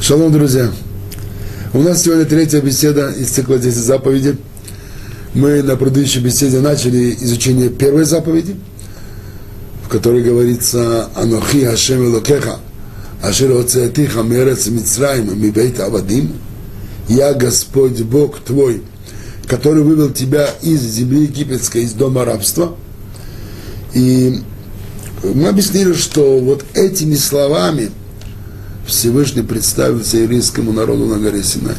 Шалом, 0.00 0.30
друзья. 0.30 0.70
У 1.72 1.80
нас 1.80 2.02
сегодня 2.02 2.26
третья 2.26 2.60
беседа 2.60 3.10
из 3.10 3.30
цикла 3.30 3.58
10 3.58 3.76
заповедей. 3.76 4.36
Мы 5.32 5.62
на 5.62 5.74
предыдущей 5.76 6.20
беседе 6.20 6.60
начали 6.60 7.16
изучение 7.18 7.70
первой 7.70 8.04
заповеди, 8.04 8.56
в 9.84 9.88
которой 9.88 10.22
говорится 10.22 11.08
«Анохи 11.16 11.64
Хашем 11.64 12.04
Элокеха, 12.04 12.60
Ашер 13.22 13.50
Оцеатиха 13.58 14.22
Мерец 14.22 14.66
Мицраим 14.66 15.42
Мибейт 15.42 15.80
Авадим» 15.80 16.34
«Я 17.08 17.32
Господь 17.32 18.00
Бог 18.02 18.38
твой, 18.40 18.82
который 19.48 19.82
вывел 19.82 20.10
тебя 20.10 20.46
из 20.62 20.82
земли 20.82 21.22
египетской, 21.22 21.84
из 21.84 21.94
дома 21.94 22.26
рабства». 22.26 22.76
И 23.94 24.40
мы 25.24 25.48
объяснили, 25.48 25.94
что 25.94 26.38
вот 26.38 26.64
этими 26.74 27.14
словами– 27.14 27.90
Всевышний 28.86 29.42
представился 29.42 30.18
еврейскому 30.18 30.72
народу 30.72 31.06
на 31.06 31.18
горе 31.18 31.42
Синай. 31.42 31.74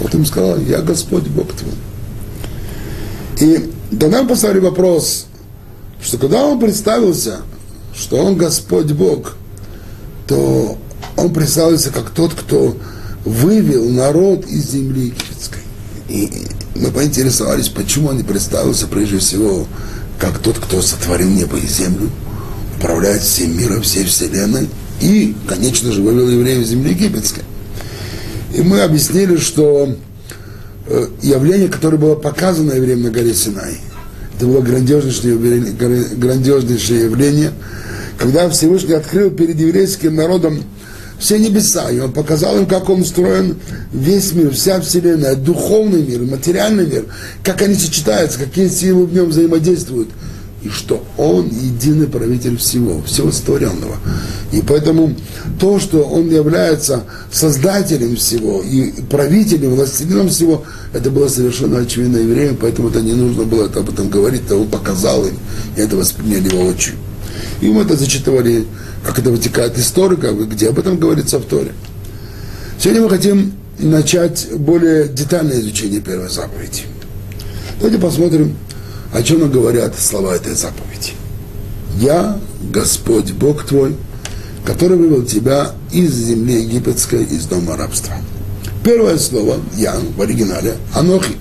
Вот 0.00 0.12
им 0.14 0.26
сказал, 0.26 0.58
я 0.58 0.82
Господь 0.82 1.28
Бог 1.28 1.52
твой. 1.52 1.74
И 3.40 3.70
тогда 3.98 4.22
мы 4.22 4.28
поставили 4.28 4.58
вопрос, 4.58 5.26
что 6.02 6.18
когда 6.18 6.44
он 6.44 6.58
представился, 6.58 7.38
что 7.94 8.16
он 8.16 8.36
Господь 8.36 8.90
Бог, 8.92 9.36
то 10.26 10.76
он 11.16 11.32
представился 11.32 11.90
как 11.90 12.10
тот, 12.10 12.34
кто 12.34 12.76
вывел 13.24 13.88
народ 13.88 14.44
из 14.46 14.72
земли 14.72 15.06
египетской. 15.06 15.60
И 16.08 16.46
мы 16.74 16.90
поинтересовались, 16.90 17.68
почему 17.68 18.08
он 18.08 18.16
не 18.16 18.24
представился 18.24 18.88
прежде 18.88 19.18
всего 19.18 19.66
как 20.18 20.38
тот, 20.38 20.58
кто 20.58 20.82
сотворил 20.82 21.28
небо 21.28 21.56
и 21.56 21.66
землю, 21.66 22.10
управляет 22.76 23.22
всем 23.22 23.56
миром, 23.56 23.82
всей 23.82 24.04
вселенной– 24.04 24.68
и, 25.00 25.34
конечно 25.48 25.92
же, 25.92 26.02
вывел 26.02 26.28
евреев 26.28 26.62
из 26.62 26.68
земли 26.68 26.90
египетской. 26.90 27.42
И 28.54 28.62
мы 28.62 28.80
объяснили, 28.80 29.36
что 29.36 29.94
э, 30.86 31.06
явление, 31.22 31.68
которое 31.68 31.96
было 31.96 32.14
показано 32.14 32.72
евреям 32.72 33.02
на 33.02 33.10
горе 33.10 33.34
Синай, 33.34 33.78
это 34.36 34.46
было 34.46 34.60
грандиознейшее, 34.60 35.36
грандиознейшее 36.16 37.04
явление, 37.04 37.52
когда 38.18 38.48
Всевышний 38.48 38.94
открыл 38.94 39.30
перед 39.30 39.58
еврейским 39.58 40.14
народом 40.14 40.62
все 41.18 41.38
небеса, 41.38 41.90
и 41.90 41.98
он 42.00 42.12
показал 42.12 42.58
им, 42.58 42.66
как 42.66 42.88
он 42.90 43.00
устроен 43.02 43.56
весь 43.92 44.32
мир, 44.32 44.52
вся 44.52 44.80
вселенная, 44.80 45.36
духовный 45.36 46.02
мир, 46.02 46.22
материальный 46.22 46.86
мир, 46.86 47.04
как 47.42 47.62
они 47.62 47.74
сочетаются, 47.74 48.38
какие 48.38 48.68
силы 48.68 49.06
в 49.06 49.14
нем 49.14 49.30
взаимодействуют– 49.30 50.08
и 50.64 50.70
что 50.70 51.04
Он 51.18 51.48
единый 51.48 52.06
правитель 52.06 52.56
всего, 52.56 53.02
всего 53.02 53.30
створенного. 53.30 53.96
И 54.52 54.62
поэтому 54.66 55.14
то, 55.60 55.78
что 55.78 56.02
Он 56.02 56.28
является 56.30 57.04
создателем 57.30 58.16
всего 58.16 58.62
и 58.62 58.92
правителем, 59.02 59.74
властелином 59.74 60.28
всего, 60.28 60.64
это 60.92 61.10
было 61.10 61.28
совершенно 61.28 61.80
очевидно 61.80 62.16
евреям, 62.16 62.56
поэтому 62.60 62.88
это 62.88 63.02
не 63.02 63.12
нужно 63.12 63.44
было 63.44 63.66
об 63.66 63.90
этом 63.90 64.08
говорить, 64.08 64.48
то 64.48 64.56
Он 64.56 64.68
показал 64.68 65.26
им, 65.26 65.34
и 65.76 65.80
это 65.80 65.96
восприняли 65.96 66.54
очень. 66.56 66.94
И 67.60 67.66
мы 67.66 67.82
это 67.82 67.96
зачитывали, 67.96 68.66
как 69.04 69.18
это 69.18 69.30
вытекает 69.30 69.76
из 69.78 69.90
Торы, 69.90 70.16
где 70.16 70.70
об 70.70 70.78
этом 70.78 70.98
говорится 70.98 71.38
в 71.38 71.44
Торе. 71.44 71.72
Сегодня 72.78 73.02
мы 73.02 73.10
хотим 73.10 73.52
начать 73.78 74.48
более 74.56 75.08
детальное 75.08 75.60
изучение 75.60 76.00
первой 76.00 76.28
заповеди. 76.28 76.82
Давайте 77.78 77.98
посмотрим, 77.98 78.56
о 79.14 79.22
чем 79.22 79.48
говорят 79.48 79.98
слова 79.98 80.34
этой 80.34 80.54
заповеди. 80.54 81.12
«Я, 81.96 82.38
Господь 82.72 83.30
Бог 83.30 83.64
твой, 83.64 83.94
который 84.66 84.96
вывел 84.96 85.24
тебя 85.24 85.70
из 85.92 86.12
земли 86.12 86.62
египетской, 86.62 87.22
из 87.22 87.46
дома 87.46 87.76
рабства». 87.76 88.14
Первое 88.82 89.16
слово 89.18 89.58
«я» 89.76 89.94
в 90.16 90.20
оригинале 90.20 90.74
«анохи». 90.92 91.36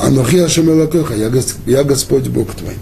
«Анохи 0.00 0.36
Ашемелакеха, 0.36 1.14
я, 1.14 1.30
я 1.66 1.82
Господь 1.82 2.28
Бог 2.28 2.54
твой». 2.54 2.74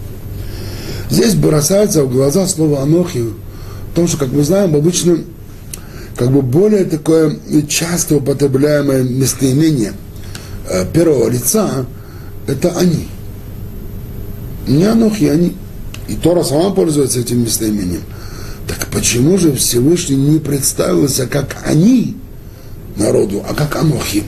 Здесь 1.08 1.34
бросается 1.34 2.04
в 2.04 2.12
глаза 2.12 2.46
слово 2.46 2.82
«анохи», 2.82 3.24
потому 3.88 4.08
что, 4.08 4.18
как 4.18 4.28
мы 4.28 4.44
знаем, 4.44 4.76
обычно 4.76 5.18
как 6.16 6.30
бы 6.30 6.42
более 6.42 6.84
такое 6.84 7.38
часто 7.66 8.16
употребляемое 8.16 9.04
местоимение 9.04 9.94
э, 10.68 10.84
первого 10.92 11.30
лица– 11.30 11.86
это 12.46 12.76
«они». 12.76 13.08
Не 14.70 14.84
Анохи, 14.84 15.24
они. 15.24 15.56
И 16.08 16.14
Тора 16.14 16.44
сама 16.44 16.70
пользуется 16.70 17.18
этим 17.18 17.42
местоимением. 17.42 18.02
Так 18.68 18.86
почему 18.86 19.36
же 19.36 19.52
Всевышний 19.52 20.16
не 20.16 20.38
представился 20.38 21.26
как 21.26 21.56
они 21.64 22.16
народу, 22.96 23.42
а 23.48 23.54
как 23.54 23.74
Анохи? 23.74 24.22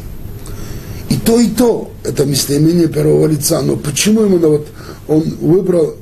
И 1.10 1.14
то, 1.14 1.38
и 1.38 1.47
то, 1.47 1.92
это 2.02 2.25
местоимение 2.25 2.88
первого 2.88 3.28
лица. 3.28 3.62
Но 3.62 3.76
почему 3.76 4.26
именно 4.26 4.48
вот 4.48 4.66
он 5.06 5.22
выбрал 5.41 5.94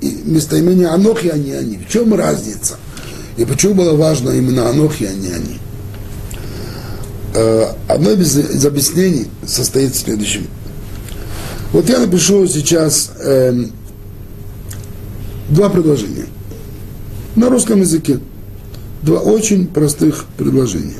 местоимение 0.00 0.86
Анохи, 0.86 1.28
а 1.28 1.36
не 1.36 1.52
они? 1.52 1.78
В 1.78 1.90
чем 1.90 2.14
разница? 2.14 2.76
И 3.36 3.44
почему 3.44 3.74
было 3.74 3.96
важно 3.96 4.30
именно 4.30 4.68
Анохи, 4.68 5.04
а 5.04 5.12
не 5.12 5.32
они? 5.32 5.58
Э, 7.34 7.72
одно 7.88 8.12
из 8.12 8.64
объяснений 8.64 9.26
состоит 9.44 9.92
в 9.92 9.98
следующем– 9.98 10.46
вот 11.72 11.88
я 11.88 11.98
напишу 12.00 12.46
сейчас 12.46 13.12
э, 13.18 13.64
два 15.48 15.70
предложения 15.70 16.26
на 17.34 17.48
русском 17.48 17.80
языке. 17.80 18.20
Два 19.02 19.20
очень 19.20 19.66
простых 19.66 20.26
предложения. 20.36 20.96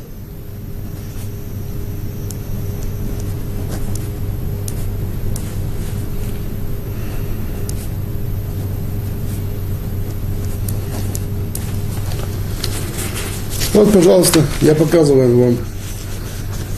Вот, 13.75 13.93
пожалуйста, 13.93 14.43
я 14.63 14.75
показываю 14.75 15.39
вам 15.39 15.57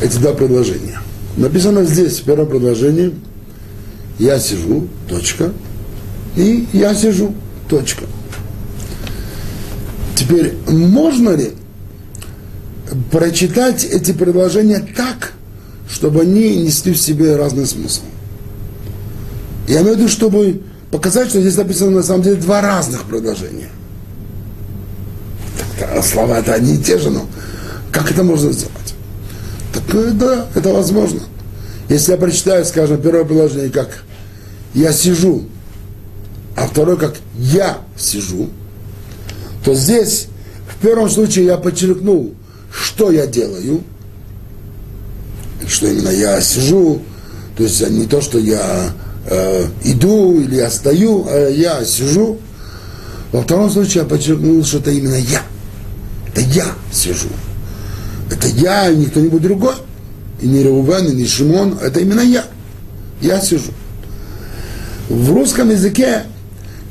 эти 0.03 0.17
два 0.19 0.33
предложения. 0.33 1.01
Написано 1.37 1.85
здесь, 1.85 2.21
в 2.21 2.25
первом 2.25 2.49
предложении– 2.49 3.15
я 4.19 4.39
сижу, 4.39 4.89
точка, 5.09 5.53
и 6.37 6.69
я 6.73 6.95
сижу, 6.95 7.35
точка. 7.69 8.05
Теперь, 10.15 10.57
можно 10.69 11.31
ли 11.31 11.53
прочитать 13.11 13.85
эти 13.85 14.13
предложения 14.13 14.87
так, 14.97 15.33
чтобы 15.91 16.23
они 16.23 16.65
несли 16.65 16.93
в 16.93 16.99
себе 16.99 17.37
разный 17.37 17.67
смысл? 17.67 18.03
Я 19.67 19.81
имею 19.81 19.97
в 19.97 19.99
виду, 19.99 20.09
чтобы 20.09 20.63
показать, 20.91 21.29
что 21.29 21.41
здесь 21.41 21.57
написано 21.57 21.91
на 21.91 22.03
самом 22.03 22.23
деле 22.23 22.37
два 22.37 22.61
разных 22.61 23.05
предложения. 23.05 23.69
Так, 25.79 26.05
слова 26.05 26.39
это 26.39 26.55
одни 26.55 26.75
и 26.75 26.79
те 26.79 26.99
же, 26.99 27.11
но 27.11 27.27
как 27.91 28.11
это 28.11 28.23
можно 28.23 28.53
сделать? 28.53 28.95
Так 29.73 29.83
э, 29.95 30.11
да, 30.13 30.47
это 30.55 30.73
возможно. 30.73 31.21
Если 31.95 32.11
я 32.11 32.19
прочитаю, 32.19 32.65
скажем, 32.65 33.01
первое 33.01 33.25
предложение 33.25 33.71
как 33.71 34.03
«я 34.75 34.93
сижу», 34.93 35.45
а 36.57 36.67
второе 36.67 36.97
как 36.97 37.15
«я 37.37 37.79
сижу», 37.97 38.51
то 39.65 39.75
здесь 39.75 40.27
в 40.69 40.83
первом 40.83 41.09
случае 41.09 41.45
я 41.45 41.57
подчеркнул, 41.57 42.35
что 42.73 43.13
я 43.13 43.29
делаю, 43.29 43.85
что 45.69 45.87
именно 45.87 46.09
я 46.09 46.41
сижу, 46.41 47.01
то 47.57 47.63
есть 47.63 47.89
не 47.89 48.07
то, 48.07 48.21
что 48.21 48.41
я 48.41 48.93
э, 49.27 49.65
иду 49.85 50.41
или 50.41 50.57
я 50.57 50.71
стою, 50.71 51.29
а 51.29 51.49
я 51.49 51.85
сижу. 51.85 52.41
Во 53.31 53.43
втором 53.43 53.71
случае 53.71 54.03
я 54.03 54.09
подчеркнул, 54.09 54.65
что 54.65 54.79
это 54.79 54.91
именно 54.91 55.15
я. 55.15 55.43
Это 56.27 56.41
я 56.41 56.67
сижу. 56.91 57.29
Это 58.33 58.49
я, 58.49 58.91
и 58.91 58.97
не 58.97 59.07
кто-нибудь 59.07 59.43
другой 59.43 59.75
и 60.45 60.47
не 60.47 60.63
Реувен, 60.63 61.07
и 61.07 61.15
не 61.15 61.27
Шимон, 61.27 61.79
это 61.81 62.01
именно 62.01 62.21
я. 62.21 62.45
Я 63.23 63.41
сижу. 63.41 63.73
В 65.09 65.33
русском 65.33 65.71
языке 65.71 66.25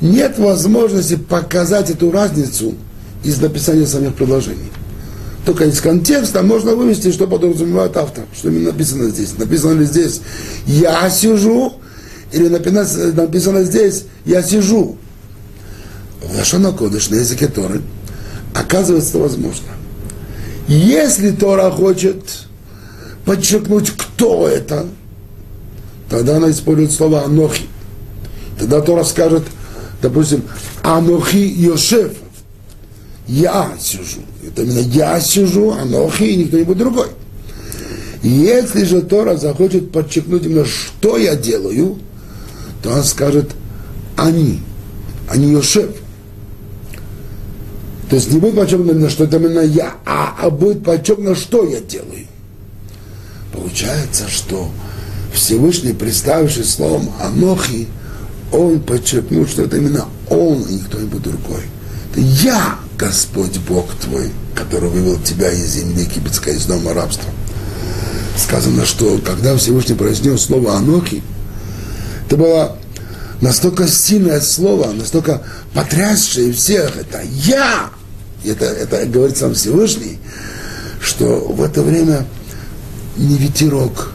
нет 0.00 0.38
возможности 0.40 1.14
показать 1.14 1.88
эту 1.88 2.10
разницу 2.10 2.74
из 3.22 3.40
написания 3.40 3.86
самих 3.86 4.14
предложений. 4.16 4.72
Только 5.46 5.66
из 5.66 5.80
контекста 5.80 6.42
можно 6.42 6.74
вывести, 6.74 7.12
что 7.12 7.28
подразумевает 7.28 7.96
автор, 7.96 8.24
что 8.36 8.48
именно 8.48 8.72
написано 8.72 9.08
здесь. 9.10 9.38
Написано 9.38 9.78
ли 9.78 9.86
здесь 9.86 10.20
«я 10.66 11.08
сижу» 11.08 11.74
или 12.32 12.48
написано, 12.48 13.62
здесь 13.62 14.06
«я 14.24 14.42
сижу». 14.42 14.96
В 16.20 16.36
Лашона 16.36 16.72
на 16.72 17.14
языке 17.14 17.46
Торы 17.46 17.82
оказывается 18.52 19.18
возможно. 19.18 19.68
Если 20.66 21.30
Тора 21.30 21.70
хочет 21.70 22.48
подчеркнуть, 23.24 23.90
кто 23.90 24.48
это, 24.48 24.86
тогда 26.08 26.36
она 26.36 26.50
использует 26.50 26.92
слово 26.92 27.24
«анохи». 27.24 27.64
Тогда 28.58 28.80
Тора 28.80 29.04
скажет, 29.04 29.44
допустим, 30.00 30.42
«анохи 30.82 31.36
Йошеф». 31.36 32.12
я 33.26 33.72
сижу. 33.78 34.20
Это 34.46 34.62
именно 34.62 34.80
я 34.80 35.20
сижу, 35.20 35.72
Анохи 35.72 36.24
и 36.24 36.36
никто-нибудь 36.36 36.76
другой. 36.76 37.06
Если 38.22 38.84
же 38.84 39.02
Тора 39.02 39.36
захочет 39.36 39.92
подчеркнуть 39.92 40.46
именно, 40.46 40.64
что 40.64 41.16
я 41.16 41.36
делаю, 41.36 41.98
то 42.82 42.90
он 42.90 43.04
скажет 43.04 43.50
они, 44.16 44.60
они 45.28 45.52
Йошев. 45.52 45.90
То 48.08 48.16
есть 48.16 48.30
не 48.30 48.38
будет 48.38 48.56
подчеркнуто, 48.56 49.10
что 49.10 49.24
это 49.24 49.36
именно 49.36 49.60
я, 49.60 49.94
а, 50.04 50.36
а 50.40 50.50
будет 50.50 50.84
подчеркнуто, 50.84 51.34
что 51.34 51.64
я 51.64 51.80
делаю. 51.80 52.26
Получается, 53.54 54.28
что 54.28 54.70
Всевышний, 55.32 55.92
представивший 55.92 56.64
словом 56.64 57.10
Анохи, 57.20 57.88
он 58.52 58.80
подчеркнул, 58.80 59.46
что 59.46 59.62
это 59.62 59.76
именно 59.76 60.06
он 60.28 60.62
и 60.62 60.74
никто 60.74 60.98
нибудь 60.98 61.22
другой. 61.22 61.62
Это 62.10 62.20
я, 62.20 62.78
Господь 62.98 63.58
Бог 63.68 63.86
твой, 64.00 64.30
который 64.54 64.88
вывел 64.88 65.20
тебя 65.20 65.50
из 65.50 65.74
земли 65.74 66.02
египетской, 66.02 66.54
из 66.54 66.66
дома 66.66 66.94
рабства. 66.94 67.30
Сказано, 68.36 68.84
что 68.84 69.18
когда 69.24 69.56
Всевышний 69.56 69.94
произнес 69.94 70.42
слово 70.42 70.76
Анохи, 70.76 71.22
это 72.26 72.36
было 72.36 72.76
настолько 73.40 73.86
сильное 73.86 74.40
слово, 74.40 74.92
настолько 74.92 75.42
потрясшее 75.72 76.52
всех. 76.52 76.96
Это 76.96 77.22
я! 77.22 77.90
Это, 78.44 78.66
это 78.66 79.06
говорит 79.06 79.36
сам 79.36 79.54
Всевышний, 79.54 80.18
что 81.00 81.40
в 81.40 81.62
это 81.62 81.82
время 81.82 82.26
ни 83.16 83.36
ветерок, 83.36 84.12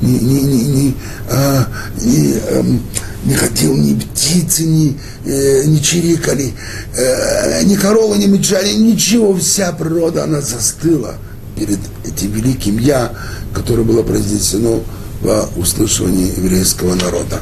ни, 0.00 0.12
ни, 0.12 0.40
ни, 0.40 0.64
ни, 0.64 0.94
а, 1.30 1.66
ни, 2.00 2.34
эм, 2.48 2.82
не 3.24 3.34
ходил 3.34 3.74
ни 3.76 3.94
птицы, 3.94 4.64
ни, 4.64 4.98
э, 5.24 5.64
не 5.64 5.82
чирикали, 5.82 6.52
э, 6.96 7.62
ни 7.64 7.74
коровы, 7.76 8.18
ни 8.18 8.26
мечали, 8.26 8.72
ничего, 8.74 9.34
вся 9.36 9.72
природа, 9.72 10.24
она 10.24 10.40
застыла 10.40 11.14
перед 11.56 11.78
этим 12.04 12.32
великим 12.32 12.78
«Я», 12.78 13.12
которое 13.54 13.82
было 13.82 14.02
произнесено 14.02 14.82
во 15.22 15.48
услышании 15.56 16.36
еврейского 16.36 16.94
народа. 16.94 17.40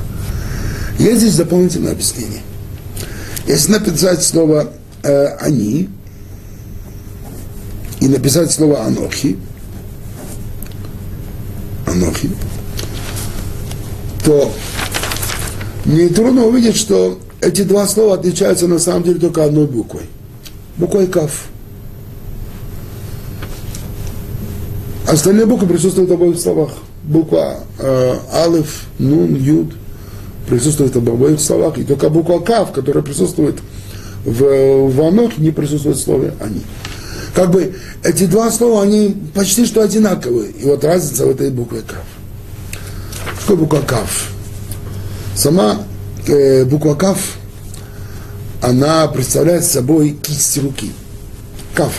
Есть 0.98 1.22
здесь 1.22 1.34
дополнительное 1.34 1.92
объяснение. 1.92 2.42
Если 3.46 3.72
написать 3.72 4.22
слово 4.22 4.70
э, 5.02 5.26
«они» 5.40 5.88
и 8.00 8.06
написать 8.06 8.52
слово 8.52 8.84
«анохи», 8.84 9.38
«анохи», 11.92 12.30
то 14.24 14.50
нетрудно 15.84 16.46
увидеть, 16.46 16.76
что 16.76 17.18
эти 17.40 17.62
два 17.62 17.86
слова 17.86 18.14
отличаются 18.14 18.68
на 18.68 18.78
самом 18.78 19.02
деле 19.02 19.18
только 19.18 19.44
одной 19.44 19.66
буквой. 19.66 20.02
Буквой 20.76 21.06
«каф». 21.06 21.46
Остальные 25.06 25.46
буквы 25.46 25.66
присутствуют 25.66 26.08
в 26.08 26.12
обоих 26.14 26.38
словах. 26.38 26.70
Буква 27.02 27.64
э, 27.78 28.14
Алиф, 28.32 28.84
Нун, 28.98 29.34
Юд 29.34 29.74
присутствует 30.48 30.94
в 30.94 30.98
обоих 30.98 31.40
словах. 31.40 31.76
И 31.78 31.84
только 31.84 32.08
буква 32.08 32.38
Кав, 32.38 32.72
которая 32.72 33.02
присутствует 33.02 33.56
в, 34.24 34.88
в 34.88 35.02
Анох, 35.02 35.36
не 35.38 35.50
присутствует 35.50 35.96
в 35.96 36.00
слове 36.02 36.34
«они». 36.40 36.62
Как 37.34 37.50
бы 37.50 37.74
эти 38.02 38.26
два 38.26 38.50
слова, 38.50 38.82
они 38.82 39.16
почти 39.34 39.64
что 39.64 39.82
одинаковые. 39.82 40.50
И 40.50 40.64
вот 40.64 40.84
разница 40.84 41.26
в 41.26 41.30
этой 41.30 41.50
букве 41.50 41.80
Кав. 41.80 42.04
Что 43.42 43.56
буква 43.56 43.80
Кав? 43.80 44.28
Сама 45.34 45.78
э, 46.26 46.64
буква 46.64 46.94
Кав, 46.94 47.18
она 48.60 49.08
представляет 49.08 49.64
собой 49.64 50.10
кисть 50.22 50.58
руки. 50.58 50.92
Кав. 51.74 51.92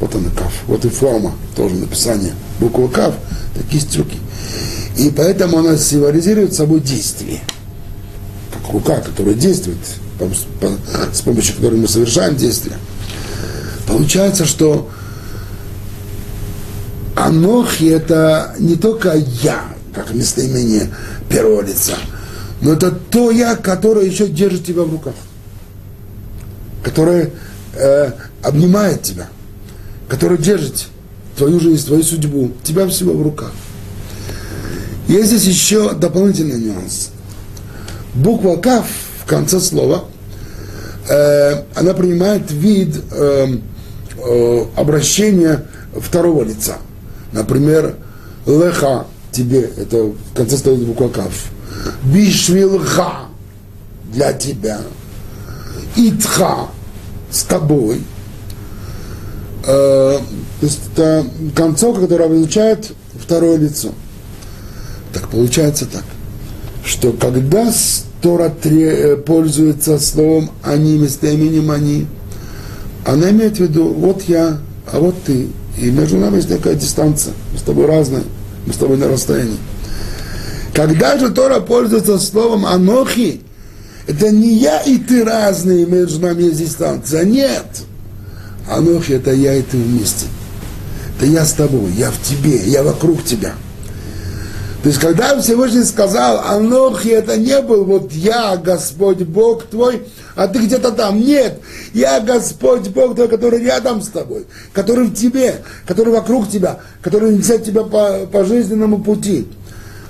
Вот 0.00 0.14
она 0.14 0.28
Кав. 0.30 0.52
Вот 0.66 0.84
и 0.84 0.90
форма 0.90 1.34
тоже 1.56 1.74
написание. 1.76 2.34
Буква 2.60 2.88
Кав– 2.88 3.14
это 3.54 3.64
кисть 3.66 3.96
руки. 3.96 4.18
И 4.98 5.10
поэтому 5.10 5.58
она 5.58 5.76
символизирует 5.76 6.54
собой 6.54 6.80
действие. 6.80 7.40
Как 8.52 8.72
рука, 8.72 9.00
которая 9.00 9.34
действует, 9.34 9.78
с 11.12 11.20
помощью 11.22 11.56
которой 11.56 11.76
мы 11.76 11.88
совершаем 11.88 12.36
действие. 12.36 12.76
Получается, 13.96 14.44
что 14.44 14.90
Анохи– 17.14 17.84
это 17.84 18.54
не 18.58 18.76
только 18.76 19.14
я, 19.14 19.64
как 19.94 20.12
местоимение 20.12 20.90
первого 21.28 21.62
лица– 21.62 21.94
но 22.60 22.72
это 22.72 22.90
то 22.90 23.30
я, 23.30 23.54
которое 23.54 24.06
еще 24.06 24.28
держит 24.28 24.64
тебя 24.64 24.82
в 24.82 24.90
руках, 24.90 25.14
которое 26.82 27.30
э, 27.74 28.12
обнимает 28.42 29.02
тебя, 29.02 29.28
которое 30.08 30.38
держит 30.38 30.86
твою 31.36 31.60
жизнь, 31.60 31.86
твою 31.86 32.02
судьбу, 32.02 32.52
тебя 32.64 32.88
всего 32.88 33.12
в 33.12 33.22
руках. 33.22 33.52
Есть 35.06 35.28
здесь 35.28 35.44
еще 35.44 35.92
дополнительный 35.92 36.58
нюанс. 36.58 37.10
Буква 38.14 38.56
Каф 38.56 38.86
в 39.22 39.28
конце 39.28 39.60
слова, 39.60 40.06
э, 41.08 41.62
она 41.74 41.92
принимает 41.92 42.50
вид 42.50 42.96
э, 43.12 43.58
э, 44.26 44.64
обращения 44.76 45.66
второго 45.94 46.44
лица. 46.44 46.76
Например, 47.32 47.94
леха 48.46 49.06
тебе, 49.32 49.70
это 49.76 50.04
в 50.04 50.34
конце 50.34 50.56
стоит 50.56 50.80
буква 50.80 51.08
Каф 51.08 51.50
бишвилха 52.04 53.28
для 54.12 54.32
тебя, 54.32 54.80
итха 55.96 56.68
с 57.30 57.42
тобой. 57.42 58.02
Э, 59.66 60.18
то 60.60 60.66
есть 60.66 60.80
это 60.92 61.26
концовка, 61.54 62.02
которая 62.02 62.28
обозначает 62.28 62.92
второе 63.14 63.58
лицо. 63.58 63.90
Так 65.12 65.28
получается 65.28 65.86
так, 65.86 66.04
что 66.84 67.12
когда 67.12 67.72
Тора 68.22 68.52
э, 68.64 69.16
пользуется 69.16 69.98
словом 69.98 70.50
«они» 70.62 70.98
местоименем 70.98 71.70
«они», 71.70 72.06
она 73.06 73.30
имеет 73.30 73.56
в 73.56 73.60
виду 73.60 73.88
«вот 73.88 74.22
я, 74.22 74.58
а 74.92 74.98
вот 74.98 75.14
ты». 75.24 75.48
И 75.78 75.90
между 75.90 76.16
нами 76.16 76.36
есть 76.36 76.48
такая 76.48 76.74
дистанция. 76.74 77.34
Мы 77.52 77.58
с 77.58 77.62
тобой 77.62 77.86
разные, 77.86 78.24
мы 78.66 78.72
с 78.72 78.76
тобой 78.76 78.96
на 78.96 79.08
расстоянии. 79.08 79.58
Когда 80.74 81.16
же 81.18 81.30
Тора 81.30 81.60
пользуется 81.60 82.18
словом 82.18 82.66
«анохи», 82.66 83.40
это 84.06 84.30
не 84.30 84.54
я 84.54 84.80
и 84.80 84.98
ты 84.98 85.24
разные, 85.24 85.86
между 85.86 86.20
нами 86.20 86.44
есть 86.44 86.58
дистанция. 86.58 87.24
Нет. 87.24 87.82
Анохи– 88.70 89.12
это 89.14 89.32
я 89.32 89.54
и 89.54 89.62
ты 89.62 89.76
вместе. 89.76 90.26
Это 91.16 91.26
я 91.26 91.44
с 91.44 91.52
тобой, 91.52 91.92
я 91.92 92.10
в 92.10 92.20
тебе, 92.22 92.56
я 92.66 92.82
вокруг 92.82 93.24
тебя. 93.24 93.54
То 94.86 94.90
есть, 94.90 95.02
когда 95.02 95.36
Всевышний 95.40 95.82
сказал, 95.82 96.44
Анохи, 96.46 97.08
это 97.08 97.36
не 97.36 97.60
был 97.60 97.84
вот 97.84 98.12
я, 98.12 98.56
Господь 98.56 99.18
Бог 99.22 99.64
твой, 99.64 100.04
а 100.36 100.46
ты 100.46 100.60
где-то 100.60 100.92
там. 100.92 101.18
Нет, 101.18 101.58
я 101.92 102.20
Господь 102.20 102.86
Бог 102.90 103.16
твой, 103.16 103.26
который 103.26 103.64
рядом 103.64 104.00
с 104.00 104.06
тобой, 104.06 104.46
который 104.72 105.06
в 105.06 105.12
тебе, 105.12 105.56
который 105.88 106.12
вокруг 106.12 106.48
тебя, 106.48 106.78
который 107.02 107.34
несет 107.34 107.64
тебя 107.64 107.82
по, 107.82 108.28
по 108.30 108.44
жизненному 108.44 109.00
пути. 109.00 109.48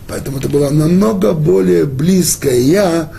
Поэтому 0.09 0.37
это 0.37 0.51
было 0.51 0.69
намного 0.69 1.33
более 1.33 1.87
близкое 1.87 2.61
«я», 2.61 3.11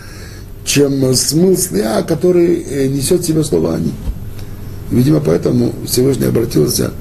чем 0.63 1.15
смысл 1.15 1.73
«я», 1.73 2.03
который 2.03 2.61
э, 2.61 2.85
несет 2.85 3.21
в 3.21 3.25
себе 3.25 3.43
слово 3.43 3.77
«они». 3.77 3.93
Видимо, 4.91 5.21
поэтому 5.21 5.73
Всевышний 5.87 6.27
обратился 6.27 6.91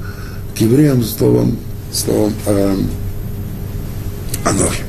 к 0.57 0.61
евреям 0.61 1.03
словом, 1.03 1.59
словом 1.93 2.33
э, 2.47 2.75
«Анохи». 4.43 4.83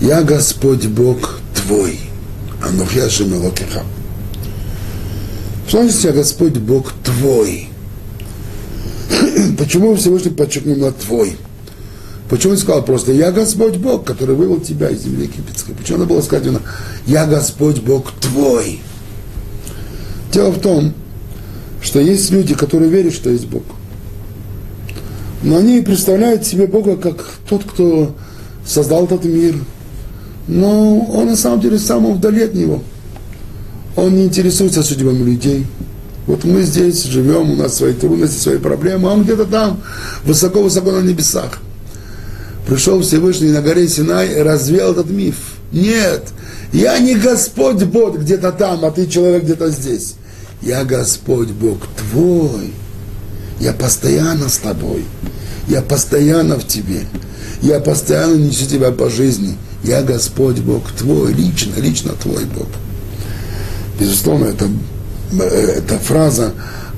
«Я 0.00 0.22
Господь 0.22 0.86
Бог 0.86 1.40
твой, 1.54 2.00
Анохи 2.62 2.98
Ашем 2.98 3.34
Элокеха». 3.34 3.82
Что 5.68 5.82
значит 5.82 6.04
«Я 6.04 6.12
Господь 6.12 6.58
Бог 6.58 6.92
твой»? 7.04 7.68
Почему 9.58 9.94
Всевышний 9.96 10.30
подчеркнул 10.30 10.76
на 10.76 10.92
«твой»? 10.92 11.36
Почему 12.28 12.52
он 12.52 12.58
сказал 12.58 12.84
просто 12.84 13.12
«Я 13.12 13.32
Господь 13.32 13.76
Бог, 13.76 14.04
который 14.04 14.34
вывел 14.34 14.60
тебя 14.60 14.90
из 14.90 15.02
земли 15.02 15.24
египетской»? 15.24 15.72
Почему 15.72 15.98
надо 15.98 16.10
было 16.10 16.20
сказать 16.20 16.52
«Я 17.06 17.26
Господь 17.26 17.80
Бог 17.80 18.12
твой»? 18.20 18.80
Дело 20.32 20.50
в 20.50 20.60
том, 20.60 20.94
что 21.82 22.00
есть 22.00 22.30
люди, 22.30 22.54
которые 22.54 22.90
верят, 22.90 23.14
что 23.14 23.30
есть 23.30 23.46
Бог. 23.46 23.62
Но 25.44 25.58
они 25.58 25.80
представляют 25.80 26.44
себе 26.44 26.66
Бога 26.66 26.96
как 26.96 27.24
тот, 27.48 27.62
кто 27.62 28.16
создал 28.66 29.04
этот 29.04 29.24
мир. 29.24 29.54
Но 30.48 30.98
он 30.98 31.26
на 31.26 31.36
самом 31.36 31.60
деле 31.60 31.78
сам 31.78 32.12
вдали 32.12 32.42
от 32.42 32.54
него. 32.54 32.82
Он 33.94 34.16
не 34.16 34.24
интересуется 34.24 34.82
судьбами 34.82 35.22
людей. 35.22 35.66
Вот 36.26 36.42
мы 36.42 36.62
здесь 36.62 37.04
живем, 37.04 37.52
у 37.52 37.56
нас 37.56 37.76
свои 37.76 37.92
трудности, 37.92 38.42
свои 38.42 38.58
проблемы, 38.58 39.08
а 39.08 39.12
он 39.12 39.22
где-то 39.22 39.44
там, 39.44 39.80
высоко-высоко 40.24 40.90
на 40.90 41.02
небесах 41.02 41.60
пришел 42.66 43.00
Всевышний 43.02 43.50
на 43.50 43.62
горе 43.62 43.88
Синай 43.88 44.32
и 44.32 44.42
развел 44.42 44.92
этот 44.92 45.10
миф. 45.10 45.36
Нет, 45.72 46.28
я 46.72 46.98
не 46.98 47.14
Господь 47.14 47.82
Бог 47.84 48.18
где-то 48.18 48.52
там, 48.52 48.84
а 48.84 48.90
ты 48.90 49.06
человек 49.06 49.44
где-то 49.44 49.70
здесь. 49.70 50.14
я 50.62 50.84
Господь 50.84 51.50
Бог 51.50 51.78
твой. 51.96 52.72
Я 53.60 53.72
постоянно 53.72 54.48
с 54.48 54.58
тобой. 54.58 55.04
Я 55.68 55.82
постоянно 55.82 56.56
в 56.56 56.66
тебе. 56.66 57.06
Я 57.62 57.80
постоянно 57.80 58.36
несу 58.36 58.66
тебя 58.66 58.90
по 58.90 59.08
жизни. 59.08 59.56
Я 59.82 60.02
Господь 60.02 60.60
Бог 60.60 60.90
твой, 60.92 61.32
лично, 61.32 61.74
лично 61.78 62.12
твой 62.12 62.44
Бог. 62.44 62.68
Безусловно, 63.98 64.46
это, 64.46 64.68
эта 65.40 65.98
фраза, 65.98 66.52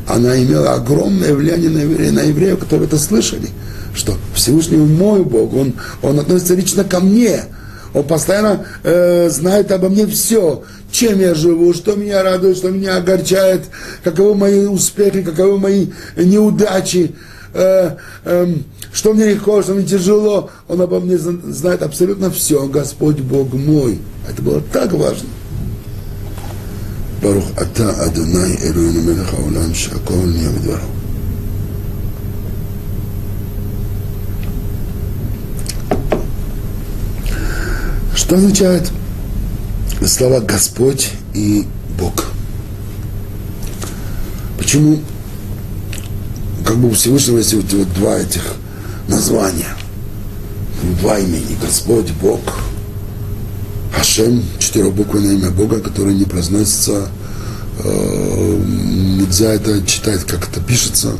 она 0.07 0.41
имела 0.43 0.75
огромное 0.75 1.35
влияние 1.35 1.71
на 1.71 2.13
на 2.13 2.21
евреев, 2.21 2.59
которые 2.59 2.87
это 2.87 2.99
слышали, 2.99 3.49
что 3.95 4.17
Всевышний 4.35 4.79
мой 4.79 5.25
Бог, 5.25 5.55
он, 5.55 5.75
он 6.03 6.21
относится 6.21 6.55
лично 6.55 6.85
ко 6.85 7.01
мне, 7.01 7.45
он 7.94 8.04
постоянно 8.04 8.66
э, 8.84 9.30
знает 9.30 9.72
обо 9.72 9.90
мне 9.90 10.08
все, 10.08 10.64
чем 10.92 11.20
я 11.20 11.36
живу, 11.36 11.74
что 11.74 11.96
меня 11.96 12.24
радует, 12.24 12.58
что 12.58 12.70
меня 12.70 12.98
огорчает, 12.98 13.64
каковы 14.04 14.36
мои 14.36 14.66
успехи, 14.66 15.24
каковы 15.24 15.58
мои 15.58 15.88
неудачи, 16.16 17.16
э, 17.54 17.92
э, 18.24 18.56
что 18.94 19.14
мне 19.14 19.30
легко, 19.32 19.62
что 19.62 19.74
мне 19.74 19.86
тяжело. 19.86 20.50
Он 20.68 20.82
обо 20.82 21.00
мне 21.00 21.18
знает 21.18 21.82
абсолютно 21.82 22.32
все. 22.32 22.66
Господь 22.68 23.20
Бог 23.20 23.54
мой. 23.54 24.00
Это 24.30 24.42
было 24.42 24.62
так 24.72 24.92
важно. 24.94 25.30
ברוך 27.22 27.52
אתה 27.62 28.06
אדוני 28.06 28.56
אלוהינו 28.64 29.02
מלך 29.02 29.34
העולם 29.34 29.74
שהכל 29.74 30.14
נהיה 30.14 30.50
בדברו. 30.50 30.95
Что 38.27 38.35
означает 38.35 38.91
слова 40.05 40.41
Господь 40.41 41.11
и 41.33 41.65
Бог? 41.97 42.25
Почему 44.59 44.99
как 46.67 46.77
бы 46.77 46.89
у 46.89 46.91
Всевышнего 46.91 47.39
есть 47.39 47.55
вот, 47.55 47.73
вот 47.73 47.95
два 47.95 48.19
этих 48.19 48.43
названия, 49.07 49.77
два 51.01 51.21
имени, 51.21 51.57
Господь, 51.63 52.11
Бог– 52.21 52.41
Хашем, 53.97 54.43
четырехбуквенное 54.59 55.35
имя 55.35 55.51
Бога, 55.53 55.79
которое 55.79 56.13
не 56.13 56.25
произносится, 56.25 57.09
э, 57.79 58.63
нельзя 59.21 59.55
это 59.55 59.87
читать, 59.87 60.25
как 60.25 60.49
это 60.49 60.61
пишется, 60.61 61.13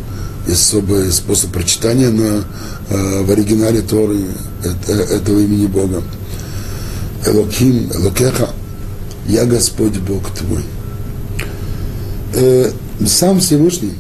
есть 0.49 0.63
особый 0.63 1.13
способ 1.13 1.53
прочитания 1.53 2.11
на, 2.11 2.45
э, 2.91 3.23
в 3.23 3.31
оригинале 3.31 3.83
Торы 3.83 4.25
э, 4.65 4.93
этого 4.93 5.39
имени 5.39 5.67
Бога. 5.67 6.03
Элоким, 7.27 7.91
Элокеха, 7.93 8.51
я 9.27 9.45
Господь 9.45 9.99
Бог 9.99 10.31
твой. 10.31 10.63
Э, 12.35 12.71
сам 13.05 13.41
Всевышний, 13.41 13.95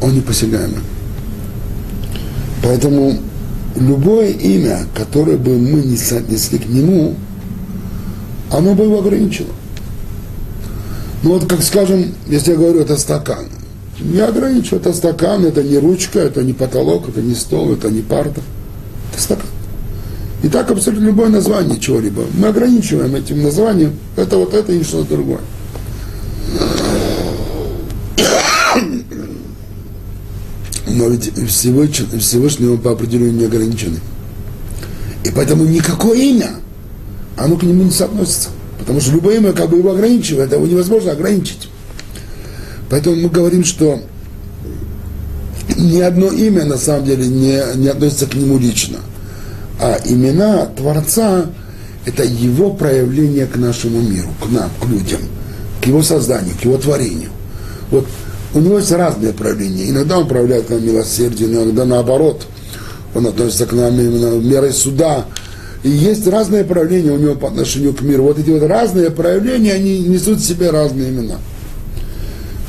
он 0.00 0.14
непосягаемый. 0.14 0.80
Поэтому 2.62 3.18
любое 3.76 4.30
имя, 4.30 4.86
которое 4.94 5.36
бы 5.36 5.58
мы 5.58 5.82
не 5.82 5.96
отнесли 5.96 6.58
к 6.58 6.68
нему, 6.68 7.14
оно 8.50 8.74
бы 8.74 8.84
его 8.84 9.00
ограничило. 9.00 9.48
Ну 11.22 11.34
вот, 11.34 11.46
как 11.46 11.62
скажем, 11.62 12.14
если 12.26 12.52
я 12.52 12.56
говорю, 12.56 12.80
это 12.80 12.96
стакан. 12.96 13.46
Не 14.00 14.20
ограничиваю, 14.20 14.80
это 14.80 14.92
стакан, 14.92 15.44
это 15.44 15.62
не 15.62 15.78
ручка, 15.78 16.18
это 16.20 16.42
не 16.42 16.52
потолок, 16.52 17.08
это 17.08 17.20
не 17.20 17.34
стол, 17.34 17.72
это 17.72 17.90
не 17.90 18.00
парта. 18.00 18.40
Это 19.12 19.22
стакан. 19.22 19.51
И 20.42 20.48
так 20.48 20.70
абсолютно 20.70 21.06
любое 21.06 21.28
название 21.28 21.78
чего-либо. 21.78 22.24
Мы 22.34 22.48
ограничиваем 22.48 23.14
этим 23.14 23.42
названием, 23.42 23.92
это 24.16 24.36
вот 24.38 24.54
это 24.54 24.72
и 24.72 24.82
что-то 24.82 25.10
другое. 25.14 25.40
Но 30.88 31.08
ведь 31.08 31.32
Всевышний, 31.48 32.18
Всевышний 32.18 32.76
по 32.76 32.92
определению 32.92 33.34
не 33.34 33.44
ограничены. 33.44 33.98
И 35.24 35.30
поэтому 35.30 35.64
никакое 35.64 36.18
имя– 36.18 36.50
оно 37.36 37.56
к 37.56 37.62
нему 37.62 37.84
не 37.84 37.90
соотносится. 37.90 38.50
Потому 38.78 39.00
что 39.00 39.12
любое 39.12 39.36
имя 39.36 39.52
как 39.52 39.70
бы 39.70 39.78
его 39.78 39.92
ограничивает, 39.92 40.52
его 40.52 40.66
невозможно 40.66 41.12
ограничить. 41.12 41.68
Поэтому 42.90 43.16
мы 43.16 43.28
говорим, 43.28 43.64
что 43.64 44.00
ни 45.76 46.00
одно 46.00 46.28
имя 46.28 46.64
на 46.64 46.76
самом 46.76 47.04
деле 47.04 47.26
не, 47.26 47.60
не 47.76 47.88
относится 47.88 48.26
к 48.26 48.34
нему 48.34 48.58
лично. 48.58 48.98
А 49.82 50.00
имена 50.04 50.66
Творца– 50.66 51.46
это 52.06 52.22
его 52.22 52.70
проявление 52.70 53.46
к 53.46 53.56
нашему 53.56 54.00
миру, 54.00 54.28
к 54.40 54.48
нам, 54.48 54.70
к 54.80 54.86
людям, 54.86 55.18
к 55.82 55.86
его 55.88 56.04
созданию, 56.04 56.54
к 56.56 56.64
его 56.64 56.78
творению. 56.78 57.30
Вот 57.90 58.06
у 58.54 58.60
него 58.60 58.78
есть 58.78 58.92
разные 58.92 59.32
проявления. 59.32 59.90
Иногда 59.90 60.18
он 60.18 60.28
проявляет 60.28 60.66
к 60.66 60.70
нам 60.70 60.86
милосердие, 60.86 61.48
иногда 61.48 61.84
наоборот. 61.84 62.46
Он 63.12 63.26
относится 63.26 63.66
к 63.66 63.72
нам 63.72 64.00
именно 64.00 64.40
мерой 64.40 64.72
суда, 64.72 65.24
и 65.82 65.90
есть 65.90 66.28
разные 66.28 66.62
проявления 66.62 67.10
у 67.10 67.18
него 67.18 67.34
по 67.34 67.48
отношению 67.48 67.92
к 67.92 68.02
миру. 68.02 68.22
Вот 68.22 68.38
эти 68.38 68.50
вот 68.50 68.62
разные 68.62 69.10
проявления, 69.10 69.72
они 69.72 69.98
несут 69.98 70.38
в 70.38 70.46
себе 70.46 70.70
разные 70.70 71.10
имена. 71.10 71.38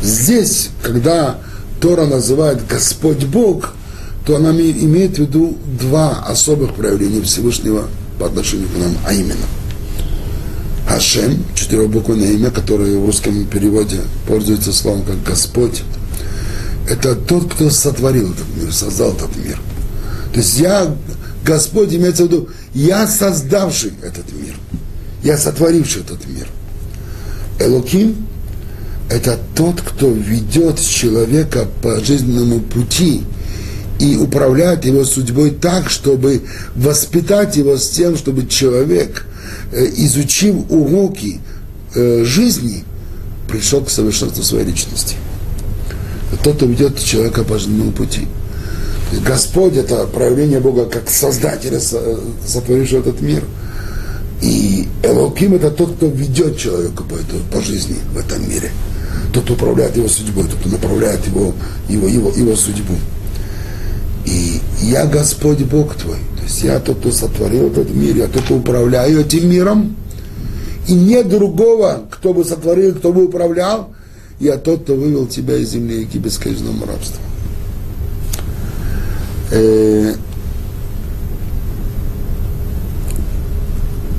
Здесь, 0.01 0.71
когда 0.81 1.37
Тора 1.79 2.05
называет 2.05 2.65
Господь 2.67 3.23
Бог, 3.25 3.75
то 4.25 4.35
она 4.37 4.51
имеет 4.51 5.17
в 5.17 5.19
виду 5.19 5.57
два 5.79 6.23
особых 6.25 6.75
проявления 6.75 7.21
Всевышнего 7.21 7.87
по 8.19 8.27
отношению 8.27 8.67
к 8.69 8.77
нам, 8.77 8.95
а 9.05 9.13
именно 9.13 9.45
Хашем, 10.87 11.43
четырехбуквенное 11.55 12.33
имя, 12.33 12.51
которое 12.51 12.97
в 12.97 13.05
русском 13.05 13.45
переводе 13.45 14.01
пользуется 14.27 14.71
словом 14.71 15.03
как 15.03 15.23
Господь, 15.23 15.81
это 16.87 17.15
тот, 17.15 17.51
кто 17.53 17.69
сотворил 17.69 18.31
этот 18.31 18.45
мир, 18.55 18.71
создал 18.71 19.13
этот 19.13 19.35
мир. 19.37 19.59
То 20.33 20.39
есть 20.39 20.59
я 20.59 20.95
Господь 21.45 21.93
имеется 21.93 22.23
в 22.23 22.27
виду, 22.27 22.49
я 22.73 23.07
создавший 23.07 23.93
этот 24.01 24.31
мир, 24.33 24.55
я 25.23 25.37
сотворивший 25.37 26.01
этот 26.01 26.27
мир. 26.27 26.47
Элоким– 27.59 28.27
это 29.09 29.39
тот, 29.55 29.81
кто 29.81 30.11
ведет 30.11 30.79
человека 30.79 31.67
по 31.81 31.99
жизненному 32.03 32.59
пути 32.59 33.23
и 33.99 34.15
управляет 34.15 34.85
его 34.85 35.03
судьбой 35.05 35.51
так, 35.51 35.89
чтобы 35.89 36.43
воспитать 36.75 37.55
его 37.57 37.77
с 37.77 37.89
тем, 37.89 38.17
чтобы 38.17 38.47
человек, 38.47 39.25
э, 39.71 39.85
изучив 39.97 40.55
уроки 40.69 41.39
э, 41.95 42.23
жизни, 42.25 42.83
пришел 43.47 43.81
к 43.81 43.89
совершенству 43.89 44.43
своей 44.43 44.65
личности. 44.65 45.15
Тот, 46.43 46.55
кто 46.55 46.65
ведет 46.65 46.99
человека 46.99 47.43
по 47.43 47.57
жизненному 47.59 47.91
пути– 47.91 48.27
Господь 49.21 49.75
это 49.75 50.05
проявление 50.07 50.59
Бога 50.59 50.85
как 50.85 51.09
Создателя, 51.09 51.79
сотворившего 51.79 52.99
этот 52.99 53.21
мир. 53.21 53.43
И 54.41 54.87
Элоким 55.03 55.55
это 55.55 55.71
тот, 55.71 55.95
кто 55.95 56.07
ведет 56.07 56.57
человека 56.57 57.03
по, 57.03 57.13
эту, 57.13 57.37
по 57.51 57.61
жизни 57.61 57.97
в 58.13 58.17
этом 58.17 58.47
мире. 58.49 58.71
Тот, 59.31 59.43
кто 59.43 59.53
управляет 59.53 59.95
его 59.95 60.07
судьбой, 60.07 60.45
тот, 60.45 60.59
кто 60.59 60.69
направляет 60.69 61.25
его, 61.27 61.53
его, 61.87 62.07
его, 62.07 62.31
его 62.31 62.55
судьбу. 62.55 62.95
И 64.25 64.61
я 64.81 65.05
Господь 65.05 65.61
Бог 65.63 65.95
твой. 65.95 66.17
То 66.37 66.43
есть 66.43 66.63
я 66.63 66.79
тот, 66.79 66.99
кто 66.99 67.11
сотворил 67.11 67.67
этот 67.67 67.89
мир, 67.93 68.15
я 68.15 68.27
тот, 68.27 68.43
кто 68.43 68.55
управляю 68.55 69.21
этим 69.21 69.49
миром. 69.49 69.95
И 70.87 70.93
нет 70.93 71.29
другого, 71.29 72.03
кто 72.09 72.33
бы 72.33 72.43
сотворил, 72.43 72.95
кто 72.95 73.13
бы 73.13 73.25
управлял. 73.25 73.93
Я 74.39 74.57
тот, 74.57 74.83
кто 74.83 74.95
вывел 74.95 75.27
тебя 75.27 75.55
из 75.55 75.69
земли 75.69 76.01
египетской 76.01 76.51
из 76.51 76.61
рабства. 76.61 77.21
Э, 79.51 80.15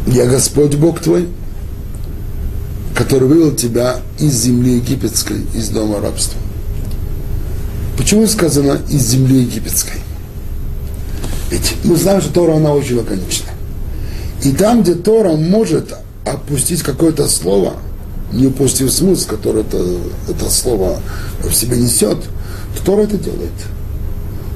я 0.06 0.26
Господь 0.26 0.76
Бог 0.76 1.00
твой, 1.00 1.28
который 2.94 3.26
вывел 3.26 3.52
тебя 3.54 3.96
из 4.18 4.32
земли 4.42 4.76
египетской, 4.76 5.44
из 5.54 5.68
дома 5.70 6.00
рабства. 6.00 6.40
Почему 7.96 8.26
сказано 8.26 8.78
из 8.88 9.02
земли 9.08 9.42
египетской? 9.42 10.00
Ведь 11.50 11.74
мы 11.84 11.96
знаем, 11.96 12.20
что 12.20 12.32
Тора, 12.32 12.56
она 12.56 12.72
очень 12.72 12.96
лаконична. 12.96 13.50
И 14.42 14.52
там, 14.52 14.82
где 14.82 14.94
Тора 14.94 15.32
может 15.32 15.94
опустить 16.26 16.82
какое-то 16.82 17.28
слово, 17.28 17.74
не 18.32 18.48
упустив 18.48 18.92
смысл, 18.92 19.28
который 19.28 19.62
это, 19.62 19.82
это 20.28 20.50
слово 20.50 20.98
в 21.40 21.52
себе 21.52 21.76
несет, 21.76 22.18
то 22.76 22.84
Тора 22.84 23.02
это 23.02 23.16
делает. 23.16 23.52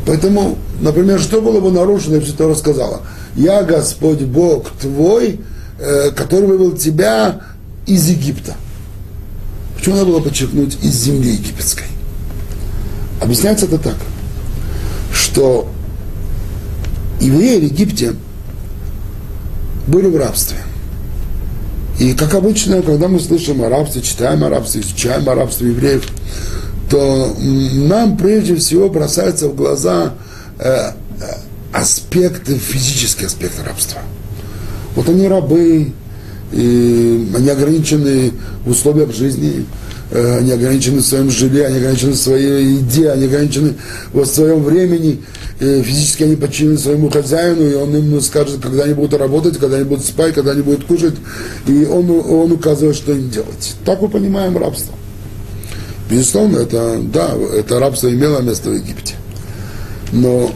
Поэтому, 0.07 0.59
например, 0.81 1.21
что 1.21 1.41
было 1.41 1.61
бы 1.61 1.71
нарушено, 1.71 2.17
если 2.17 2.33
Тора 2.33 2.55
сказала, 2.55 3.03
я 3.37 3.63
Господь 3.63 4.23
Бог 4.23 4.71
твой, 4.81 5.41
э, 5.79 6.11
который 6.11 6.49
вывел 6.49 6.73
тебя 6.73 7.43
из 7.87 8.09
Египта. 8.09 8.55
Почему 9.77 9.97
надо 9.97 10.07
было 10.07 10.21
подчеркнуть 10.21 10.79
из 10.83 10.95
земли 10.95 11.33
египетской? 11.33 11.85
Объясняется 13.21 13.67
это 13.67 13.79
так, 13.79 13.97
что 15.13 15.69
евреи 17.21 17.61
в 17.61 17.65
Египте 17.65 18.15
были 19.87 20.07
в 20.07 20.17
рабстве. 20.17 20.59
И 21.99 22.13
как 22.13 22.35
обычно, 22.35 22.81
когда 22.83 23.09
мы 23.09 23.19
слышим 23.19 23.63
о 23.63 23.69
рабстве, 23.69 24.03
читаем 24.03 24.45
о 24.45 24.51
рабстве, 24.51 24.83
изучаем 24.83 25.29
о 25.29 25.35
рабстве 25.35 25.71
евреев, 25.71 26.07
то 26.89 27.35
нам 27.41 28.17
прежде 28.17 28.55
всего 28.57 28.89
бросается 28.89 29.49
в 29.49 29.57
глаза 29.57 30.15
э, 30.59 30.93
аспекты, 31.73 32.57
физические 32.57 33.27
аспекты 33.27 33.63
рабства. 33.65 34.01
Вот 34.95 35.09
они 35.09 35.27
рабы, 35.27 35.93
и 36.53 37.29
они 37.37 37.49
ограничены 37.51 38.33
в 38.65 38.71
условиях 38.71 39.13
жизни, 39.13 39.67
э, 39.67 39.88
они 40.11 40.53
ограничены 40.53 40.99
в 40.99 41.07
своем 41.07 41.31
жилье, 41.31 41.67
они 41.67 41.79
ограничены 41.79 42.13
в 42.13 42.17
своей 42.17 42.77
еде, 42.77 43.11
они 43.11 43.27
ограничены 43.27 43.75
в 44.13 44.25
своем 44.25 44.63
времени, 44.63 45.21
физически 45.59 46.23
они 46.23 46.37
подчинены 46.37 46.79
своему 46.79 47.11
хозяину, 47.11 47.69
и 47.69 47.75
он 47.75 47.95
им 47.95 48.21
скажет, 48.21 48.61
когда 48.63 48.85
они 48.85 48.95
будут 48.95 49.21
работать, 49.21 49.59
когда 49.59 49.77
они 49.77 49.85
будут 49.85 50.05
спать, 50.05 50.35
когда 50.35 50.53
они 50.53 50.63
будут 50.63 50.85
кушать, 50.85 51.15
и 51.67 51.85
он, 51.85 52.11
он 52.11 52.53
указывает, 52.53 52.97
что 52.97 53.13
им 53.13 53.29
делать. 53.29 53.75
Так 53.85 54.01
мы 54.01 54.09
понимаем 54.09 54.57
рабство. 54.57 54.95
Безусловно, 56.11 56.59
это, 56.59 57.01
да, 57.03 57.35
это 57.55 57.79
рабство 57.79 58.09
имело 58.09 58.41
место 58.41 58.71
в 58.71 58.75
Египте. 58.75 59.15
Но 60.13 60.51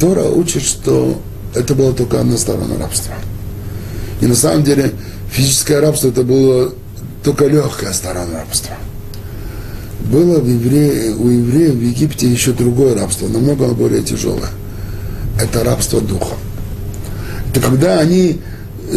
Тора 0.00 0.24
учит, 0.24 0.62
что 0.62 1.20
это 1.54 1.74
было 1.76 1.92
только 1.92 2.20
одна 2.20 2.36
сторона 2.36 2.76
рабства. 2.76 3.14
И 4.20 4.26
на 4.26 4.34
самом 4.34 4.64
деле 4.64 4.92
физическое 5.30 5.80
рабство 5.80 6.08
это 6.08 6.22
было 6.22 6.72
только 7.22 7.46
легкая 7.46 7.92
сторона 7.92 8.40
рабства. 8.40 8.74
Было 10.10 10.38
в 10.38 10.48
евре... 10.48 11.14
у 11.18 11.28
евреев 11.28 11.74
в 11.74 11.80
Египте 11.80 12.28
еще 12.28 12.52
другое 12.52 12.94
рабство, 12.94 13.26
намного 13.28 13.66
более 13.74 14.02
тяжелое. 14.02 14.50
Это 15.40 15.64
рабство 15.64 16.00
духа. 16.00 16.34
Это 17.50 17.60
когда 17.60 17.98
они 17.98 18.40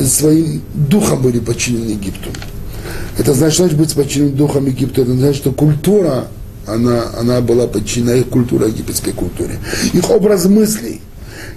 своим 0.05 0.61
духом 0.73 1.21
были 1.21 1.39
подчинены 1.39 1.91
Египту. 1.91 2.29
Это 3.17 3.33
значит, 3.33 3.75
быть 3.75 3.93
подчинен 3.93 4.33
духом 4.35 4.65
Египту. 4.67 5.01
Это 5.01 5.13
значит, 5.13 5.37
что 5.37 5.51
культура, 5.51 6.27
она, 6.67 7.05
она 7.19 7.41
была 7.41 7.67
подчинена 7.67 8.13
их 8.13 8.27
культуре, 8.27 8.67
египетской 8.67 9.11
культуре. 9.11 9.59
Их 9.93 10.09
образ 10.09 10.45
мыслей, 10.45 11.01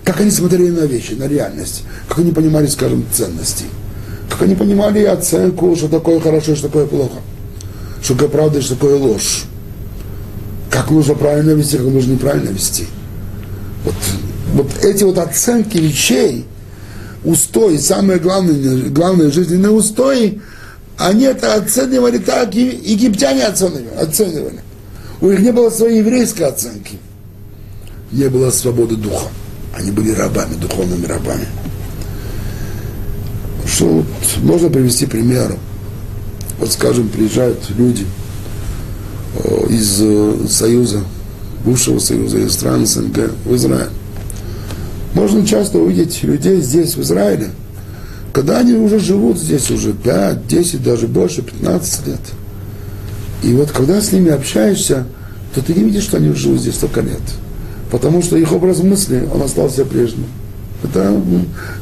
как 0.02 0.21
они 0.21 0.30
смотрели 0.30 0.71
на 0.71 0.87
вещи, 0.87 1.12
на 1.12 1.28
реальность, 1.28 1.85
как 2.09 2.18
они 2.21 2.32
понимали, 2.32 2.66
скажем, 2.66 3.04
ценности, 3.12 3.64
как 4.30 4.42
они 4.42 4.54
понимали 4.54 5.04
оценку, 5.04 5.76
что 5.76 5.88
такое 5.88 6.18
хорошо, 6.21 6.56
что 6.56 6.68
такое 6.68 6.87
плохо, 6.87 7.18
что 8.02 8.14
такое 8.14 8.28
правда, 8.28 8.61
что 8.61 8.75
такое 8.75 8.97
ложь, 8.97 9.44
как 10.71 10.90
нужно 10.90 11.14
правильно 11.14 11.52
вести, 11.52 11.76
как 11.76 11.87
нужно 11.87 12.12
неправильно 12.12 12.50
вести. 12.50 12.87
Вот, 13.85 13.94
вот 14.54 14.85
эти 14.85 15.04
вот 15.04 15.18
оценки 15.18 15.78
вещей, 15.78 16.44
устои, 17.25 17.76
самые 17.76 18.18
главные, 18.18 18.90
главные 18.90 19.30
жизненные 19.30 19.71
устои, 19.71 20.40
они 20.99 21.25
это 21.25 21.54
оценивали 21.54 22.18
так, 22.18 22.54
и 22.54 22.62
египтяне 22.62 23.44
оценивали, 23.44 23.88
оценивали. 23.99 24.61
У 25.21 25.28
них 25.28 25.40
не 25.40 25.52
было 25.52 25.71
своей 25.71 25.99
еврейской 25.99 26.42
оценки. 26.42 26.99
Не 28.11 28.28
было 28.28 28.50
свободы 28.50 28.97
духа. 28.97 29.28
Они 29.76 29.90
были 29.90 30.11
рабами, 30.11 30.54
духовными 30.54 31.06
рабами. 31.06 31.47
Что 33.64 33.87
вот 33.87 34.04
можно 34.42 34.68
привести 34.68 35.06
пример. 35.06 35.56
Вот, 36.62 36.73
скажем, 36.73 37.09
приезжают 37.09 37.59
люди 37.76 38.07
э, 39.35 39.66
из 39.69 40.00
э, 40.00 40.47
Союза, 40.49 41.00
бывшего 41.64 41.99
Союза, 41.99 42.38
из 42.38 42.52
стран 42.52 42.87
СНГ 42.87 43.33
в 43.45 43.54
Израиль. 43.57 43.90
Можно 45.12 45.47
часто 45.47 45.78
увидеть 45.78 46.23
людей 46.23 46.61
здесь, 46.61 46.95
в 46.95 47.02
Израиле– 47.02 47.50
когда 48.33 48.59
они 48.59 48.73
уже 48.73 48.99
живут 48.99 49.38
здесь 49.38 49.70
уже 49.70 49.92
5, 49.92 50.46
10, 50.46 50.83
даже 50.83 51.07
больше, 51.07 51.42
15 51.42 52.07
лет. 52.07 52.20
И 53.42 53.53
вот 53.53 53.70
когда 53.70 54.01
с 54.01 54.11
ними 54.11 54.31
общаешься, 54.31 55.05
то 55.55 55.61
ты 55.61 55.75
не 55.75 55.85
видишь, 55.85 56.05
что 56.05 56.16
они 56.16 56.33
живут 56.33 56.61
здесь 56.61 56.77
столько 56.77 57.03
лет. 57.03 57.20
Потому 57.90 58.22
что 58.22 58.38
их 58.38 58.53
образ 58.53 58.79
мысли, 58.79 59.29
он 59.33 59.42
остался 59.42 59.85
прежним. 59.85 60.27
Это 60.85 61.21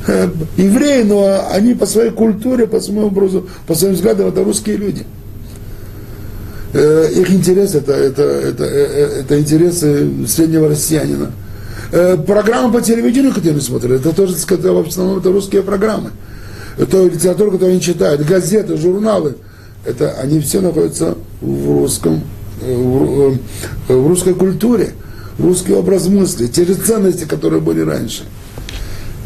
э, 0.07 0.29
евреи, 0.57 1.03
но 1.03 1.49
они 1.51 1.75
по 1.75 1.87
своей 1.87 2.11
культуре, 2.11 2.67
по 2.67 2.81
своему 2.81 3.07
образу, 3.07 3.49
по 3.67 3.75
своим 3.75 3.95
взглядам, 3.95 4.29
это 4.29 4.45
русские 4.45 4.77
люди. 4.77 5.05
Э, 6.73 7.09
их 7.11 7.31
интерес 7.31 7.75
это, 7.75 7.93
это, 7.93 8.23
это, 8.23 8.65
э, 8.65 9.21
это 9.21 9.41
интересы 9.41 10.27
среднего 10.27 10.69
россиянина. 10.69 11.33
Э, 11.93 12.17
программы 12.17 12.73
по 12.73 12.83
телевидению, 12.83 13.31
которые 13.31 13.53
они 13.53 13.61
смотрят, 13.61 14.01
это 14.01 14.15
тоже, 14.15 14.35
в 14.35 14.89
основном 14.89 15.19
это 15.19 15.33
русские 15.33 15.63
программы 15.63 16.11
то 16.87 17.07
литературу, 17.07 17.53
которую 17.53 17.73
они 17.73 17.81
читают, 17.81 18.23
газеты, 18.23 18.77
журналы, 18.77 19.37
это 19.85 20.13
они 20.13 20.41
все 20.41 20.61
находятся 20.61 21.17
в 21.41 21.81
русском, 21.81 22.23
э, 22.63 22.75
в, 22.75 23.39
э, 23.89 23.95
в 23.95 24.07
русской 24.07 24.35
культуре, 24.35 24.93
русский 25.39 25.73
образ 25.73 26.07
мысли, 26.09 26.47
те 26.47 26.65
же 26.65 26.75
ценности, 26.75 27.25
которые 27.25 27.61
были 27.61 27.81
раньше. 27.81 28.25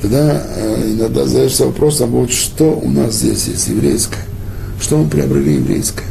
Тогда 0.05 0.43
э, 0.57 0.93
иногда 0.99 1.25
задаешься 1.25 1.65
вопросом, 1.65 2.11
вот 2.11 2.31
что 2.31 2.79
у 2.79 2.91
нас 2.91 3.15
здесь 3.15 3.47
есть 3.47 3.69
еврейское, 3.69 4.21
что 4.79 4.99
мы 4.99 5.09
приобрели 5.09 5.55
еврейское. 5.55 6.05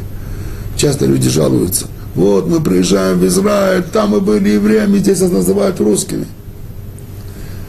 Часто 0.76 1.06
люди 1.06 1.28
жалуются, 1.28 1.86
вот 2.16 2.48
мы 2.48 2.60
приезжаем 2.60 3.20
в 3.20 3.26
Израиль, 3.26 3.84
там 3.84 4.10
мы 4.10 4.20
были 4.20 4.48
евреями, 4.48 4.98
здесь 4.98 5.20
нас 5.20 5.30
называют 5.30 5.78
русскими. 5.78 6.26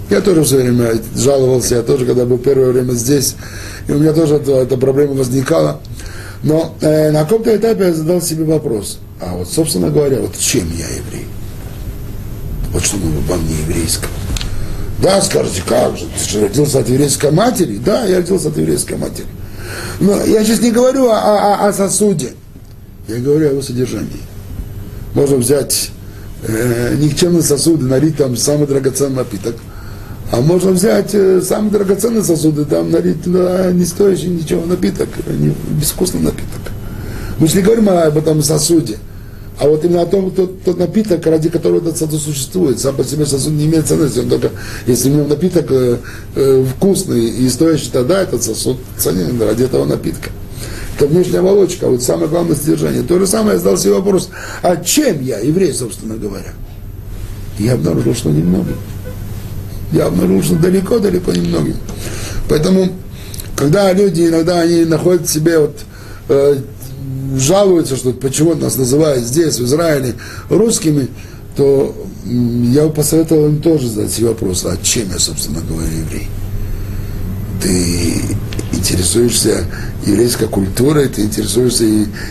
Я 0.10 0.22
тоже 0.22 0.44
все 0.46 0.56
время 0.56 0.94
жаловался, 1.16 1.76
я 1.76 1.84
тоже, 1.84 2.08
когда 2.08 2.26
был 2.26 2.40
первое 2.40 2.72
время 2.72 2.94
здесь, 2.94 3.36
и 3.88 3.92
у 3.92 4.00
меня 4.00 4.12
тоже 4.12 4.38
эта, 4.38 4.54
эта 4.54 4.78
проблема 4.78 5.14
возникала. 5.14 5.80
Но 6.42 6.76
э, 6.82 7.12
на 7.12 7.22
каком-то 7.22 7.56
этапе 7.56 7.84
я 7.84 7.94
задал 7.94 8.20
себе 8.20 8.46
вопрос, 8.46 8.98
а 9.22 9.36
вот, 9.36 9.48
собственно 9.48 9.92
говоря, 9.92 10.22
вот 10.22 10.36
чем 10.40 10.72
я 10.76 10.88
еврей? 10.88 11.28
Вот 12.72 12.84
что 12.84 12.98
мы 12.98 13.12
во 13.28 13.36
мне 13.36 13.54
еврейском. 13.60 14.10
Да, 15.02 15.22
скажете, 15.22 15.62
как 15.68 15.98
же, 15.98 16.06
ты 16.06 16.30
же 16.30 16.42
родился 16.42 16.80
от 16.80 16.90
еврейской 16.90 17.32
матери? 17.32 17.78
Да, 17.78 18.06
я 18.06 18.18
родился 18.18 18.50
от 18.50 18.58
еврейской 18.58 18.98
матери. 18.98 19.28
Но 20.00 20.24
я 20.24 20.44
сейчас 20.44 20.62
не 20.62 20.72
говорю 20.72 21.10
о, 21.10 21.18
о, 21.18 21.68
о 21.68 21.74
сосуде, 21.74 22.34
я 23.08 23.18
говорю 23.18 23.48
о 23.48 23.52
его 23.52 23.62
содержании. 23.62 24.22
Можно 25.14 25.38
взять 25.38 25.92
э, 26.44 26.96
никчемный 26.98 27.42
сосуд 27.42 27.82
и 27.82 27.86
налить 27.86 28.18
там 28.18 28.38
самый 28.38 28.68
драгоценный 28.68 29.18
напиток– 29.18 29.56
а 30.32 30.42
можно 30.42 30.72
взять 30.72 31.14
э, 31.14 31.42
самые 31.42 31.72
драгоценные 31.72 32.24
сосуды, 32.24 32.66
там 32.66 32.90
налить 32.90 33.24
туда 33.24 33.72
не 33.72 33.86
стоящий 33.86 34.28
ничего 34.28 34.66
напиток, 34.66 35.10
не, 35.28 35.54
безвкусный 35.80 36.22
напиток. 36.22 36.62
Мы 37.38 37.48
же 37.48 37.58
не 37.58 37.62
говорим 37.62 37.90
об 37.90 38.18
этом 38.18 38.42
сосуде, 38.42 38.98
а 39.60 39.68
вот 39.68 39.86
именно 39.86 40.02
о 40.02 40.06
том, 40.06 40.32
тот, 40.32 40.64
тот 40.64 40.78
напиток, 40.78 41.26
ради 41.26 41.50
которого 41.50 41.80
этот 41.80 41.98
сосуд 41.98 42.22
существует. 42.22 42.80
Сам 42.80 42.96
по 42.96 43.04
себе 43.04 43.26
сосуд 43.26 43.54
не 43.54 43.66
имеет 43.66 43.88
ценности, 43.88 44.20
он 44.20 44.30
только, 44.30 44.52
если 44.86 45.10
в 45.10 45.16
нем 45.16 45.30
напиток 45.30 45.68
э, 45.70 45.98
э, 46.36 46.66
вкусный 46.76 47.26
и 47.26 47.50
стоящий, 47.50 47.90
тогда 47.92 48.22
этот 48.22 48.44
сосуд 48.44 48.78
ценен 48.98 49.42
ради 49.42 49.64
этого 49.64 49.86
напитка. 49.86 50.30
Это 50.98 51.08
внешняя 51.08 51.40
оболочка, 51.40 51.88
вот 51.88 52.04
самое 52.04 52.28
главное 52.28 52.56
содержание. 52.56 53.04
То 53.04 53.20
же 53.20 53.28
самое 53.28 53.54
я 53.54 53.58
задал 53.58 53.78
себе 53.78 53.94
вопрос, 53.94 54.30
а 54.62 54.78
чем 54.78 55.22
я 55.22 55.40
еврей, 55.40 55.74
собственно 55.74 56.16
говоря? 56.16 56.54
Я 57.58 57.74
обнаружил, 57.74 58.14
что 58.14 58.30
немного 58.30 58.72
я 59.92 60.08
обнаружил 60.08 60.58
далеко-далеко 60.58 61.32
немногим. 61.32 61.78
Поэтому, 62.50 62.90
когда 63.56 63.92
люди 63.94 64.28
иногда 64.28 64.62
они 64.62 64.86
находят 64.86 65.30
себе 65.30 65.60
вот 65.60 65.78
э, 66.30 66.58
жалуются, 67.38 67.96
что 67.96 68.12
почему 68.12 68.56
нас 68.56 68.78
называют 68.78 69.24
здесь, 69.24 69.60
в 69.60 69.66
Израиле, 69.66 70.16
русскими, 70.50 71.08
то 71.56 71.96
я 72.26 72.86
бы 72.88 72.94
посоветовал 72.94 73.48
им 73.48 73.62
тоже 73.62 73.90
задать 73.90 74.12
себе 74.12 74.30
вопрос, 74.30 74.66
а 74.66 74.78
чем 74.82 75.10
я, 75.12 75.20
собственно 75.20 75.62
говоря, 75.62 75.92
еврей? 75.92 76.28
Ты 77.62 78.22
интересуешься 78.74 79.66
еврейской 80.06 80.48
культурой, 80.48 81.08
ты 81.08 81.24
интересуешься 81.24 81.86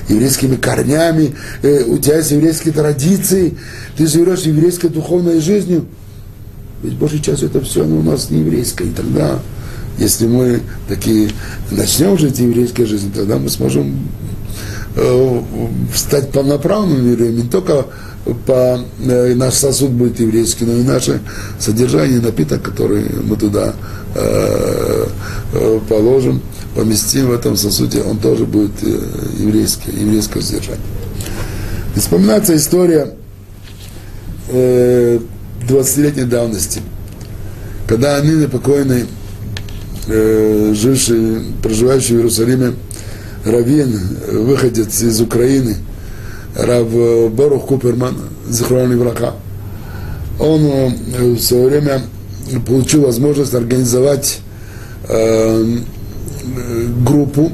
еврейскими 0.09 0.57
корнями, 0.57 1.35
э, 1.63 1.85
у 1.85 1.99
тебя 1.99 2.19
есть 2.19 2.31
еврейские 2.31 2.75
традиции, 2.75 3.57
ты 3.97 4.07
живешь 4.07 4.41
еврейской 4.41 4.89
духовной 4.89 5.41
жизнью– 5.41 5.87
ведь 6.85 6.99
большей 6.99 7.21
частью 7.21 7.49
это 7.49 7.63
все 7.63 7.83
у 7.83 8.03
нас 8.03 8.29
не 8.29 8.41
еврейское. 8.41 8.85
И 8.85 8.91
тогда, 8.91 9.39
если 9.99 10.27
мы 10.27 10.61
такие 10.87 11.31
начнем 11.71 12.19
жить 12.19 12.39
еврейской 12.39 12.85
жизнью, 12.85 13.11
тогда 13.15 13.39
мы 13.39 13.49
сможем 13.49 14.07
стать 15.95 16.31
полноправными 16.31 17.11
евреями. 17.11 17.43
Не 17.43 17.49
только 17.49 17.87
по, 18.47 18.81
э, 19.01 19.35
наш 19.35 19.55
сосуд 19.55 19.91
будет 19.91 20.21
еврейский, 20.21 20.65
но 20.65 20.73
и 20.73 20.83
наше 20.83 21.21
содержание, 21.59 22.21
напиток, 22.21 22.63
который 22.63 23.05
мы 23.23 23.37
туда 23.37 23.75
э, 24.15 25.07
э, 25.53 25.81
положим, 25.89 26.41
поместим 26.75 27.27
в 27.27 27.33
этом 27.33 27.57
сосуде, 27.57 28.03
он 28.03 28.19
тоже 28.19 28.47
будет 28.47 28.83
э, 28.83 28.99
еврейский, 29.39 29.91
еврейское 29.93 30.41
содержание. 30.41 30.81
И 31.97 32.01
вспоминается 32.01 32.57
история 32.57 33.15
э, 34.49 35.19
20-летней 35.69 36.25
давности, 36.25 36.81
когда 37.87 38.17
Амины 38.17 38.49
покойный, 38.49 39.05
э, 40.07 40.73
живший, 40.75 41.43
проживающий 41.63 42.15
в 42.15 42.19
Иерусалиме, 42.19 42.75
раввин, 43.45 43.99
выходец 44.31 45.03
из 45.03 45.21
Украины, 45.21 45.77
Рав 46.57 46.89
Борух 47.33 47.67
Куперман, 47.67 48.17
Захронный 48.49 48.97
враха, 48.97 49.35
он 50.39 50.93
в 51.35 51.39
свое 51.39 51.69
время 51.69 52.03
получил 52.67 53.03
возможность 53.03 53.55
организовать 53.55 54.41
э, 55.09 55.79
группу 57.07 57.53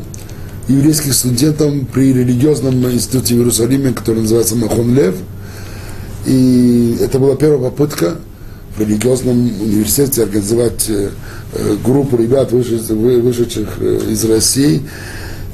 еврейских 0.69 1.15
студентов 1.15 1.73
при 1.93 2.13
религиозном 2.13 2.91
институте 2.91 3.35
в 3.35 3.39
Иерусалиме, 3.39 3.93
который 3.93 4.23
называется 4.23 4.57
Махон 4.57 4.95
Лев. 4.95 5.15
И 6.27 6.99
это 7.01 7.19
была 7.19 7.37
первая 7.37 7.71
попытка 7.71 8.17
в 8.77 8.81
религиозном 8.81 9.37
университете 9.61 10.25
организовать 10.25 10.87
э, 10.89 11.11
группу 11.85 12.17
ребят, 12.17 12.53
вышедших 12.53 13.69
э, 13.81 14.01
из 14.11 14.25
России. 14.25 14.83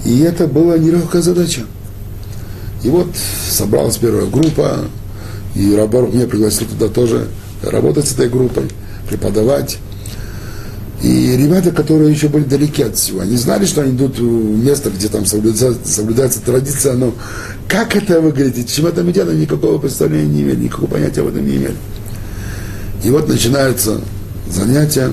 И 0.06 0.20
это 0.20 0.46
была 0.46 0.78
нелегкая 0.78 1.20
задача. 1.20 1.62
И 2.84 2.88
вот 2.88 3.08
собралась 3.50 3.96
первая 3.96 4.26
группа, 4.26 4.84
и 5.56 5.74
Рабарух 5.74 6.14
меня 6.14 6.28
пригласил 6.28 6.68
туда 6.68 6.86
тоже 6.86 7.26
работать 7.60 8.06
с 8.06 8.12
этой 8.12 8.28
группой, 8.28 8.68
преподавать. 9.08 9.78
И 11.02 11.36
ребята, 11.36 11.72
которые 11.72 12.12
еще 12.12 12.28
были 12.28 12.44
далеки 12.44 12.84
от 12.84 12.96
всего, 12.96 13.20
они 13.20 13.36
знали, 13.36 13.66
что 13.66 13.82
они 13.82 13.96
идут 13.96 14.16
в 14.20 14.22
место, 14.22 14.90
где 14.90 15.08
там 15.08 15.26
соблюдается, 15.26 15.76
соблюдается 15.84 16.40
традиция, 16.40 16.92
но 16.92 17.12
как 17.68 17.96
это 17.96 18.20
выглядит, 18.20 18.68
чем 18.68 18.86
это 18.86 19.02
идет, 19.10 19.34
никакого 19.34 19.78
представления 19.78 20.28
не 20.28 20.42
имели, 20.42 20.64
никакого 20.64 20.88
понятия 20.88 21.22
об 21.22 21.28
этом 21.28 21.44
не 21.44 21.56
имели. 21.56 21.76
И 23.02 23.10
вот 23.10 23.28
начинаются 23.28 24.00
занятия, 24.48 25.10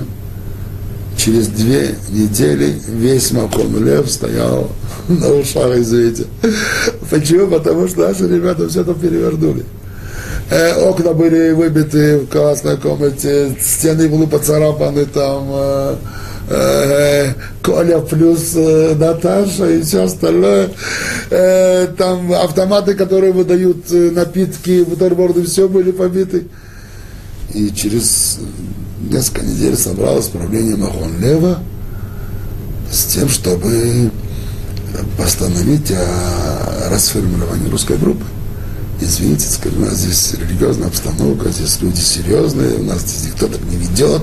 через 1.16 1.48
две 1.48 1.94
недели 2.10 2.78
весь 2.88 3.32
Макон 3.32 3.84
Лев 3.84 4.10
стоял 4.10 4.70
на 5.08 5.34
ушах, 5.34 5.76
извините. 5.76 6.26
Почему? 7.10 7.48
Потому 7.48 7.88
что 7.88 8.08
наши 8.08 8.28
ребята 8.28 8.68
все 8.68 8.82
это 8.82 8.94
перевернули. 8.94 9.64
Э, 10.50 10.74
окна 10.88 11.14
были 11.14 11.52
выбиты 11.52 12.18
в 12.18 12.26
классной 12.26 12.76
комнате, 12.76 13.56
стены 13.60 14.08
были 14.08 14.26
поцарапаны 14.26 15.06
там, 15.06 15.48
э, 15.50 15.96
э, 16.50 17.32
Коля 17.62 18.00
плюс 18.00 18.54
Наташа 18.54 19.70
и 19.70 19.82
все 19.82 20.04
остальное. 20.04 20.68
Там 21.96 22.30
автоматы, 22.32 22.92
которые 22.94 23.32
выдают 23.32 23.90
напитки, 23.90 24.84
бутерброды, 24.84 25.44
все 25.44 25.66
были 25.66 25.90
побиты. 25.90 26.46
И 27.54 27.70
через 27.70 28.38
несколько 29.10 29.44
недель 29.44 29.76
собралось 29.76 30.28
правление 30.28 30.76
Махон 30.76 31.20
Лева 31.20 31.58
с 32.90 33.04
тем, 33.04 33.28
чтобы 33.28 34.10
постановить 35.18 35.90
о 35.90 36.90
расформировании 36.90 37.68
русской 37.68 37.96
группы 37.96 38.24
извините, 39.00 39.46
скажем, 39.46 39.82
у 39.82 39.86
нас 39.86 39.98
здесь 39.98 40.34
религиозная 40.34 40.88
обстановка, 40.88 41.50
здесь 41.50 41.80
люди 41.80 42.00
серьезные, 42.00 42.78
у 42.78 42.82
нас 42.84 43.00
здесь 43.00 43.32
никто 43.32 43.46
так 43.46 43.60
не 43.64 43.76
ведет. 43.76 44.22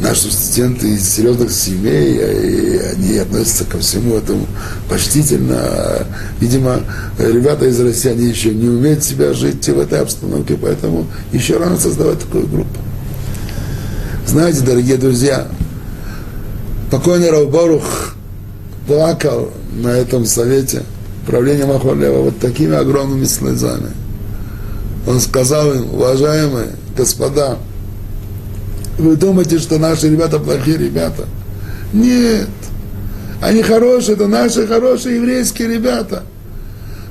Наши 0.00 0.30
студенты 0.30 0.94
из 0.94 1.08
серьезных 1.08 1.52
семей, 1.52 2.16
и 2.16 2.78
они 2.78 3.18
относятся 3.18 3.64
ко 3.64 3.78
всему 3.78 4.16
этому 4.16 4.46
почтительно. 4.88 6.06
Видимо, 6.40 6.80
ребята 7.18 7.66
из 7.66 7.80
России, 7.80 8.10
они 8.10 8.26
еще 8.26 8.54
не 8.54 8.68
умеют 8.68 9.04
себя 9.04 9.32
жить 9.34 9.66
в 9.68 9.78
этой 9.78 10.00
обстановке, 10.00 10.56
поэтому 10.60 11.06
еще 11.32 11.58
рано 11.58 11.78
создавать 11.78 12.20
такую 12.20 12.46
группу. 12.46 12.78
Знаете, 14.28 14.60
дорогие 14.60 14.98
друзья, 14.98 15.48
покойный 16.90 17.30
Равборух 17.30 18.14
плакал 18.86 19.50
на 19.72 19.88
этом 19.88 20.26
совете– 20.26 20.82
правление 21.26 21.64
Махвалева 21.64 22.24
вот 22.24 22.38
такими 22.38 22.76
огромными 22.76 23.24
слезами. 23.24 23.88
Он 25.06 25.18
сказал 25.20 25.72
им, 25.72 25.94
уважаемые 25.94 26.72
господа, 26.94 27.56
вы 28.98 29.16
думаете, 29.16 29.58
что 29.58 29.78
наши 29.78 30.10
ребята 30.10 30.38
плохие 30.38 30.76
ребята? 30.76 31.24
Нет. 31.94 32.50
Они 33.40 33.62
хорошие, 33.62 34.14
это 34.14 34.26
наши 34.26 34.66
хорошие 34.66 35.16
еврейские 35.16 35.68
ребята. 35.68 36.22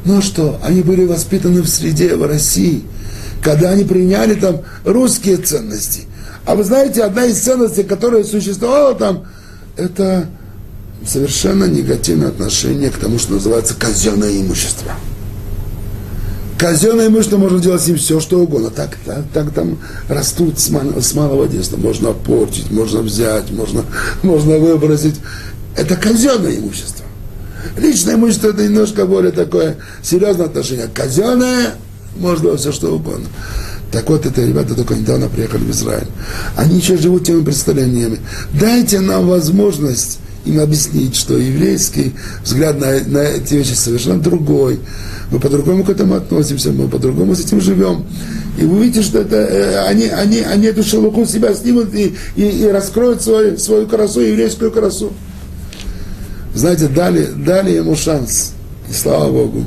Ну 0.06 0.22
что, 0.22 0.60
они 0.64 0.82
были 0.82 1.06
воспитаны 1.06 1.64
в 1.64 1.68
среде, 1.68 2.16
в 2.16 2.28
России, 2.28 2.84
когда 3.42 3.72
они 3.72 3.86
приняли 3.86 4.36
там 4.36 4.62
русские 4.86 5.38
ценности. 5.38 6.07
А 6.48 6.56
вы 6.56 6.64
знаете, 6.64 7.04
одна 7.04 7.26
из 7.26 7.40
ценностей, 7.40 7.84
которая 7.84 8.24
существовала 8.24 8.96
там, 8.96 9.26
это 9.76 10.28
совершенно 11.06 11.66
негативное 11.66 12.30
отношение 12.30 12.90
к 12.90 12.96
тому, 12.96 13.20
что 13.20 13.34
называется 13.34 13.76
казенное 13.78 14.32
имущество. 14.32 14.94
Казенное 16.58 17.08
имущество 17.08 17.38
можно 17.38 17.60
делать 17.60 17.82
с 17.82 17.88
ним 17.88 17.98
все, 17.98 18.22
что 18.22 18.40
угодно. 18.40 18.70
Так, 18.70 18.96
так, 19.06 19.26
так 19.34 19.52
там 19.54 19.78
растут 20.08 20.58
с, 20.58 20.70
мал, 20.70 20.86
с 21.02 21.14
малого 21.14 21.50
детства. 21.50 21.76
Можно 21.76 22.14
портить, 22.14 22.72
можно 22.72 23.02
взять, 23.02 23.52
можно, 23.52 23.84
можно 24.24 24.58
выбросить. 24.58 25.16
Это 25.76 25.98
казенное 25.98 26.56
имущество. 26.58 27.06
Личное 27.78 28.16
имущество 28.16 28.48
это 28.48 28.64
немножко 28.64 29.06
более 29.06 29.34
такое 29.34 29.76
серьезное 30.02 30.46
отношение. 30.46 30.88
Казенное 30.94 31.76
можно 32.16 32.56
все, 32.56 32.72
что 32.72 32.96
угодно. 32.96 33.28
Так 33.92 34.10
вот, 34.10 34.26
это 34.26 34.46
ребята 34.46 34.76
только 34.76 34.96
недавно 34.96 35.30
приехали 35.30 35.64
в 35.64 35.72
Израиль. 35.72 36.08
Они 36.56 36.78
еще 36.78 36.98
живут 36.98 37.26
теми 37.26 37.44
представлениями. 37.44 38.20
Дайте 38.60 39.00
нам 39.00 39.28
возможность 39.28 40.20
им 40.46 40.60
объяснить, 40.60 41.16
что 41.16 41.38
еврейский 41.38 42.14
взгляд 42.44 42.80
на, 42.80 43.00
на 43.06 43.20
эти 43.20 43.56
вещи 43.56 43.74
совершенно 43.74 44.20
другой. 44.20 44.80
Мы 45.32 45.40
по-другому 45.40 45.84
к 45.84 45.90
этому 45.90 46.16
относимся, 46.16 46.72
мы 46.72 46.88
по-другому 46.88 47.36
с 47.36 47.42
этим 47.42 47.60
живем. 47.62 48.06
И 48.58 48.64
вы 48.64 48.86
видите, 48.86 49.04
что 49.04 49.20
это, 49.20 49.36
э, 49.36 49.88
они, 49.88 50.06
они, 50.08 50.40
они 50.40 50.68
эту 50.68 50.84
шелуху 50.84 51.26
себя 51.26 51.54
снимут 51.54 51.94
и, 51.94 52.16
и, 52.36 52.44
и 52.44 52.68
раскроют 52.68 53.22
свою, 53.22 53.58
свою 53.58 53.88
красу, 53.88 54.22
еврейскую 54.22 54.72
красу. 54.72 55.12
Знаете, 56.56 56.88
дали, 56.88 57.26
дали 57.26 57.72
ему 57.72 57.96
шанс. 57.96 58.54
И 58.90 58.94
слава 58.94 59.32
Богу. 59.32 59.66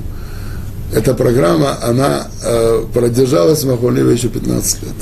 Эта 0.92 1.14
программа, 1.14 1.82
она 1.82 2.26
э, 2.44 2.84
продержалась 2.92 3.62
в 3.62 3.68
Махонлеве 3.68 4.12
еще 4.12 4.28
15 4.28 4.82
лет. 4.82 4.92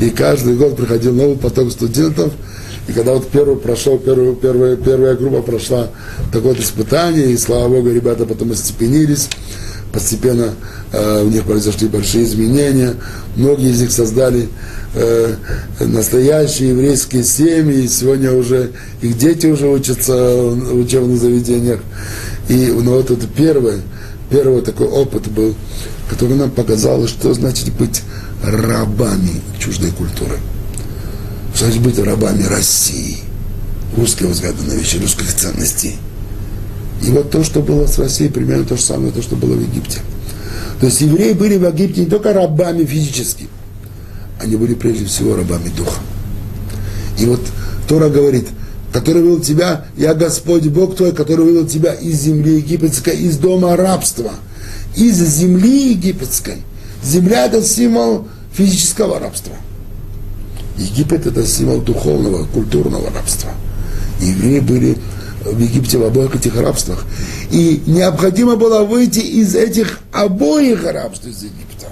И 0.00 0.10
каждый 0.10 0.56
год 0.56 0.76
приходил 0.76 1.14
новый 1.14 1.36
поток 1.36 1.70
студентов– 1.70 2.32
и 2.88 2.92
когда 2.92 3.12
вот 3.12 3.28
первый 3.28 3.56
прошел, 3.56 3.98
первую, 3.98 4.34
первая, 4.34 4.76
первая 4.76 5.14
группа 5.14 5.42
прошла 5.42 5.88
такое 6.32 6.54
испытание, 6.54 7.30
и 7.30 7.36
слава 7.36 7.68
Богу, 7.68 7.90
ребята 7.90 8.26
потом 8.26 8.50
остепенились, 8.50 9.28
постепенно 9.92 10.54
э, 10.92 11.22
у 11.22 11.28
них 11.28 11.44
произошли 11.44 11.86
большие 11.86 12.24
изменения, 12.24 12.94
многие 13.36 13.70
из 13.70 13.80
них 13.80 13.92
создали 13.92 14.48
э, 14.94 15.34
настоящие 15.78 16.70
еврейские 16.70 17.22
семьи, 17.22 17.84
и 17.84 17.88
сегодня 17.88 18.32
уже 18.32 18.72
их 19.00 19.16
дети 19.16 19.46
уже 19.46 19.68
учатся 19.68 20.14
в 20.14 20.80
учебных 20.80 21.20
заведениях. 21.20 21.80
И 22.48 22.66
ну, 22.66 22.96
вот 22.96 23.12
это 23.12 23.28
первый, 23.28 23.74
первый 24.32 24.62
такой 24.62 24.88
опыт 24.88 25.30
был, 25.30 25.54
который 26.10 26.36
нам 26.36 26.50
показал, 26.50 27.06
что 27.06 27.32
значит 27.34 27.72
быть 27.74 28.02
рабами 28.42 29.40
чуждой 29.60 29.92
культуры 29.92 30.38
значит 31.54 31.82
быть 31.82 31.98
рабами 31.98 32.42
России, 32.44 33.18
русского 33.96 34.28
взгляда 34.28 34.62
на 34.64 34.72
вещи, 34.72 34.96
русских 34.96 35.34
ценностей. 35.34 35.96
И 37.02 37.10
вот 37.10 37.30
то, 37.30 37.42
что 37.44 37.60
было 37.60 37.86
с 37.86 37.98
Россией, 37.98 38.30
примерно 38.30 38.64
то 38.64 38.76
же 38.76 38.82
самое, 38.82 39.12
то, 39.12 39.22
что 39.22 39.36
было 39.36 39.54
в 39.54 39.60
Египте. 39.60 40.00
То 40.80 40.86
есть 40.86 41.00
евреи 41.00 41.32
были 41.32 41.56
в 41.56 41.66
Египте 41.66 42.02
не 42.02 42.06
только 42.06 42.32
рабами 42.32 42.84
физически, 42.84 43.48
они 44.40 44.56
были 44.56 44.74
прежде 44.74 45.04
всего 45.04 45.36
рабами 45.36 45.68
духа. 45.76 46.00
И 47.18 47.26
вот 47.26 47.40
Тора 47.88 48.08
говорит, 48.08 48.48
который 48.92 49.22
вывел 49.22 49.40
тебя, 49.40 49.86
я 49.96 50.14
Господь 50.14 50.66
Бог 50.66 50.96
твой, 50.96 51.12
который 51.12 51.44
вывел 51.44 51.66
тебя 51.66 51.94
из 51.94 52.20
земли 52.20 52.56
египетской, 52.56 53.16
из 53.16 53.38
дома 53.38 53.76
рабства, 53.76 54.32
из 54.96 55.16
земли 55.16 55.92
египетской. 55.92 56.58
Земля– 57.02 57.46
это 57.46 57.62
символ 57.62 58.28
физического 58.52 59.18
рабства– 59.18 59.54
Египет 60.76 61.26
это 61.26 61.46
символ 61.46 61.80
духовного, 61.80 62.46
культурного 62.46 63.10
рабства. 63.10 63.50
Евреи 64.20 64.60
были 64.60 64.98
в 65.44 65.58
Египте 65.58 65.98
в 65.98 66.04
обоих 66.04 66.34
этих 66.34 66.58
рабствах. 66.58 67.04
И 67.50 67.82
необходимо 67.86 68.56
было 68.56 68.84
выйти 68.84 69.20
из 69.20 69.54
этих 69.54 70.00
обоих 70.12 70.84
рабств 70.84 71.26
из 71.26 71.42
Египта. 71.42 71.88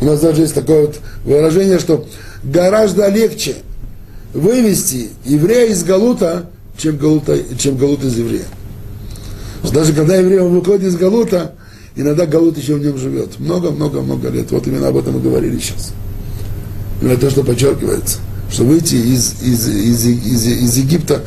У 0.00 0.06
нас 0.06 0.20
даже 0.20 0.42
есть 0.42 0.54
такое 0.54 0.86
вот 0.86 0.96
выражение, 1.24 1.78
что 1.78 2.06
гораздо 2.42 3.08
легче 3.08 3.56
вывести 4.34 5.10
еврея 5.24 5.70
из 5.70 5.84
Галута, 5.84 6.50
чем 6.76 6.98
Галута, 6.98 7.38
чем 7.56 7.76
Галут 7.76 8.04
из 8.04 8.18
еврея. 8.18 8.46
Даже 9.72 9.92
когда 9.92 10.16
еврей 10.16 10.40
выходит 10.40 10.84
из 10.84 10.96
Галута, 10.96 11.54
иногда 11.96 12.26
Галут 12.26 12.58
еще 12.58 12.74
в 12.74 12.84
нем 12.84 12.98
живет. 12.98 13.38
Много-много-много 13.38 14.28
лет. 14.28 14.50
Вот 14.50 14.66
именно 14.66 14.88
об 14.88 14.96
этом 14.96 15.14
мы 15.14 15.20
говорили 15.20 15.58
сейчас. 15.58 15.92
Но 17.00 17.10
это 17.10 17.22
то, 17.22 17.30
что 17.30 17.44
подчеркивается, 17.44 18.18
что 18.50 18.64
выйти 18.64 18.94
из, 18.94 19.42
из, 19.42 19.68
из, 19.68 20.06
из, 20.06 20.46
из 20.46 20.76
Египта 20.76 21.22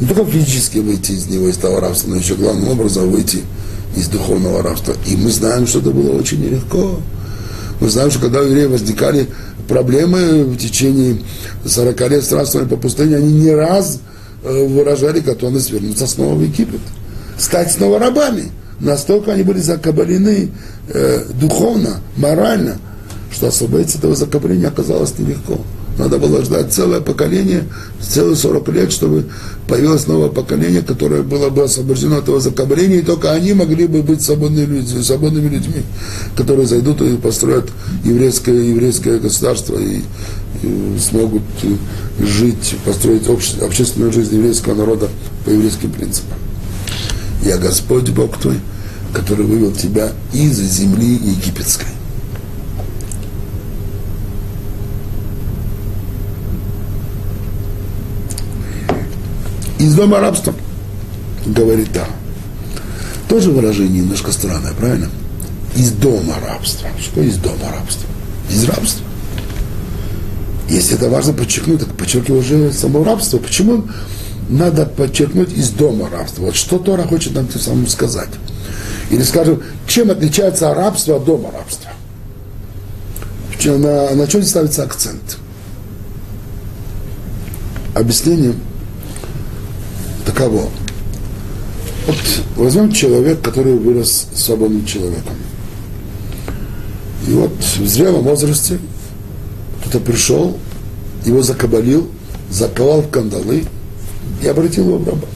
не 0.00 0.06
только 0.06 0.24
физически 0.30 0.78
выйти 0.78 1.12
из 1.12 1.26
него, 1.26 1.48
из 1.48 1.56
того 1.56 1.80
рабства, 1.80 2.10
но 2.10 2.16
еще 2.16 2.34
главным 2.34 2.68
образом 2.68 3.10
выйти 3.10 3.42
из 3.96 4.08
духовного 4.08 4.62
рабства. 4.62 4.94
И 5.06 5.16
мы 5.16 5.30
знаем, 5.30 5.66
что 5.66 5.80
это 5.80 5.90
было 5.90 6.12
очень 6.12 6.40
нелегко. 6.40 7.00
Мы 7.80 7.88
знаем, 7.90 8.10
что 8.10 8.20
когда 8.20 8.40
у 8.40 8.44
евреев 8.44 8.70
возникали 8.70 9.28
проблемы 9.68 10.44
в 10.44 10.56
течение 10.56 11.18
40 11.64 12.10
лет 12.10 12.24
странствования 12.24 12.68
по 12.68 12.76
пустыне, 12.76 13.16
они 13.16 13.32
не 13.32 13.52
раз 13.52 14.00
э, 14.42 14.66
выражали 14.66 15.20
готовность 15.20 15.70
вернуться 15.70 16.06
снова 16.06 16.34
в 16.34 16.42
Египет, 16.42 16.80
стать 17.38 17.72
снова 17.72 17.98
рабами. 17.98 18.50
Настолько 18.80 19.32
они 19.32 19.42
были 19.42 19.58
закабалены 19.58 20.50
э, 20.88 21.24
духовно, 21.40 22.00
морально, 22.16 22.78
что 23.32 23.48
освободиться 23.48 23.98
этого 23.98 24.14
закабления 24.16 24.68
оказалось 24.68 25.18
нелегко. 25.18 25.60
Надо 25.98 26.18
было 26.18 26.44
ждать 26.44 26.72
целое 26.72 27.00
поколение, 27.00 27.64
целые 28.00 28.36
40 28.36 28.68
лет, 28.68 28.92
чтобы 28.92 29.26
появилось 29.66 30.06
новое 30.06 30.28
поколение, 30.28 30.82
которое 30.82 31.22
было 31.22 31.50
бы 31.50 31.64
освобождено 31.64 32.16
от 32.16 32.22
этого 32.22 32.40
закобления, 32.40 32.98
и 32.98 33.02
только 33.02 33.32
они 33.32 33.52
могли 33.52 33.86
бы 33.86 34.02
быть 34.02 34.22
свободными 34.22 34.78
людьми, 34.78 35.02
свободными 35.02 35.48
людьми 35.48 35.82
которые 36.36 36.66
зайдут 36.66 37.02
и 37.02 37.16
построят 37.16 37.68
еврейское, 38.04 38.70
еврейское 38.70 39.18
государство 39.18 39.76
и, 39.76 40.02
и 40.62 40.96
смогут 40.98 41.42
жить, 42.20 42.76
построить 42.84 43.28
обще, 43.28 43.58
общественную 43.64 44.12
жизнь 44.12 44.36
еврейского 44.36 44.74
народа 44.74 45.08
по 45.44 45.50
еврейским 45.50 45.90
принципам. 45.90 46.38
Я 47.44 47.58
Господь 47.58 48.10
Бог 48.10 48.38
твой, 48.38 48.60
который 49.12 49.46
вывел 49.46 49.72
тебя 49.72 50.12
из 50.32 50.58
земли 50.58 51.14
египетской. 51.14 51.97
Из 59.78 59.94
дома 59.94 60.20
рабства. 60.20 60.54
Говорит, 61.46 61.92
да. 61.92 62.06
Тоже 63.28 63.50
выражение 63.50 64.02
немножко 64.02 64.32
странное, 64.32 64.72
правильно? 64.72 65.08
Из 65.76 65.92
дома 65.92 66.34
рабства. 66.44 66.88
Что 67.00 67.20
из 67.22 67.36
дома 67.36 67.70
рабства? 67.72 68.08
Из 68.50 68.64
рабства. 68.64 69.04
Если 70.68 70.96
это 70.96 71.08
важно 71.08 71.32
подчеркнуть, 71.32 71.80
так 71.80 71.96
подчеркивай 71.96 72.40
уже 72.40 72.72
само 72.72 73.04
рабство. 73.04 73.38
Почему 73.38 73.84
надо 74.48 74.86
подчеркнуть 74.86 75.52
из 75.52 75.70
дома 75.70 76.10
рабства? 76.10 76.46
Вот 76.46 76.56
что 76.56 76.78
Тора 76.78 77.02
хочет 77.04 77.34
нам 77.34 77.46
тем 77.46 77.60
самым 77.60 77.86
сказать. 77.86 78.30
Или 79.10 79.22
скажем, 79.22 79.62
чем 79.86 80.10
отличается 80.10 80.74
рабство 80.74 81.16
от 81.16 81.24
дома 81.24 81.50
рабства? 81.52 81.90
На, 83.64 84.14
на 84.14 84.26
чем 84.26 84.42
ставится 84.42 84.82
акцент? 84.82 85.38
Объяснение– 87.94 88.54
таково. 90.38 90.68
Вот 92.06 92.16
возьмем 92.56 92.92
человек, 92.92 93.42
который 93.42 93.74
вырос 93.74 94.28
свободным 94.34 94.84
человеком. 94.86 95.34
И 97.26 97.32
вот 97.32 97.52
в 97.58 97.86
зрелом 97.86 98.22
возрасте 98.22 98.78
кто-то 99.80 100.00
пришел, 100.00 100.56
его 101.26 101.42
закабалил, 101.42 102.08
заковал 102.50 103.02
в 103.02 103.10
кандалы 103.10 103.64
и 104.42 104.46
обратил 104.46 104.86
его 104.86 104.98
в 104.98 105.08
раба. 105.08 105.26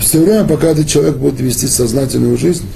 Все 0.00 0.20
время, 0.20 0.44
пока 0.44 0.68
этот 0.68 0.86
человек 0.86 1.16
будет 1.16 1.40
вести 1.40 1.66
сознательную 1.66 2.36
жизнь, 2.36 2.66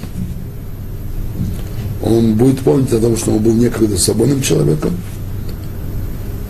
он 2.03 2.35
будет 2.35 2.59
помнить 2.59 2.91
о 2.93 2.99
том, 2.99 3.15
что 3.15 3.31
он 3.31 3.43
был 3.43 3.53
некогда 3.53 3.97
свободным 3.97 4.41
человеком, 4.41 4.97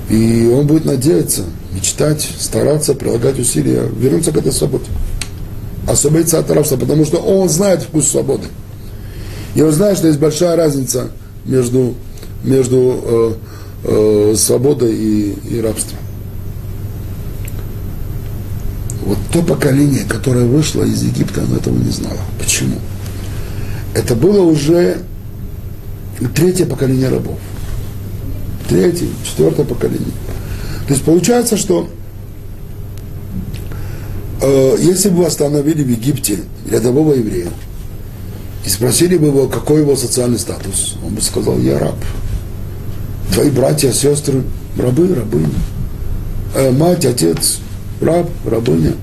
и 0.10 0.50
он 0.54 0.66
будет 0.66 0.86
надеяться, 0.86 1.44
мечтать, 1.74 2.28
стараться, 2.40 2.94
прилагать 2.94 3.40
усилия, 3.40 3.84
вернуться 3.98 4.32
к 4.32 4.38
этой 4.38 4.52
свободе. 4.52 4.86
Освободиться 5.88 6.40
от 6.40 6.50
рабства, 6.52 6.78
потому 6.78 7.06
что 7.06 7.18
он 7.18 7.50
знает 7.50 7.82
вкус 7.84 8.08
свободы. 8.08 8.48
И 9.56 9.62
он 9.62 9.72
знает, 9.72 9.98
что 9.98 10.08
есть 10.08 10.20
большая 10.20 10.56
разница 10.56 11.10
между, 11.46 11.96
между 12.44 13.00
э, 13.04 13.34
э, 13.84 14.36
свободой 14.38 14.94
и, 14.94 15.36
и 15.50 15.62
рабством. 15.62 16.00
Вот 19.04 19.18
то 19.34 19.42
поколение, 19.42 20.04
которое 20.08 20.46
вышло 20.46 20.84
из 20.84 21.02
Египта, 21.04 21.42
оно 21.42 21.58
этого 21.58 21.76
не 21.76 21.90
знало. 21.90 22.20
Почему? 22.40 22.76
Это 23.94 24.16
было 24.16 24.42
уже 24.42 25.00
третье 26.36 26.66
поколение 26.66 27.10
рабов. 27.10 27.40
Третье, 28.70 29.08
четвертое 29.26 29.66
поколение. 29.66 30.14
То 30.92 30.96
есть 30.96 31.06
получается, 31.06 31.56
что 31.56 31.88
э, 34.42 34.76
если 34.78 35.08
бы 35.08 35.26
остановили 35.26 35.84
в 35.84 35.90
Египте 35.90 36.40
рядового 36.70 37.14
еврея 37.14 37.48
и 38.66 38.70
спросили 38.70 39.16
бы 39.16 39.28
его, 39.28 39.48
какой 39.48 39.84
его 39.84 39.96
социальный 39.96 40.38
статус, 40.38 40.98
он 41.02 41.16
бы 41.16 41.22
сказал, 41.22 41.58
я 41.60 41.80
раб. 41.80 41.96
Твои 43.34 43.50
братья, 43.52 43.94
сестры, 43.94 44.44
рабы, 44.78 45.16
рабыни. 45.16 45.54
Э, 46.56 46.72
мать, 46.72 47.06
отец, 47.06 47.60
раб, 48.02 48.30
рабыня. 48.46 48.96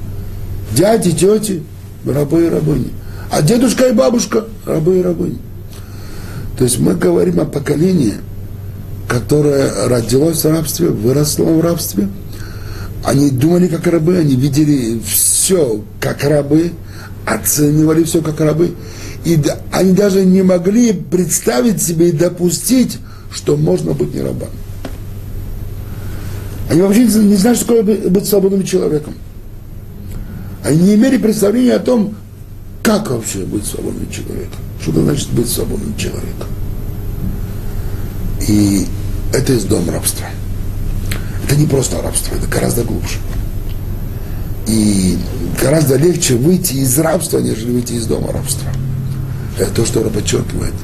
Дяди, 0.76 1.12
тети, 1.12 1.62
рабы 2.04 2.44
и 2.44 2.48
рабыни. 2.50 2.90
А 3.30 3.40
дедушка 3.40 3.88
и 3.88 3.92
бабушка, 3.92 4.44
рабы 4.66 4.98
и 4.98 5.02
рабыни. 5.02 5.38
То 6.58 6.64
есть 6.64 6.80
мы 6.80 6.94
говорим 6.96 7.40
о 7.40 7.46
поколении– 7.46 8.12
которое 9.08 9.88
родилось 9.88 10.44
в 10.44 10.50
рабстве, 10.50 10.88
выросло 10.88 11.44
в 11.44 11.60
рабстве. 11.60 12.08
Они 13.04 13.30
думали 13.30 13.66
как 13.66 13.86
рабы, 13.86 14.18
они 14.18 14.36
видели 14.36 15.00
все 15.00 15.82
как 15.98 16.22
рабы, 16.24 16.72
оценивали 17.24 18.04
все 18.04 18.20
как 18.20 18.38
рабы. 18.40 18.74
И 19.24 19.42
они 19.72 19.92
даже 19.92 20.24
не 20.24 20.42
могли 20.42 20.92
представить 20.92 21.82
себе 21.82 22.10
и 22.10 22.12
допустить, 22.12 22.98
что 23.32 23.56
можно 23.56 23.92
быть 23.92 24.14
не 24.14 24.20
рабами. 24.20 24.52
Они 26.70 26.82
вообще 26.82 27.04
не 27.04 27.36
знали, 27.36 27.56
что 27.56 27.82
такое 27.82 28.10
быть 28.10 28.26
свободным 28.26 28.62
человеком. 28.62 29.14
Они 30.62 30.82
не 30.82 30.94
имели 30.96 31.16
представления 31.16 31.74
о 31.74 31.78
том, 31.78 32.14
как 32.82 33.10
вообще 33.10 33.38
быть 33.38 33.64
свободным 33.64 34.10
человеком. 34.10 34.58
Что 34.82 34.90
это 34.90 35.02
значит 35.02 35.30
быть 35.30 35.48
свободным 35.48 35.96
человеком. 35.96 36.46
И 38.46 38.86
это 39.32 39.52
из 39.52 39.64
дома 39.64 39.92
рабства. 39.92 40.26
Это 41.44 41.56
не 41.56 41.66
просто 41.66 42.00
рабство, 42.02 42.34
это 42.34 42.46
гораздо 42.46 42.84
глубже. 42.84 43.18
И 44.66 45.18
гораздо 45.60 45.96
легче 45.96 46.34
выйти 46.34 46.74
из 46.74 46.98
рабства, 46.98 47.38
нежели 47.38 47.72
выйти 47.72 47.94
из 47.94 48.06
дома 48.06 48.32
рабства. 48.32 48.68
Это 49.58 49.70
то, 49.70 49.86
что 49.86 50.00
он 50.00 50.10
подчеркивает, 50.10 50.74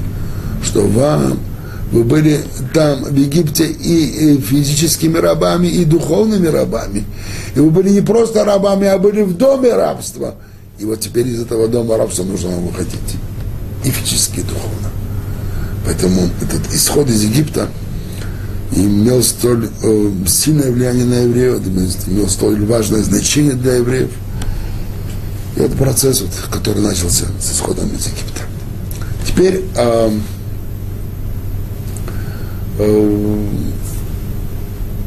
что 0.63 0.87
вам, 0.87 1.39
вы 1.93 2.03
были 2.03 2.41
там, 2.73 3.05
в 3.05 3.15
Египте, 3.15 3.67
и, 3.67 4.35
и 4.35 4.41
физическими 4.41 5.19
рабами, 5.19 5.69
и 5.69 5.85
духовными 5.85 6.47
рабами. 6.47 7.05
И 7.55 7.61
вы 7.61 7.71
были 7.71 7.91
не 7.91 8.01
просто 8.01 8.45
рабами, 8.45 8.87
а 8.87 8.99
были 8.99 9.23
в 9.23 9.37
доме 9.37 9.75
рабства. 9.75 10.35
И 10.79 10.85
вот 10.85 11.01
теперь 11.01 11.29
из 11.29 11.43
этого 11.43 11.69
дома 11.69 11.97
рабства 11.99 12.25
нужно 12.25 12.51
вам 12.51 12.67
выходить. 12.67 12.99
И 13.85 13.91
физически, 13.91 14.41
и 14.41 14.43
духовно. 14.43 14.91
Поэтому 15.85 16.23
этот 16.41 16.73
исход 16.73 17.09
из 17.11 17.23
Египта– 17.23 17.69
имел 18.73 19.23
столь 19.23 19.71
э, 19.83 20.13
сильное 20.27 20.71
влияние 20.71 21.05
на 21.05 21.15
евреев, 21.21 21.61
имел 22.07 22.29
столь 22.29 22.65
важное 22.65 23.03
значение 23.03 23.55
для 23.55 23.75
евреев. 23.75 24.11
И 25.57 25.61
это 25.61 25.77
процесс, 25.77 26.23
вот, 26.23 26.31
который 26.51 26.83
начался 26.83 27.27
с 27.41 27.53
исходом 27.53 27.89
из 27.89 28.07
Египта. 28.07 28.43
Теперь 29.27 29.65
э, 29.77 30.11
э, 32.79 33.49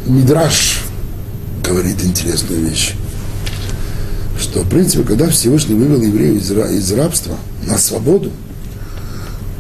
Мидраш 0.06 0.84
говорит 1.64 2.04
интересную 2.04 2.62
вещь, 2.62 2.94
что, 4.40 4.62
в 4.62 4.70
принципе, 4.70 5.04
когда 5.04 5.28
Всевышний 5.30 5.76
вывел 5.76 6.02
евреев 6.02 6.42
из, 6.42 6.52
из 6.52 6.92
рабства 6.94 7.36
на 7.66 7.78
свободу, 7.78 8.32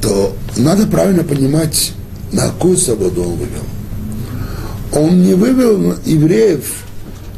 то 0.01 0.33
надо 0.55 0.87
правильно 0.87 1.23
понимать, 1.23 1.91
на 2.31 2.43
какую 2.43 2.77
свободу 2.77 3.23
он 3.23 3.35
вывел 3.35 3.63
он 4.97 5.21
не 5.21 5.33
вывел 5.33 5.95
евреев 6.05 6.83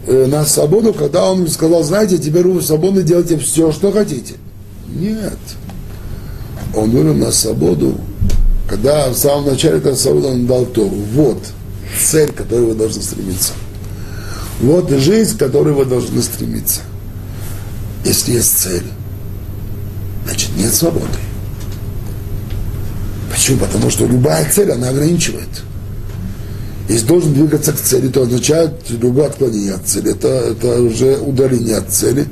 э, 0.08 0.26
на 0.28 0.46
свободу, 0.46 0.94
когда 0.94 1.32
он 1.32 1.48
сказал, 1.48 1.84
знаете, 1.84 2.18
теперь 2.18 2.48
вы 2.48 2.62
свободны, 2.62 3.04
делайте 3.04 3.38
все, 3.38 3.72
что 3.72 3.92
хотите. 3.92 4.36
Нет. 4.88 5.38
Он 6.76 6.90
вывел 6.92 7.14
на 7.14 7.32
свободу, 7.32 7.96
когда 8.68 9.10
в 9.10 9.16
самом 9.16 9.48
начале 9.48 9.78
этой 9.78 9.96
свободы 9.96 10.28
он 10.28 10.48
дал 10.48 10.66
Тору. 10.66 10.96
Вот 11.14 11.40
цель, 12.00 12.32
к 12.32 12.36
которой 12.36 12.68
вы 12.68 12.76
должны 12.76 13.02
стремиться. 13.02 13.54
Вот 14.62 14.90
жизнь, 14.90 15.36
к 15.36 15.40
которой 15.40 15.74
вы 15.74 15.86
должны 15.86 16.22
стремиться. 16.22 16.82
Если 18.06 18.34
есть 18.34 18.58
цель, 18.58 18.86
значит 20.26 20.50
нет 20.58 20.74
свободы. 20.74 21.08
Почему? 23.32 23.58
Потому 23.60 23.90
что 23.90 24.06
любая 24.06 24.50
цель, 24.52 24.72
она 24.72 24.90
ограничивает. 24.90 25.64
Если 26.90 27.06
должен 27.06 27.34
двигаться 27.36 27.72
к 27.72 27.80
цели, 27.80 28.08
то 28.08 28.24
означает 28.24 28.72
любое 28.90 29.28
отклонение 29.28 29.76
от 29.76 29.86
цели. 29.86 30.12
Это, 30.12 30.28
это 30.28 30.82
уже 30.82 31.18
удаление 31.18 31.78
от 31.78 31.90
цели. 31.92 32.26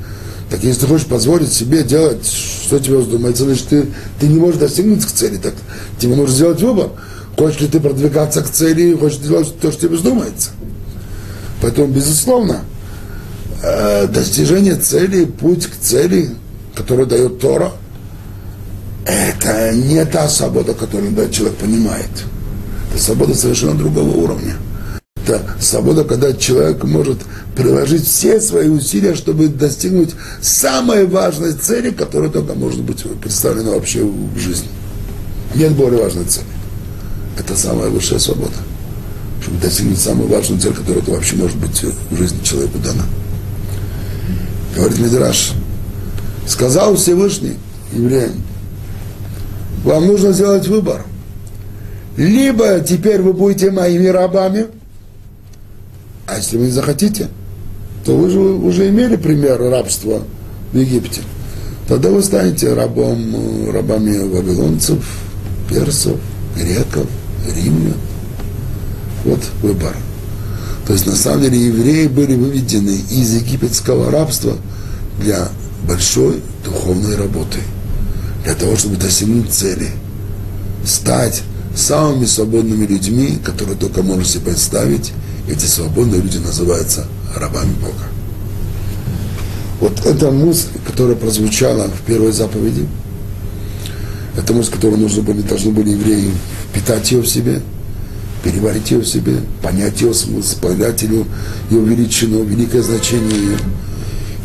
Так 0.50 0.64
если 0.64 0.80
ты 0.80 0.86
хочешь 0.88 1.06
позволить 1.06 1.52
себе 1.52 1.84
делать, 1.84 2.26
что 2.26 2.80
тебе 2.80 2.96
вздумается, 2.96 3.44
значит, 3.44 3.68
ты, 3.68 3.86
ты 4.18 4.26
не 4.26 4.40
можешь 4.40 4.58
достигнуть 4.58 5.06
к 5.06 5.10
цели. 5.12 5.36
Так 5.36 5.54
тебе 6.00 6.16
нужно 6.16 6.34
сделать 6.34 6.60
выбор. 6.60 6.90
Хочешь 7.38 7.60
ли 7.60 7.68
ты 7.68 7.78
продвигаться 7.78 8.42
к 8.42 8.50
цели, 8.50 8.96
хочешь 8.96 9.18
делать 9.18 9.60
то, 9.60 9.70
что 9.70 9.82
тебе 9.82 9.94
вздумается. 9.94 10.50
Поэтому, 11.62 11.86
безусловно, 11.86 12.62
э, 13.62 14.08
достижение 14.08 14.74
цели, 14.74 15.24
путь 15.24 15.66
к 15.66 15.76
цели, 15.80 16.30
который 16.74 17.06
дает 17.06 17.38
Тора, 17.38 17.70
это 19.06 19.72
не 19.72 20.04
та 20.04 20.28
свобода, 20.28 20.74
которую 20.74 21.14
человек 21.30 21.58
понимает. 21.58 22.10
Свобода 22.98 23.34
совершенно 23.34 23.74
другого 23.74 24.10
уровня. 24.10 24.56
Это 25.24 25.42
свобода, 25.60 26.04
когда 26.04 26.32
человек 26.32 26.82
может 26.84 27.18
приложить 27.56 28.06
все 28.06 28.40
свои 28.40 28.68
усилия, 28.68 29.14
чтобы 29.14 29.48
достигнуть 29.48 30.14
самой 30.40 31.06
важной 31.06 31.52
цели, 31.52 31.90
которая 31.90 32.30
только 32.30 32.54
может 32.54 32.82
быть 32.82 33.04
представлена 33.20 33.70
вообще 33.70 34.02
в 34.04 34.38
жизни. 34.38 34.68
Нет 35.54 35.72
более 35.72 36.02
важной 36.02 36.24
цели. 36.24 36.46
Это 37.38 37.56
самая 37.56 37.88
высшая 37.88 38.18
свобода. 38.18 38.56
Чтобы 39.42 39.58
достигнуть 39.60 39.98
самую 39.98 40.28
важную 40.28 40.60
цель, 40.60 40.74
которая 40.74 41.04
вообще 41.04 41.36
может 41.36 41.56
быть 41.56 41.84
в 42.10 42.16
жизни 42.16 42.42
человеку 42.42 42.78
дана. 42.78 43.04
Говорит 44.74 44.98
Мидраш, 44.98 45.52
сказал 46.46 46.96
Всевышний 46.96 47.56
евреям, 47.92 48.42
вам 49.84 50.06
нужно 50.06 50.32
сделать 50.32 50.66
выбор. 50.66 51.04
Либо 52.18 52.80
теперь 52.80 53.22
вы 53.22 53.32
будете 53.32 53.70
моими 53.70 54.08
рабами, 54.08 54.66
а 56.26 56.36
если 56.36 56.56
вы 56.56 56.64
не 56.64 56.72
захотите, 56.72 57.28
то 58.04 58.16
вы 58.16 58.28
же 58.28 58.40
уже 58.40 58.88
имели 58.88 59.14
пример 59.14 59.60
рабства 59.60 60.24
в 60.72 60.76
Египте. 60.76 61.20
Тогда 61.86 62.10
вы 62.10 62.24
станете 62.24 62.74
рабом, 62.74 63.70
рабами 63.70 64.18
вавилонцев, 64.18 64.98
персов, 65.70 66.16
греков, 66.56 67.06
римлян. 67.54 67.94
Вот 69.24 69.40
выбор. 69.62 69.94
То 70.88 70.94
есть 70.94 71.06
на 71.06 71.14
самом 71.14 71.42
деле 71.42 71.66
евреи 71.66 72.08
были 72.08 72.34
выведены 72.34 72.98
из 73.10 73.36
египетского 73.36 74.10
рабства 74.10 74.56
для 75.20 75.50
большой 75.86 76.42
духовной 76.64 77.14
работы, 77.14 77.60
для 78.42 78.56
того, 78.56 78.74
чтобы 78.74 78.96
достигнуть 78.96 79.52
цели, 79.52 79.90
стать 80.84 81.44
самыми 81.78 82.26
свободными 82.26 82.86
людьми, 82.86 83.38
которые 83.42 83.76
только 83.76 84.02
можно 84.02 84.24
себе 84.24 84.46
представить. 84.46 85.12
Эти 85.48 85.64
свободные 85.64 86.20
люди 86.20 86.38
называются 86.38 87.06
рабами 87.34 87.72
Бога. 87.80 88.04
Вот 89.80 90.04
эта 90.04 90.30
мысль, 90.30 90.68
которая 90.86 91.14
прозвучала 91.16 91.88
в 91.88 92.00
первой 92.02 92.32
заповеди, 92.32 92.86
это 94.36 94.52
мысль, 94.52 94.72
которую 94.72 95.00
нужно 95.00 95.22
были, 95.22 95.40
должны 95.42 95.70
были 95.70 95.90
евреи 95.90 96.30
впитать 96.70 97.10
ее 97.12 97.22
в 97.22 97.28
себе, 97.28 97.62
переварить 98.42 98.90
ее 98.90 98.98
в 98.98 99.06
себе, 99.06 99.36
понять 99.62 100.00
ее 100.00 100.12
смысл, 100.14 100.58
понять 100.60 101.02
ее, 101.02 101.24
ее 101.70 101.84
величину, 101.84 102.42
великое 102.42 102.82
значение 102.82 103.36
ее, 103.36 103.58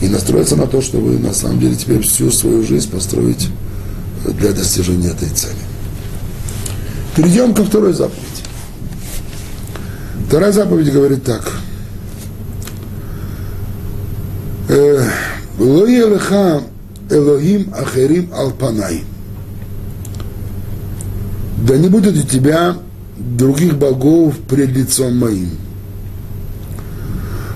и 0.02 0.08
настроиться 0.08 0.56
на 0.56 0.68
то, 0.68 0.82
чтобы 0.82 1.18
на 1.18 1.34
самом 1.34 1.60
деле 1.60 1.76
теперь 1.76 2.02
всю 2.02 2.32
свою 2.32 2.64
жизнь 2.64 2.90
построить 2.90 3.50
для 4.40 4.52
достижения 4.52 5.10
этой 5.10 5.30
цели. 5.30 5.63
Перейдем 7.17 7.55
ко 7.55 7.65
второй 7.65 7.93
заповеди. 7.93 8.23
Вторая 10.29 10.53
заповедь 10.53 10.93
говорит 10.93 11.25
так – 11.25 11.69
לא 15.59 15.89
יהיה 15.89 16.07
לך 16.07 16.35
Элохим 17.11 17.73
Ахерим 17.73 18.29
Алпанай. 18.35 19.03
Да 21.67 21.77
не 21.79 21.89
будет 21.89 22.23
у 22.23 22.27
тебя 22.27 22.77
других 23.17 23.79
богов 23.79 24.35
пред 24.47 24.71
лицом 24.71 25.19
моим. 25.19 25.49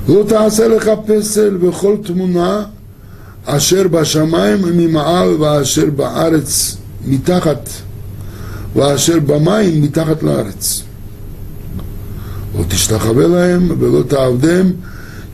לא 0.09 0.25
תעשה 0.29 0.69
לך 0.69 0.91
פסל 1.07 1.57
וכל 1.61 1.97
תמונה 2.05 2.65
אשר 3.45 3.89
בשמיים 3.89 4.63
ממעל 4.63 5.29
ואשר 5.43 5.91
בארץ 5.97 6.77
מתחת 7.07 7.69
ואשר 8.77 9.19
במים 9.21 9.83
מתחת 9.83 10.23
לארץ. 10.23 10.83
לא 12.59 12.65
תשתחווה 12.69 13.27
להם 13.27 13.71
ולא 13.79 14.03
תעבדם 14.03 14.71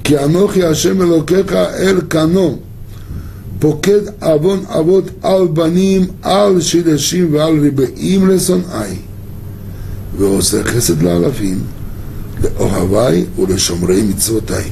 כי 0.05 0.19
אנוכי 0.19 0.65
השם 0.65 1.03
אלוקיך 1.03 1.53
אל 1.53 2.01
כנו, 2.11 2.59
פוקד 3.59 4.01
עוון 4.21 4.65
אבות 4.69 5.05
על 5.23 5.47
בנים, 5.47 6.07
על 6.23 6.61
שדשים 6.61 7.35
ועל 7.35 7.59
ריבעים 7.61 8.29
לשונאי, 8.29 8.97
ועושה 10.19 10.65
חסד 10.65 11.03
לאלפים, 11.03 11.59
לאוהבי 12.43 13.25
ולשומרי 13.39 14.03
מצוותי. 14.03 14.69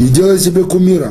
Не 0.00 0.08
делай 0.08 0.38
себе 0.38 0.64
кумира, 0.64 1.10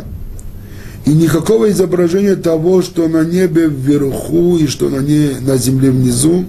и 1.04 1.10
никакого 1.10 1.70
изображения 1.70 2.36
того, 2.36 2.82
что 2.82 3.08
на 3.08 3.24
небе 3.24 3.68
вверху, 3.68 4.56
и 4.56 4.66
что 4.66 4.88
на, 4.88 5.00
не, 5.00 5.38
на 5.40 5.56
земле 5.56 5.90
внизу, 5.90 6.44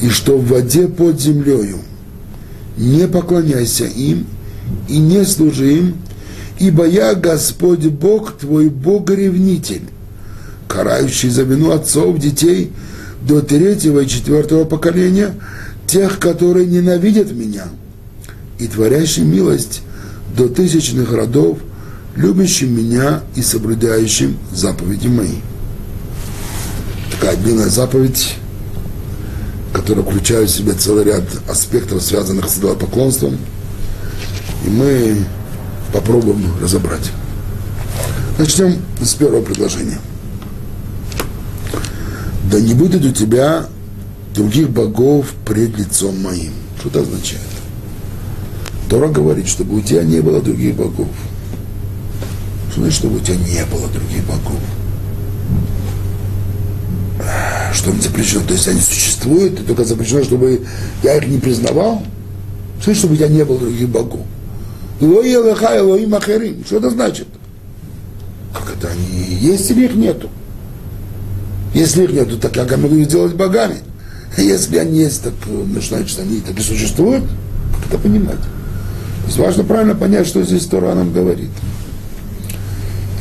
и 0.00 0.08
что 0.08 0.36
в 0.36 0.48
воде 0.48 0.88
под 0.88 1.20
землею– 1.20 1.78
не 2.76 3.06
поклоняйся 3.06 3.84
им 3.84 4.26
и 4.88 4.98
не 4.98 5.24
служи 5.24 5.78
им, 5.78 5.94
ибо 6.58 6.86
я 6.86 7.14
Господь 7.14 7.86
Бог 7.86 8.38
твой 8.38 8.68
Бог-ревнитель, 8.68 9.82
карающий 10.68 11.28
за 11.28 11.42
вину 11.42 11.70
отцов, 11.70 12.18
детей 12.18 12.72
до 13.26 13.40
третьего 13.40 14.00
и 14.00 14.08
четвертого 14.08 14.64
поколения, 14.64 15.34
тех, 15.86 16.18
которые 16.18 16.66
ненавидят 16.66 17.30
меня, 17.32 17.64
и 18.58 18.66
творящий 18.66 19.22
милость 19.22 19.82
до 20.36 20.48
тысячных 20.48 21.12
родов, 21.12 21.58
любящим 22.16 22.76
меня 22.76 23.22
и 23.34 23.42
соблюдающим 23.42 24.38
заповеди 24.52 25.08
мои. 25.08 25.36
Такая 27.10 27.36
длинная 27.36 27.68
заповедь 27.68 28.36
которые 29.72 30.04
включают 30.04 30.50
в 30.50 30.54
себя 30.54 30.74
целый 30.74 31.04
ряд 31.04 31.24
аспектов, 31.48 32.02
связанных 32.02 32.48
с 32.48 32.58
идолопоклонством. 32.58 33.38
И 34.64 34.70
мы 34.70 35.24
попробуем 35.92 36.52
разобрать. 36.60 37.10
Начнем 38.38 38.76
с 39.00 39.14
первого 39.14 39.42
предложения. 39.42 39.98
Да 42.50 42.60
не 42.60 42.74
будет 42.74 43.04
у 43.04 43.10
тебя 43.12 43.66
других 44.34 44.70
богов 44.70 45.32
пред 45.46 45.76
лицом 45.78 46.20
моим. 46.22 46.52
Что 46.78 46.88
это 46.90 47.00
означает? 47.00 47.42
Тора 48.88 49.08
говорит, 49.08 49.48
чтобы 49.48 49.76
у 49.76 49.80
тебя 49.80 50.02
не 50.02 50.20
было 50.20 50.42
других 50.42 50.74
богов. 50.76 51.08
Что 52.72 52.80
значит, 52.80 52.98
чтобы 52.98 53.18
у 53.18 53.20
тебя 53.20 53.36
не 53.36 53.64
было 53.66 53.86
других 53.88 54.24
богов? 54.24 54.58
что 57.72 57.90
им 57.90 58.00
запрещено. 58.00 58.42
То 58.46 58.54
есть 58.54 58.68
они 58.68 58.80
существуют, 58.80 59.60
и 59.60 59.62
только 59.62 59.84
запрещено, 59.84 60.22
чтобы 60.22 60.62
я 61.02 61.16
их 61.16 61.26
не 61.28 61.38
признавал. 61.38 62.02
Что 62.80 62.94
чтобы 62.94 63.14
я 63.14 63.28
не 63.28 63.44
был 63.44 63.58
других 63.58 63.88
богов? 63.88 64.26
Что 64.98 66.76
это 66.76 66.90
значит? 66.90 67.26
Как 68.52 68.74
это 68.76 68.88
они 68.88 69.36
есть 69.40 69.70
или 69.70 69.86
их 69.86 69.94
нету? 69.94 70.28
Если 71.74 72.04
их 72.04 72.12
нету, 72.12 72.38
так 72.38 72.56
я 72.56 72.64
могу 72.76 72.96
их 72.96 73.06
сделать 73.06 73.34
богами? 73.34 73.76
Если 74.36 74.76
они 74.76 75.00
есть, 75.00 75.22
так 75.22 75.32
ну, 75.46 75.80
значит, 75.80 76.18
они 76.18 76.40
так 76.40 76.58
и 76.58 76.62
существуют? 76.62 77.24
Как 77.74 77.88
это 77.88 77.98
понимать? 77.98 78.40
То 78.40 79.26
есть 79.26 79.38
важно 79.38 79.64
правильно 79.64 79.94
понять, 79.94 80.26
что 80.26 80.42
здесь 80.42 80.66
Тора 80.66 80.94
нам 80.94 81.12
говорит. 81.12 81.50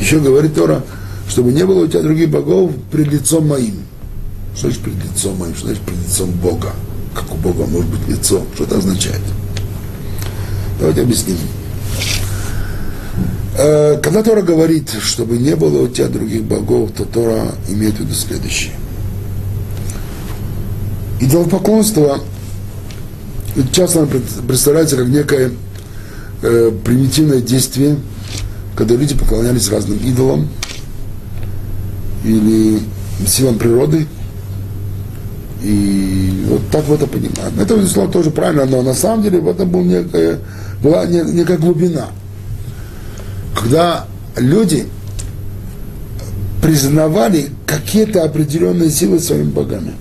Еще 0.02 0.20
говорит 0.20 0.56
Тора, 0.56 0.84
чтобы 1.30 1.54
не 1.54 1.64
было 1.64 1.86
у 1.86 1.88
тебя 1.88 2.02
других 2.02 2.30
богов 2.30 2.72
пред 2.92 3.08
лицом 3.08 3.48
моим. 3.48 3.76
Что 4.56 4.68
значит 4.68 4.84
перед 4.84 5.06
лицом 5.06 5.38
моим? 5.38 5.56
Что 5.56 5.68
значит 5.68 5.84
перед 5.84 6.00
лицом 6.00 6.32
Бога? 6.32 6.72
Как 7.14 7.32
у 7.32 7.38
Бога 7.38 7.66
может 7.68 7.90
быть 7.90 8.08
лицо? 8.10 8.42
Что 8.56 8.64
это 8.64 8.80
означает? 8.80 9.22
Давайте 10.80 11.04
объясним. 11.04 11.38
Э, 13.58 14.00
когда 14.02 14.24
Тора 14.24 14.42
говорит, 14.42 14.90
чтобы 15.00 15.38
не 15.38 15.56
было 15.56 15.84
у 15.84 15.88
тебя 15.88 16.08
других 16.08 16.44
богов, 16.44 16.92
то 16.98 17.06
Тора 17.06 17.54
имеет 17.70 17.96
в 17.96 18.00
виду 18.00 18.14
следующее. 18.16 18.74
Идолопоклонство 21.20 22.20
часто 23.72 24.08
представляется 24.48 24.98
как 24.98 25.08
некое 25.08 25.52
э, 26.42 26.72
примитивное 26.84 27.42
действие, 27.42 27.98
когда 28.76 28.96
люди 28.96 29.16
поклонялись 29.16 29.70
разным 29.70 29.98
идолам 29.98 30.50
или 32.24 32.80
силам 33.26 33.58
природы– 33.58 34.08
И 35.64 36.44
вот 36.48 36.62
так 36.72 36.84
в 36.86 36.94
это 36.94 37.06
понимают. 37.06 37.54
Это, 37.60 37.76
безусловно, 37.76 38.12
тоже 38.12 38.32
правильно, 38.32 38.66
но 38.66 38.82
на 38.82 38.96
самом 38.96 39.24
деле 39.24 39.40
в 39.40 39.48
этом 39.48 39.70
был 39.70 39.82
некая, 39.82 40.40
была 40.84 41.06
некая 41.06 41.58
глубина. 41.58 42.08
Когда 43.56 44.08
люди 44.38 44.88
признавали 46.62 47.50
какие-то 47.66 48.24
определенные 48.24 48.90
силы 48.90 49.20
своими 49.20 49.50
богами. 49.50 49.94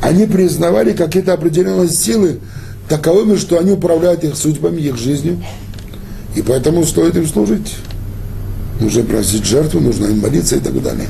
Они 0.00 0.26
признавали 0.26 0.92
какие-то 0.92 1.32
определенные 1.32 1.88
силы 1.88 2.40
таковыми, 2.88 3.36
что 3.36 3.58
они 3.58 3.72
управляют 3.72 4.24
их 4.24 4.36
судьбами, 4.36 4.80
их 4.80 4.96
жизнью. 4.96 5.42
И 6.34 6.42
поэтому 6.42 6.84
стоит 6.84 7.16
им 7.16 7.26
служить. 7.26 7.76
Нужно 8.80 9.02
просить 9.04 9.44
жертву, 9.44 9.80
нужно 9.80 10.06
им 10.06 10.20
молиться 10.20 10.56
и 10.56 10.60
так 10.60 10.82
далее. 10.82 11.08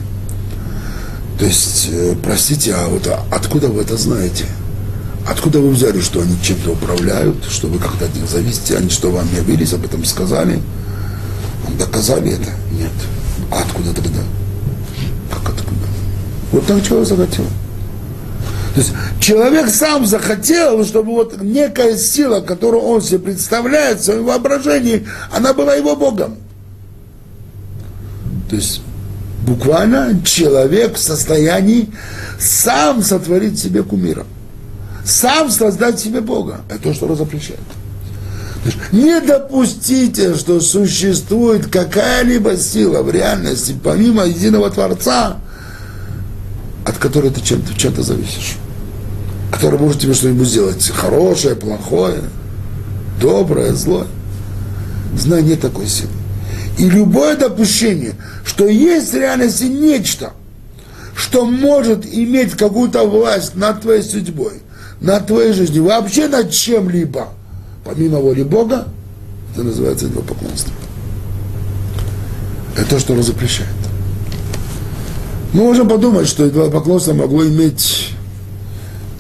То 1.39 1.47
есть, 1.47 1.89
э, 1.91 2.15
простите, 2.23 2.75
а 2.75 2.89
вот 2.89 3.09
откуда 3.31 3.69
вы 3.69 3.83
это 3.83 3.97
знаете? 3.97 4.45
Откуда 5.27 5.61
вы 5.61 5.71
взяли, 5.71 6.01
что 6.01 6.21
они 6.21 6.37
чем-то 6.43 6.73
управляют, 6.73 7.45
что 7.49 7.69
вы 7.69 7.79
как-то 7.79 8.07
от 8.07 8.15
них 8.15 8.29
зависите, 8.29 8.77
они 8.77 8.91
что 8.91 9.11
вам 9.11 9.27
явились, 9.35 9.73
об 9.73 9.85
этом 9.85 10.05
сказали? 10.05 10.61
Вам 11.65 11.79
доказали 11.79 12.33
это? 12.33 12.51
Нет. 12.73 12.91
А 13.51 13.61
откуда 13.61 13.95
тогда? 13.95 14.21
Как 15.31 15.51
откуда? 15.51 15.87
Вот 16.51 16.67
так 16.67 16.85
человек 16.87 17.09
захотел. 17.09 17.45
То 18.75 18.81
есть 18.81 18.93
человек 19.21 19.69
сам 19.69 20.07
захотел, 20.07 20.85
чтобы 20.85 21.13
вот 21.13 21.43
некая 21.43 21.97
сила, 21.97 22.41
которую 22.41 22.83
он 22.83 23.03
себе 23.03 23.19
представляет 23.19 24.01
в 24.01 24.05
своем 24.05 24.25
воображении, 24.25 25.07
она 25.31 25.53
была 25.53 25.75
его 25.75 25.95
Богом. 25.95 26.39
То 28.49 28.57
есть 28.57 28.81
буквально 29.47 30.23
человек 30.25 30.97
в 30.97 31.01
состоянии 31.01 31.91
сам 32.39 33.03
сотворить 33.03 33.59
себе 33.59 33.83
кумира, 33.83 34.25
сам 35.05 35.51
создать 35.51 36.01
себе 36.01 36.23
Бога. 36.23 36.63
Это 36.71 36.85
то, 36.85 36.95
что 36.95 37.15
запрещает. 37.15 37.61
Не 38.93 39.21
допустите, 39.21 40.35
что 40.35 40.61
существует 40.61 41.67
какая-либо 41.67 42.57
сила 42.57 43.03
в 43.03 43.11
реальности, 43.11 43.75
помимо 43.83 44.25
единого 44.25 44.71
Творца, 44.71 45.39
от 46.87 46.97
которой 46.99 47.31
ты 47.31 47.41
чем-то, 47.41 47.75
чем-то 47.75 48.03
зависишь. 48.03 48.57
Который 49.53 49.79
может 49.79 50.01
тебе 50.01 50.15
что-нибудь 50.15 50.49
сделать 50.49 50.89
хорошее, 50.89 51.55
плохое, 51.55 52.23
доброе, 53.21 53.73
злое. 53.75 54.07
Знай, 55.17 55.43
нет 55.43 55.61
такой 55.61 55.87
силы. 55.87 56.11
И 56.79 56.89
любое 56.89 57.37
допущение, 57.37 58.15
что 58.45 58.67
есть 58.67 59.13
в 59.13 59.17
реальности 59.17 59.65
нечто, 59.65 60.33
что 61.15 61.45
может 61.45 62.07
иметь 62.07 62.53
какую-то 62.53 63.07
власть 63.07 63.55
над 63.55 63.83
твоей 63.83 64.03
судьбой, 64.03 64.55
над 65.01 65.27
твоей 65.27 65.53
жизнью, 65.53 65.85
вообще 65.85 66.27
над 66.29 66.51
чем-либо– 66.51 67.29
помимо 67.85 68.19
воли 68.19 68.43
Бога, 68.43 68.87
это 69.53 69.65
называется 69.65 70.07
идолопоклонство. 70.07 70.73
Это 72.77 72.91
то, 72.91 72.99
что 72.99 73.13
он 73.15 73.23
запрещает. 73.23 73.69
Мы 75.53 75.65
можем 75.65 75.89
подумать, 75.89 76.27
что 76.27 76.49
идолопоклонство 76.49 77.13
могло 77.13 77.45
иметь 77.47 78.12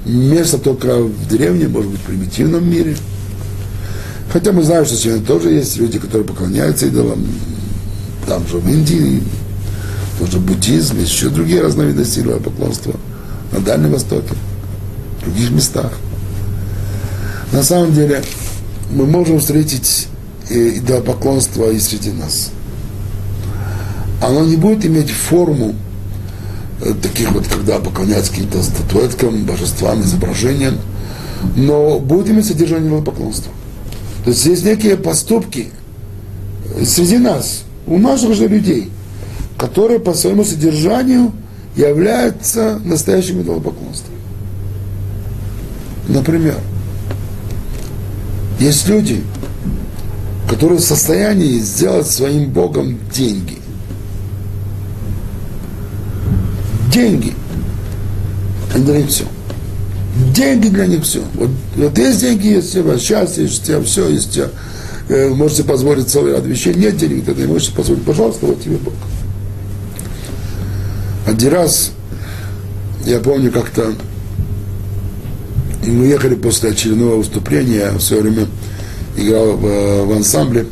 место 0.04 0.58
только 0.58 0.98
в 0.98 1.28
древнем, 1.28 1.72
может 1.72 1.90
быть, 1.90 2.00
примитивном 2.00 2.68
мире. 2.68 2.96
Хотя 4.32 4.52
мы 4.52 4.62
знаем, 4.62 4.86
что 4.86 4.96
сегодня 4.96 5.24
тоже 5.24 5.50
есть 5.50 5.76
люди, 5.76 5.98
которые 5.98 6.26
поклоняются 6.26 6.86
идолам. 6.86 7.26
Там 8.26 8.46
же 8.46 8.58
в 8.58 8.68
Индии, 8.68 9.22
тоже 10.18 10.38
буддизм, 10.38 10.98
есть 10.98 11.12
еще 11.12 11.28
другие 11.28 11.60
разновидности 11.60 12.20
идолопоклонства 12.20 12.94
на 13.52 13.60
Дальнем 13.60 13.92
Востоке, 13.92 14.34
в 15.18 15.24
других 15.24 15.50
местах. 15.50 15.92
На 17.52 17.62
самом 17.62 17.92
деле, 17.92 18.22
мы 18.90 19.06
можем 19.06 19.40
встретить 19.40 20.08
э, 20.48 20.78
идолопоклонство 20.78 21.70
и 21.70 21.78
среди 21.78 22.12
нас. 22.12 22.50
Оно 24.22 24.44
не 24.44 24.56
будет 24.56 24.86
иметь 24.86 25.10
форму 25.10 25.74
таких 27.02 27.30
вот, 27.32 27.46
когда 27.46 27.78
поклоняются 27.78 28.32
каким-то 28.32 28.62
статуэткам, 28.62 29.44
божествам, 29.44 30.00
изображениям, 30.02 30.78
но 31.56 31.98
будет 31.98 32.30
иметь 32.30 32.46
содержание 32.46 32.88
идолопоклонства. 32.88 33.52
То 34.24 34.30
есть 34.30 34.44
есть 34.46 34.64
некие 34.64 34.96
поступки 34.96 35.68
среди 36.84 37.18
нас, 37.18 37.64
у 37.86 37.98
наших 37.98 38.34
же 38.34 38.46
людей, 38.48 38.90
которые 39.58 39.98
по 39.98 40.14
своему 40.14 40.44
содержанию 40.44 41.32
являются 41.76 42.80
настоящим 42.84 43.42
идолопоклонством. 43.42 44.14
Например, 46.08 46.56
есть 48.60 48.88
люди, 48.88 49.22
которые 50.48 50.78
в 50.78 50.84
состоянии 50.84 51.58
сделать 51.58 52.06
своим 52.06 52.50
Богом 52.50 52.98
деньги. 53.12 53.61
Деньги. 56.92 57.32
Они 58.74 58.84
для 58.84 58.98
них 58.98 59.08
все. 59.08 59.24
Деньги 60.34 60.68
для 60.68 60.86
них 60.86 61.04
все. 61.04 61.22
Вот, 61.34 61.50
вот 61.76 61.96
есть 61.98 62.20
деньги, 62.20 62.48
есть 62.48 62.76
вас 62.76 63.00
счастье, 63.00 63.44
есть 63.44 63.64
тебя 63.64 63.80
все, 63.80 64.08
есть 64.08 64.32
тебя, 64.32 64.48
э, 65.08 65.28
можете 65.28 65.64
позволить 65.64 66.08
целый 66.08 66.32
ряд 66.32 66.44
вещей. 66.44 66.74
Нет 66.74 66.98
денег, 66.98 67.24
ты 67.24 67.34
не 67.34 67.46
можешь 67.46 67.72
позволить. 67.72 68.04
Пожалуйста, 68.04 68.46
вот 68.46 68.60
тебе 68.60 68.76
Бог. 68.76 68.92
Один 71.26 71.52
раз, 71.52 71.92
я 73.06 73.20
помню, 73.20 73.50
как-то 73.50 73.94
мы 75.86 76.06
ехали 76.06 76.34
после 76.34 76.70
очередного 76.70 77.16
выступления, 77.16 77.90
я 77.92 77.98
все 77.98 78.20
время 78.20 78.46
играл 79.16 79.52
в, 79.52 80.06
в 80.06 80.12
ансамбле. 80.12 80.66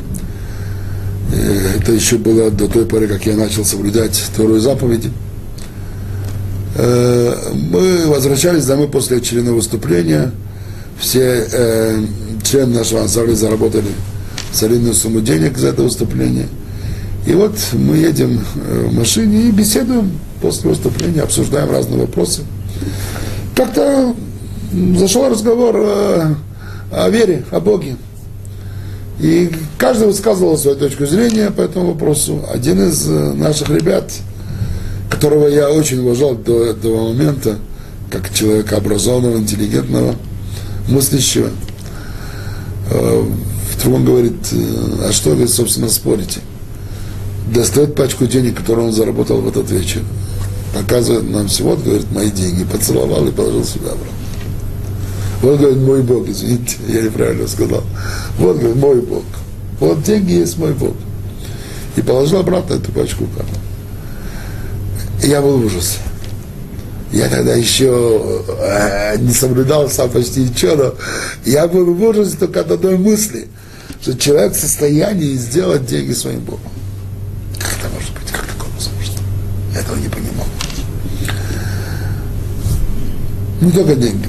Э, 1.33 1.77
это 1.79 1.93
еще 1.93 2.17
было 2.17 2.51
до 2.51 2.67
той 2.67 2.85
поры, 2.85 3.07
как 3.07 3.25
я 3.25 3.35
начал 3.35 3.65
соблюдать 3.65 4.15
вторую 4.15 4.61
заповедь. 4.61 5.07
Э, 6.83 7.35
мы 7.53 8.07
возвращались 8.07 8.65
домой 8.65 8.87
после 8.87 9.17
очередного 9.17 9.57
выступления. 9.57 10.31
Все 10.99 11.45
э, 11.51 12.03
члены 12.43 12.79
нашего 12.79 13.01
ансамбля 13.01 13.35
заработали 13.35 13.91
солидную 14.51 14.95
сумму 14.95 15.21
денег 15.21 15.59
за 15.59 15.67
это 15.67 15.83
выступление. 15.83 16.47
И 17.27 17.33
вот 17.33 17.55
мы 17.73 17.97
едем 17.97 18.43
в 18.55 18.95
машине 18.95 19.43
и 19.43 19.51
беседуем 19.51 20.11
после 20.41 20.71
выступления, 20.71 21.21
обсуждаем 21.21 21.69
разные 21.69 22.01
вопросы. 22.01 22.41
Как-то 23.55 24.15
зашел 24.97 25.29
разговор 25.29 25.75
о, 25.77 26.35
о 26.91 27.09
вере, 27.11 27.45
о 27.51 27.59
Боге. 27.59 27.95
И 29.19 29.51
каждый 29.77 30.07
высказывал 30.07 30.57
свою 30.57 30.77
точку 30.77 31.05
зрения 31.05 31.51
по 31.51 31.61
этому 31.61 31.91
вопросу. 31.91 32.43
Один 32.51 32.81
из 32.87 33.07
э, 33.07 33.33
наших 33.33 33.69
ребят, 33.69 34.11
которого 35.11 35.47
я 35.47 35.69
очень 35.69 35.99
уважал 35.99 36.35
до 36.35 36.63
этого 36.63 37.09
момента, 37.09 37.59
как 38.09 38.33
человека 38.33 38.77
образованного, 38.77 39.37
интеллигентного, 39.37 40.15
мыслящего, 40.87 41.49
э, 42.89 43.23
вдруг 43.75 43.95
он 43.95 44.05
говорит, 44.05 44.33
«Э, 44.53 45.09
а 45.09 45.11
что 45.11 45.31
вы, 45.31 45.47
собственно, 45.47 45.89
спорите? 45.89 46.39
Достает 47.53 47.95
пачку 47.95 48.25
денег, 48.25 48.57
которую 48.57 48.87
он 48.87 48.93
заработал 48.93 49.41
в 49.41 49.47
этот 49.49 49.69
вечер. 49.69 50.01
Показывает 50.73 51.29
нам 51.29 51.49
всего, 51.49 51.75
говорит, 51.75 52.09
мои 52.11 52.31
деньги, 52.31 52.63
поцеловал 52.63 53.27
и 53.27 53.31
положил 53.31 53.65
сюда 53.65 53.91
обратно. 53.91 54.15
Вот, 55.41 55.59
говорит, 55.59 55.79
мой 55.79 56.01
Бог, 56.03 56.29
извините, 56.29 56.77
я 56.87 57.01
неправильно 57.01 57.47
сказал. 57.47 57.83
Вот, 58.37 58.57
говорит, 58.57 58.77
мой 58.77 59.01
Бог. 59.01 59.23
Вот 59.81 60.03
деньги 60.03 60.33
есть 60.33 60.57
мой 60.57 60.73
Бог. 60.73 60.93
И 61.97 62.01
положил 62.01 62.39
обратно 62.39 62.75
эту 62.75 62.91
пачку 62.93 63.25
карт. 63.35 63.49
Я 65.23 65.41
был 65.41 65.57
в 65.57 65.65
ужасе. 65.65 65.99
Я 67.11 67.27
тогда 67.27 67.53
еще 67.53 68.43
э, 68.47 69.17
не 69.17 69.33
соблюдал 69.33 69.89
сам 69.89 70.09
почти 70.09 70.41
ничего, 70.41 70.75
но 70.75 70.93
я 71.45 71.67
был 71.67 71.93
в 71.93 72.01
ужасе 72.01 72.37
только 72.37 72.61
от 72.61 72.71
одной 72.71 72.97
мысли, 72.97 73.49
что 74.01 74.17
человек 74.17 74.53
в 74.53 74.59
состоянии 74.59 75.33
сделать 75.35 75.85
деньги 75.85 76.13
своим 76.13 76.39
Богом. 76.39 76.71
Как 77.59 77.77
это 77.77 77.89
может 77.93 78.13
быть? 78.13 78.31
Как 78.31 78.45
такое 78.45 78.69
возможно? 78.73 79.19
Я 79.73 79.81
этого 79.81 79.97
не 79.97 80.07
понимал. 80.07 80.47
Не 83.59 83.71
только 83.71 83.95
деньги. 83.95 84.27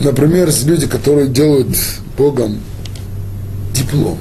Например, 0.00 0.50
люди, 0.64 0.86
которые 0.86 1.28
делают 1.28 1.76
Богом 2.18 2.60
диплом. 3.72 4.18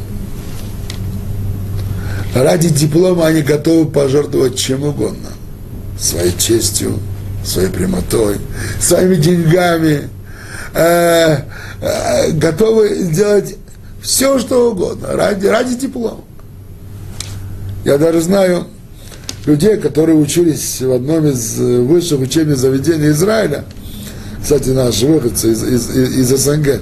Ради 2.36 2.70
диплома 2.70 3.26
они 3.28 3.42
готовы 3.42 3.90
пожертвовать 3.90 4.58
чем 4.58 4.84
угодно. 4.84 5.30
Своей 6.00 6.36
честью, 6.38 7.00
своей 7.44 7.70
прямотой, 7.70 8.38
своими 8.80 9.16
деньгами. 9.16 10.10
Э, 10.74 11.40
э, 11.82 12.32
готовы 12.32 12.96
сделать 12.96 13.56
все, 14.02 14.40
что 14.40 14.72
угодно 14.72 15.10
ради, 15.14 15.48
ради 15.48 15.76
диплома. 15.76 16.22
Я 17.84 17.98
даже 17.98 18.22
знаю 18.22 18.68
людей, 19.46 19.78
которые 19.78 20.18
учились 20.18 20.82
в 20.82 20.92
одном 20.92 21.28
из 21.28 21.58
высших 21.58 22.22
учебных 22.22 22.58
заведений 22.58 23.10
Израиля– 23.10 23.66
кстати, 24.42 24.70
наши 24.70 25.06
выходцы 25.06 25.52
из, 25.52 25.64
из, 25.64 25.90
из 25.96 26.30
СНГ, 26.30 26.82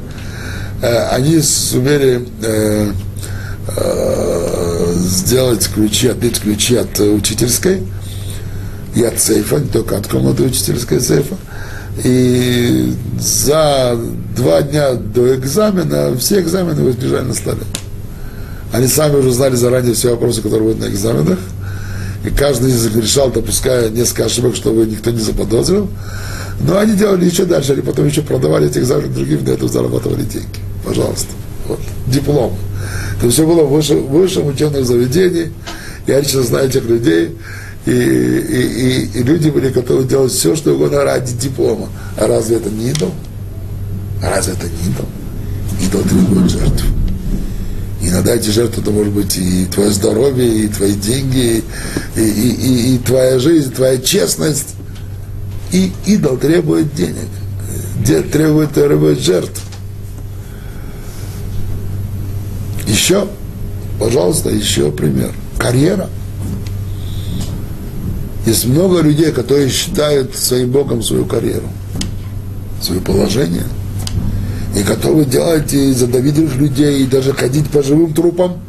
э, 0.82 1.08
они 1.10 1.42
сумели 1.42 2.26
э, 2.42 2.92
э, 3.76 4.94
сделать 4.96 5.68
ключи, 5.74 6.08
отбить 6.08 6.40
ключи 6.40 6.76
от 6.76 7.00
учительской 7.00 7.82
не 9.60 9.68
только 9.68 9.98
от 9.98 10.08
комнаты 10.08 10.44
учительской 10.44 11.00
сейфа. 11.02 11.36
И 12.04 12.94
за 13.20 13.98
два 14.36 14.62
дня 14.62 14.94
до 14.94 15.36
экзамена 15.36 16.16
все 16.18 16.42
экзамены 16.42 16.84
вы 16.84 17.22
на 17.22 17.34
столе. 17.34 17.64
Они 18.72 18.88
сами 18.88 19.16
уже 19.16 19.32
знали 19.32 19.56
заранее 19.56 19.94
все 19.94 20.12
вопросы, 20.12 20.42
которые 20.42 20.74
будут 20.74 20.88
на 20.88 20.92
экзаменах. 20.92 21.40
И 22.26 22.30
каждый 22.30 22.72
из 22.72 22.84
них 22.86 22.96
решал, 23.04 23.32
допуская 23.32 23.90
несколько 23.90 24.26
ошибок, 24.26 24.56
чтобы 24.56 24.86
никто 24.86 25.12
не 25.12 25.20
заподозрил. 25.20 25.90
Но 26.60 26.78
они 26.78 26.94
делали 26.94 27.26
еще 27.26 27.46
дальше, 27.46 27.74
они 27.74 27.82
потом 27.82 28.08
еще 28.08 28.22
продавали 28.22 28.68
эти 28.68 28.80
экзамены 28.80 29.14
другим, 29.14 29.44
на 29.46 29.52
этом 29.52 29.70
зарабатывали 29.70 30.24
деньги. 30.24 30.48
Пожалуйста. 30.84 31.30
Вот. 31.68 31.80
Диплом. 32.08 32.58
Это 33.20 33.30
все 33.30 33.46
было 33.46 33.64
в 33.64 33.72
высшем, 33.72 34.08
высшем 34.08 34.48
учебном 34.48 34.84
заведении. 34.84 35.52
Я 36.06 36.20
лично 36.20 36.42
знаю 36.44 36.70
этих 36.70 36.86
людей. 36.86 37.36
И, 37.88 37.90
и, 37.90 37.94
и, 37.94 39.20
и 39.20 39.24
люди 39.24 39.50
были 39.50 39.70
готовы 39.70 40.04
делать 40.04 40.34
все, 40.34 40.58
что 40.58 40.74
угодно 40.74 41.06
ради 41.06 41.34
диплома. 41.34 41.88
А 42.18 42.28
разве 42.28 42.58
это 42.58 42.70
не 42.70 42.90
идол? 42.90 43.14
А 44.22 44.30
разве 44.30 44.56
это 44.56 44.66
не 44.66 44.92
идол? 44.92 45.06
Идол 45.82 46.02
требует 46.02 46.52
жертв. 46.52 46.84
Иногда 48.02 48.36
эти 48.36 48.50
жертвы, 48.50 48.82
это 48.82 48.92
может 48.92 49.14
быть 49.14 49.38
и 49.38 49.66
твое 49.68 49.92
здоровье, 49.92 50.66
и 50.66 50.68
твои 50.68 50.96
деньги, 50.96 51.64
и, 52.18 52.20
и, 52.20 52.24
и, 52.24 52.96
и 52.96 52.98
твоя 52.98 53.40
жизнь, 53.40 53.74
твоя 53.74 53.98
честность. 54.00 54.76
И 55.72 55.94
идол 56.08 56.36
требует 56.36 56.94
денег, 56.94 57.30
требует, 58.34 58.74
требует 58.74 59.20
жертв. 59.20 59.62
Еще, 62.86 63.30
пожалуйста, 63.98 64.50
еще 64.50 64.92
пример. 64.92 65.32
Карьера. 65.58 66.10
Есть 68.48 68.66
много 68.66 69.02
людей, 69.02 69.32
которые 69.32 69.70
считают 69.70 70.36
своим 70.36 70.72
Богом 70.72 71.04
свою 71.04 71.26
карьеру, 71.26 71.68
свое 72.82 73.02
положение– 73.02 73.66
и 74.78 74.84
готовы 74.84 75.26
делать 75.26 75.74
из 75.74 75.98
задавидных 75.98 76.56
людей, 76.56 77.04
и 77.04 77.06
даже 77.06 77.34
ходить 77.34 77.70
по 77.70 77.82
живым 77.82 78.14
трупам, 78.14 78.60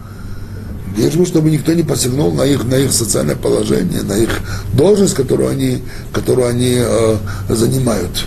лишь 0.97 1.15
бы, 1.15 1.27
чтобы 1.27 1.51
никто 1.51 1.75
не 1.75 1.83
посягнул 1.83 2.33
на 2.33 2.43
их, 2.43 2.65
на 2.65 2.77
их 2.77 2.93
социальное 2.93 3.37
положение, 3.37 4.03
на 4.03 4.15
их 4.15 4.31
должность, 4.73 5.15
которую 5.15 5.51
они, 5.51 5.83
которую 6.13 6.49
они 6.49 6.77
э, 6.79 7.17
занимают. 7.51 8.27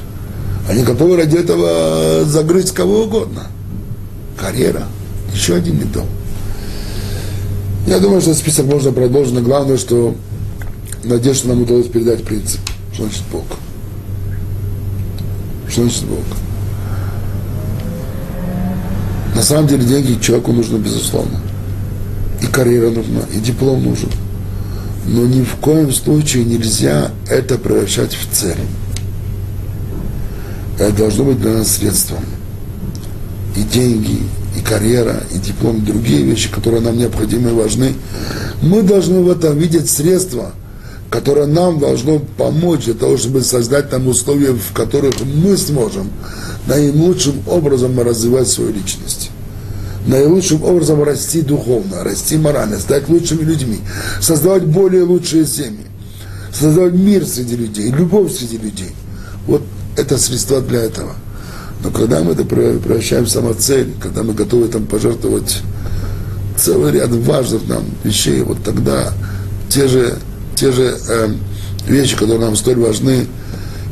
Они 0.70 0.84
готовы 0.84 1.18
ради 1.18 1.38
этого 1.38 2.24
загрызть 2.26 2.72
кого 2.72 3.04
угодно. 3.04 3.48
Карьера. 4.40 4.84
Еще 5.34 5.56
один 5.56 5.80
медом. 5.80 6.06
Я 7.88 8.00
думаю, 8.00 8.22
что 8.22 8.36
список 8.36 8.68
можно 8.68 8.92
продолжить, 8.92 9.34
но 9.34 9.42
главное, 9.42 9.78
что 9.78 10.16
надежда 11.04 11.50
нам 11.50 11.64
удалось 11.64 11.88
передать 11.88 12.24
принцип. 12.24 12.62
Что 12.94 13.04
значит 13.04 13.24
Бог? 13.32 13.46
Что 15.70 15.84
значит 15.84 16.04
Бог? 16.06 16.26
На 19.36 19.44
самом 19.44 19.68
деле 19.68 19.86
деньги 19.86 20.22
человеку 20.22 20.52
нужны, 20.52 20.78
безусловно. 20.78 21.40
И 22.42 22.46
карьера 22.48 22.90
нужна, 22.90 23.22
и 23.34 23.40
диплом 23.40 23.84
нужен. 23.84 24.10
Но 25.06 25.26
ни 25.26 25.44
в 25.44 25.56
коем 25.56 25.92
случае 25.92 26.46
нельзя 26.46 27.12
это 27.30 27.58
превращать 27.58 28.14
в 28.14 28.32
цель. 28.32 28.58
Это 30.78 30.92
должно 30.98 31.26
быть 31.26 31.40
для 31.40 31.54
нас 31.54 31.72
средством. 31.72 32.24
И 33.56 33.64
деньги, 33.64 34.20
и 34.58 34.62
карьера, 34.62 35.24
и 35.34 35.38
диплом, 35.38 35.78
и 35.78 35.82
другие 35.82 36.24
вещи, 36.24 36.52
которые 36.52 36.82
нам 36.82 36.98
необходимы 36.98 37.52
и 37.52 37.54
важны. 37.54 37.94
Мы 38.62 38.82
должны 38.82 39.22
в 39.22 39.30
этом 39.30 39.58
видеть 39.58 39.90
средства, 39.90 40.52
которое 41.12 41.46
нам 41.46 41.78
должно 41.78 42.20
помочь 42.38 42.86
для 42.86 42.96
того, 42.96 43.18
чтобы 43.18 43.42
создать 43.42 43.92
там 43.92 44.08
условия, 44.08 44.54
в 44.54 44.74
которых 44.74 45.14
мы 45.22 45.56
сможем 45.58 46.10
наилучшим 46.66 47.44
образом 47.48 48.00
развивать 48.00 48.48
свою 48.48 48.74
личность 48.74 49.30
наилучшим 50.08 50.64
образом 50.64 51.04
расти 51.04 51.42
духовно, 51.42 52.04
расти 52.04 52.38
морально, 52.38 52.80
стать 52.80 53.08
лучшими 53.10 53.44
людьми, 53.44 53.80
создавать 54.20 54.66
более 54.66 55.04
лучшие 55.04 55.46
семьи, 55.46 55.86
создавать 56.54 56.94
мир 56.94 57.26
среди 57.26 57.56
людей, 57.56 57.92
любовь 57.92 58.34
среди 58.34 58.58
людей. 58.58 58.92
Вот 59.48 59.62
это 59.96 60.18
средства 60.18 60.62
для 60.62 60.82
этого. 60.82 61.14
Но 61.84 61.92
когда 61.92 62.22
мы 62.22 62.34
это 62.34 62.46
превращаем 62.46 63.26
в 63.26 63.30
самоцель, 63.30 63.94
когда 64.00 64.24
мы 64.24 64.34
готовы 64.34 64.68
там 64.68 64.86
пожертвовать 64.86 65.62
целый 66.58 66.92
ряд 66.92 67.10
важных 67.10 67.68
нам 67.68 67.84
вещей, 68.04 68.42
вот 68.42 68.64
тогда 68.64 69.14
те 69.70 69.88
же, 69.88 70.18
те 70.62 70.72
же 70.72 70.96
э, 71.10 71.28
вещи, 71.88 72.16
которые 72.16 72.40
нам 72.40 72.56
столь 72.56 72.80
важны, 72.80 73.26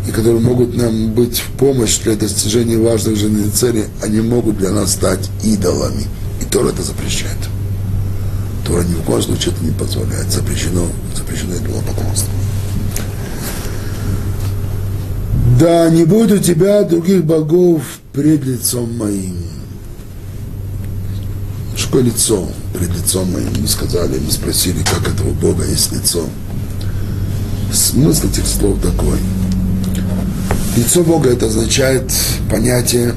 и 0.08 0.12
которые 0.12 0.40
могут 0.40 0.78
нам 0.78 1.14
быть 1.14 1.40
в 1.40 1.58
помощь 1.58 1.98
для 2.00 2.16
достижения 2.16 2.78
важных 2.78 3.18
жизненных 3.18 3.54
целей, 3.54 3.86
они 4.04 4.22
могут 4.22 4.60
для 4.60 4.70
нас 4.70 4.94
стать 4.94 5.32
идолами. 5.44 6.04
И 6.40 6.46
Тора 6.46 6.70
это 6.70 6.84
запрещает. 6.84 7.38
Тора 8.68 8.84
ни 8.84 8.94
в 8.94 9.02
коем 9.02 9.24
случае 9.24 9.56
это 9.56 9.66
не 9.66 9.72
позволяет. 9.72 10.32
Запрещено, 10.32 10.86
запрещено 11.16 11.56
идолопоклонство. 11.56 12.30
Да, 15.60 15.90
не 15.90 16.06
будет 16.06 16.40
у 16.40 16.44
тебя 16.44 16.84
других 16.84 17.26
богов 17.26 17.82
пред 18.14 18.46
лицом 18.46 18.96
моим. 18.96 19.59
Что 21.90 22.00
лицо 22.02 22.48
пред 22.74 22.96
лицом? 22.96 23.30
Мы 23.32 23.68
сказали, 23.68 24.20
мы 24.20 24.32
спросили, 24.32 24.84
как 24.84 25.08
этого 25.08 25.32
Бога 25.32 25.66
есть 25.66 25.92
лицо. 25.92 26.24
Смысл 27.74 28.28
этих 28.28 28.46
слов 28.46 28.80
такой– 28.82 29.18
Лицо 30.80 31.04
Бога 31.04 31.30
это 31.30 31.48
означает 31.48 32.10
понятие 32.50 33.14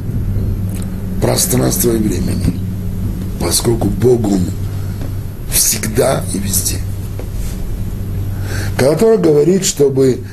пространства 1.21 1.93
и 1.93 1.99
времени, 1.99 2.59
поскольку 3.39 3.89
Бог 3.89 4.27
Он 4.27 4.41
всегда 5.53 6.25
и 6.35 6.39
везде. 6.39 6.79
Который 8.77 9.19
говорит, 9.19 9.65
чтобы 9.65 10.25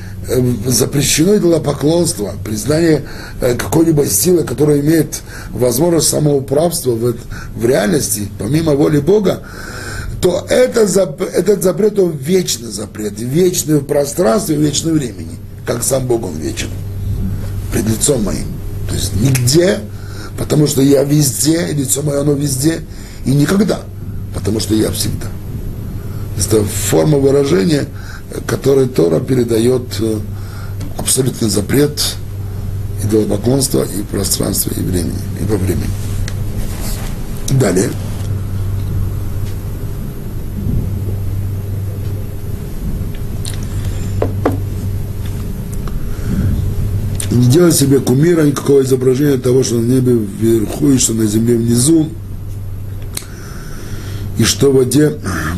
запрещено 0.66 1.36
идолопоклонство, 1.36 2.34
признание 2.44 3.04
э, 3.42 3.56
какой-либо 3.56 4.06
силы, 4.06 4.44
которая 4.44 4.80
имеет 4.82 5.22
возможность 5.52 6.10
самоуправства 6.10 6.92
в, 6.92 7.16
в 7.56 7.66
реальности, 7.66 8.30
помимо 8.38 8.74
воли 8.76 9.00
Бога, 9.00 9.42
то 10.22 10.46
это, 10.50 10.82
этот 10.82 11.64
запрет, 11.64 11.98
он 11.98 12.12
вечный 12.12 12.70
запрет, 12.70 13.14
вечный 13.18 13.80
в 13.80 13.86
пространстве, 13.86 14.56
вечный 14.56 14.92
времени, 14.92 15.38
как 15.66 15.84
сам 15.84 16.06
Бог, 16.06 16.26
он 16.26 16.36
вечен 16.36 16.70
пред 17.72 17.88
лицом 17.88 18.24
моим. 18.24 18.48
То 18.88 18.96
есть 18.96 19.14
нигде, 19.16 19.80
потому 20.38 20.68
что 20.68 20.82
я 20.82 21.04
везде, 21.04 21.68
лицо 21.68 22.02
мое 22.02 22.22
оно 22.22 22.34
везде, 22.34 22.82
и 23.26 23.32
никогда, 23.32 23.80
потому 24.34 24.60
что 24.60 24.74
я 24.74 24.92
всегда. 24.92 25.28
Это 26.38 26.64
форма 26.64 27.18
выражения, 27.18 27.86
которой 28.46 28.88
Тора 28.88 29.20
передает 29.20 29.84
э, 30.00 30.20
абсолютный 30.98 31.50
запрет 31.50 32.02
идолопоклонства 33.04 33.84
и 33.84 34.02
пространства, 34.04 34.72
и 34.72 34.82
времени, 34.82 35.20
и 35.42 35.46
во 35.46 35.58
времени. 35.58 35.90
Далее. 37.52 37.90
не 47.40 47.46
делай 47.46 47.72
себе 47.72 48.00
кумира, 48.00 48.42
никакого 48.42 48.82
изображения 48.82 49.38
того, 49.38 49.64
что 49.64 49.76
на 49.76 49.86
небе 49.86 50.14
вверху 50.14 50.90
и 50.90 50.98
что 50.98 51.14
на 51.14 51.26
земле 51.26 51.56
внизу, 51.56 52.10
и 54.38 54.44
что 54.44 54.72
в 54.72 54.76
воде 54.76 55.14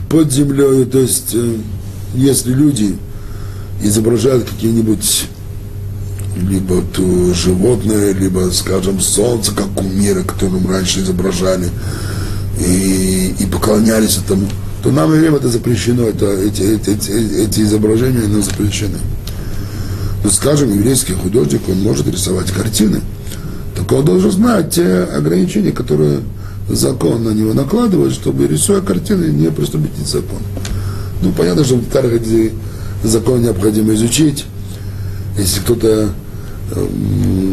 под 0.10 0.32
землей, 0.32 0.86
то 0.86 1.00
есть 1.00 1.32
э, 1.34 1.56
если 2.14 2.54
люди 2.54 2.98
изображают 3.84 4.48
какие-нибудь 4.50 5.28
либо 6.36 6.82
то 6.82 7.34
животное, 7.34 8.14
либо, 8.14 8.50
скажем, 8.52 9.00
солнце, 9.00 9.52
как 9.54 9.68
кумиры, 9.74 10.24
которым 10.24 10.70
раньше 10.70 11.02
изображали, 11.02 11.70
и, 12.60 13.36
и 13.40 13.46
поклонялись 13.46 14.18
этому, 14.18 14.48
то 14.84 14.92
нам 14.92 15.12
время 15.12 15.38
это 15.38 15.50
запрещено, 15.50 16.04
это, 16.04 16.26
эти, 16.32 16.62
эти, 16.62 16.90
эти, 16.92 17.12
эти 17.12 17.62
изображения 17.62 18.24
они 18.24 18.42
запрещены. 18.42 18.98
Ну, 20.24 20.30
скажем, 20.30 20.74
еврейский 20.74 21.14
художник, 21.14 21.62
он 21.68 21.82
может 21.82 22.08
рисовать 22.08 22.52
картины, 22.52 23.02
только 23.76 23.94
он 23.96 24.06
должен 24.06 24.32
знать 24.32 24.74
те 24.74 25.04
ограничения, 25.04 25.72
которые 25.72 26.22
закон 26.70 27.24
на 27.24 27.30
него 27.30 27.54
накладывает, 27.54 28.14
чтобы, 28.14 28.48
рисуя 28.48 28.82
картины, 28.82 29.26
не 29.26 29.52
приступить 29.52 29.92
к 29.94 30.08
закон. 30.08 30.40
Ну, 31.22 31.32
понятно, 31.34 31.64
что 31.64 31.76
в 31.76 31.86
Тархаде 31.86 32.52
закон 33.04 33.42
необходимо 33.42 33.94
изучить. 33.94 34.46
Если 35.38 35.60
кто-то 35.60 36.10
э, 36.72 36.88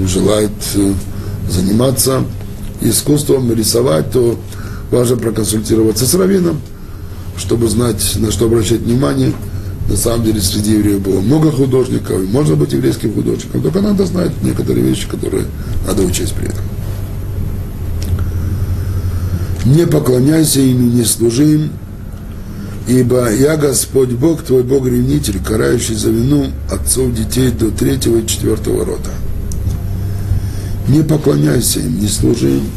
желает 0.06 0.50
э, 0.74 0.92
заниматься 1.50 2.24
искусством, 2.80 3.52
рисовать, 3.52 4.10
то 4.10 4.38
важно 4.90 5.16
проконсультироваться 5.16 6.06
с 6.06 6.14
раввином, 6.14 6.60
чтобы 7.36 7.68
знать, 7.68 8.16
на 8.16 8.30
что 8.30 8.46
обращать 8.46 8.80
внимание. 8.80 9.32
На 9.88 9.96
самом 9.96 10.24
деле 10.24 10.40
среди 10.40 10.72
евреев 10.72 11.00
было 11.00 11.20
много 11.20 11.50
художников, 11.50 12.20
можно 12.30 12.56
быть 12.56 12.72
еврейским 12.72 13.14
художником, 13.14 13.62
только 13.62 13.80
надо 13.80 14.04
знать 14.04 14.32
некоторые 14.42 14.84
вещи, 14.84 15.08
которые 15.08 15.44
надо 15.86 16.02
учесть 16.02 16.34
при 16.34 16.48
этом. 16.48 16.62
Не 19.64 19.86
поклоняйся 19.86 20.60
им 20.60 20.94
не 20.94 21.04
служи 21.04 21.54
им, 21.54 21.70
ибо 22.88 23.30
я 23.30 23.56
Господь 23.56 24.10
Бог, 24.12 24.42
твой 24.42 24.62
Бог-ревнитель, 24.62 25.42
карающий 25.44 25.94
за 25.94 26.08
вину 26.10 26.46
отцов 26.70 27.12
детей 27.12 27.50
до 27.50 27.70
третьего 27.70 28.18
и 28.18 28.26
четвертого 28.26 28.84
рода. 28.84 29.10
Не 30.88 31.02
поклоняйся 31.02 31.80
им, 31.80 32.00
не 32.00 32.08
служи 32.08 32.56
им. 32.56 32.70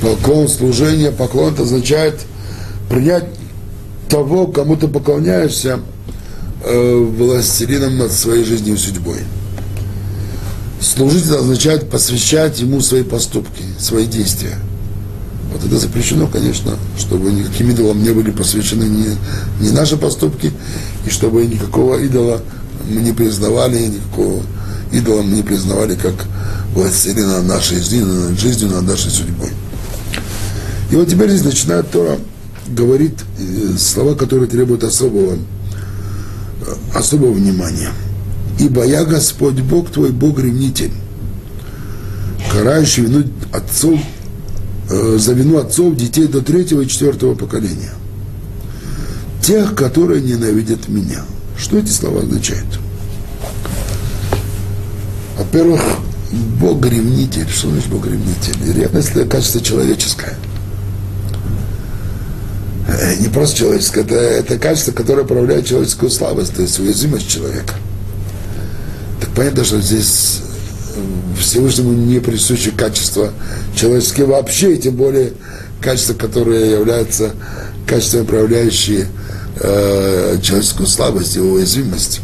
Поклон, 0.00 0.48
служение, 0.48 1.10
поклон 1.10 1.52
это 1.52 1.64
означает 1.64 2.20
принять 2.88 3.26
того, 4.08 4.46
кому 4.46 4.76
ты 4.76 4.86
поклоняешься, 4.86 5.80
э, 6.64 6.94
властелином 7.16 7.98
над 7.98 8.12
своей 8.12 8.44
жизнью 8.44 8.76
и 8.76 8.78
судьбой. 8.78 9.18
Служить 10.80 11.28
означает 11.30 11.90
посвящать 11.90 12.60
ему 12.60 12.80
свои 12.80 13.02
поступки, 13.02 13.64
свои 13.78 14.06
действия. 14.06 14.56
Вот 15.52 15.64
это 15.64 15.78
запрещено, 15.78 16.26
конечно, 16.26 16.76
чтобы 16.98 17.32
никаким 17.32 17.70
идолам 17.70 18.02
не 18.02 18.10
были 18.10 18.30
посвящены 18.30 18.84
ни, 18.84 19.16
ни 19.60 19.70
наши 19.70 19.96
поступки, 19.96 20.52
и 21.06 21.10
чтобы 21.10 21.44
никакого 21.46 21.96
идола 21.96 22.40
мы 22.88 23.00
не 23.00 23.12
признавали, 23.12 23.86
никакого 23.86 24.42
идола 24.92 25.22
мы 25.22 25.36
не 25.36 25.42
признавали 25.42 25.96
как 25.96 26.14
властелина 26.74 27.42
нашей 27.42 27.78
жизнью, 27.78 28.06
над 28.06 28.38
жизнью, 28.38 28.70
над 28.70 28.86
нашей 28.86 29.10
судьбой. 29.10 29.50
И 30.90 30.96
вот 30.96 31.08
теперь 31.08 31.30
здесь 31.30 31.44
начинает 31.44 31.90
Тора 31.90 32.18
говорит 32.70 33.14
э, 33.38 33.76
слова, 33.78 34.14
которые 34.14 34.48
требуют 34.48 34.84
особого, 34.84 35.34
э, 35.34 36.74
особого 36.94 37.32
внимания. 37.32 37.90
Ибо 38.58 38.84
я 38.84 39.04
Господь 39.04 39.60
Бог 39.60 39.90
твой, 39.90 40.10
Бог 40.10 40.38
ревнитель, 40.38 40.92
карающий 42.52 43.04
вину 43.04 43.24
отцов, 43.52 43.98
за 44.90 45.32
вину 45.32 45.58
отцов 45.58 45.96
детей 45.96 46.26
до 46.26 46.42
третьего 46.42 46.82
и 46.82 46.88
четвертого 46.88 47.34
поколения. 47.34 47.92
Тех, 49.42 49.74
которые 49.74 50.20
ненавидят 50.20 50.88
меня. 50.88 51.22
Что 51.56 51.78
эти 51.78 51.90
слова 51.90 52.20
означают? 52.20 52.78
Во-первых, 55.38 55.80
Бог 56.60 56.84
ревнитель. 56.84 57.48
Что 57.48 57.70
значит 57.70 57.88
Бог 57.88 58.06
ревнитель? 58.06 58.54
Ревность 58.72 59.10
это 59.10 59.26
качество 59.26 59.60
человеческое– 59.60 60.36
Э, 63.00 63.14
не 63.16 63.28
просто 63.28 63.58
человеческое, 63.58 64.02
это, 64.02 64.14
это 64.14 64.58
качество, 64.58 64.92
которое 64.92 65.24
проявляет 65.24 65.66
человеческую 65.66 66.10
слабость, 66.10 66.54
то 66.54 66.62
есть 66.62 66.78
уязвимость 66.78 67.28
человека. 67.28 67.74
Так 69.20 69.30
понятно, 69.30 69.64
что 69.64 69.80
здесь 69.80 70.40
э, 70.42 70.49
Всевышнему 71.38 71.92
не 71.92 72.20
присущи 72.20 72.70
качества 72.70 73.32
человеческие 73.74 74.26
вообще, 74.26 74.74
и 74.74 74.78
тем 74.78 74.96
более 74.96 75.32
качества, 75.80 76.14
которые 76.14 76.72
являются 76.72 77.30
качествами, 77.86 78.26
проявляющие 78.26 79.06
э, 79.56 80.38
человеческую 80.42 80.86
слабость 80.86 81.36
и 81.36 81.40
уязвимость. 81.40 82.20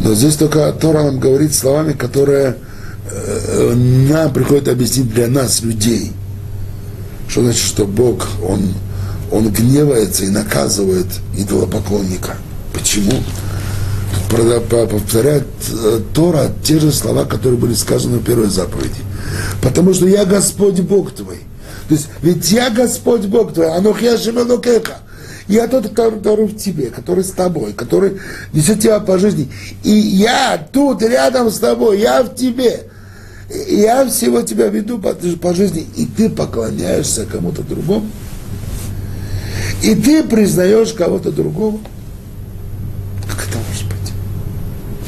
Но 0.00 0.14
здесь 0.14 0.36
только 0.36 0.72
Тора 0.72 1.04
нам 1.04 1.20
говорит 1.20 1.54
словами, 1.54 1.92
которые 1.92 2.56
э, 3.10 3.74
нам 3.74 4.32
приходит 4.32 4.68
объяснить 4.68 5.12
для 5.12 5.28
нас, 5.28 5.62
людей. 5.62 6.12
Что 7.28 7.42
значит, 7.42 7.62
что 7.62 7.86
Бог, 7.86 8.28
Он 8.46 8.74
он 9.32 9.50
гневается 9.50 10.24
и 10.24 10.28
наказывает 10.28 11.06
идолопоклонника. 11.36 12.36
Почему? 12.74 13.12
Повторяет 14.32 15.46
э, 15.70 16.00
Тора 16.14 16.50
те 16.62 16.78
же 16.78 16.90
слова, 16.92 17.24
которые 17.24 17.58
были 17.58 17.74
сказаны 17.74 18.18
в 18.18 18.24
первой 18.24 18.46
заповеди. 18.46 19.02
Потому 19.62 19.94
что 19.94 20.06
я 20.06 20.24
Господь 20.24 20.80
Бог 20.80 21.12
твой. 21.12 21.40
То 21.88 21.94
есть, 21.94 22.08
ведь 22.22 22.50
я 22.50 22.70
Господь 22.70 23.26
Бог 23.26 23.52
твой, 23.52 23.70
Анухья 23.74 24.16
Шемелукеха. 24.16 24.98
Я 25.48 25.66
тот, 25.68 25.88
который 25.90 26.46
в 26.46 26.56
тебе, 26.56 26.86
который 26.86 27.24
с 27.24 27.32
тобой, 27.32 27.72
который 27.72 28.20
несет 28.52 28.80
тебя 28.80 29.00
по 29.00 29.18
жизни. 29.18 29.50
И 29.82 29.90
я 29.90 30.66
тут 30.72 31.02
рядом 31.02 31.50
с 31.50 31.58
тобой, 31.58 32.00
я 32.00 32.22
в 32.22 32.34
тебе. 32.34 32.84
Я 33.68 34.06
всего 34.08 34.42
тебя 34.42 34.68
веду 34.68 34.98
по, 34.98 35.12
по 35.14 35.54
жизни, 35.54 35.86
и 35.96 36.06
ты 36.06 36.30
поклоняешься 36.30 37.26
кому-то 37.26 37.62
другому 37.62 38.06
и 39.82 39.94
ты 39.96 40.22
признаешь 40.22 40.92
кого-то 40.92 41.32
другого. 41.32 41.78
Как 43.28 43.48
это 43.48 43.58
может 43.68 43.84
быть? 43.86 44.12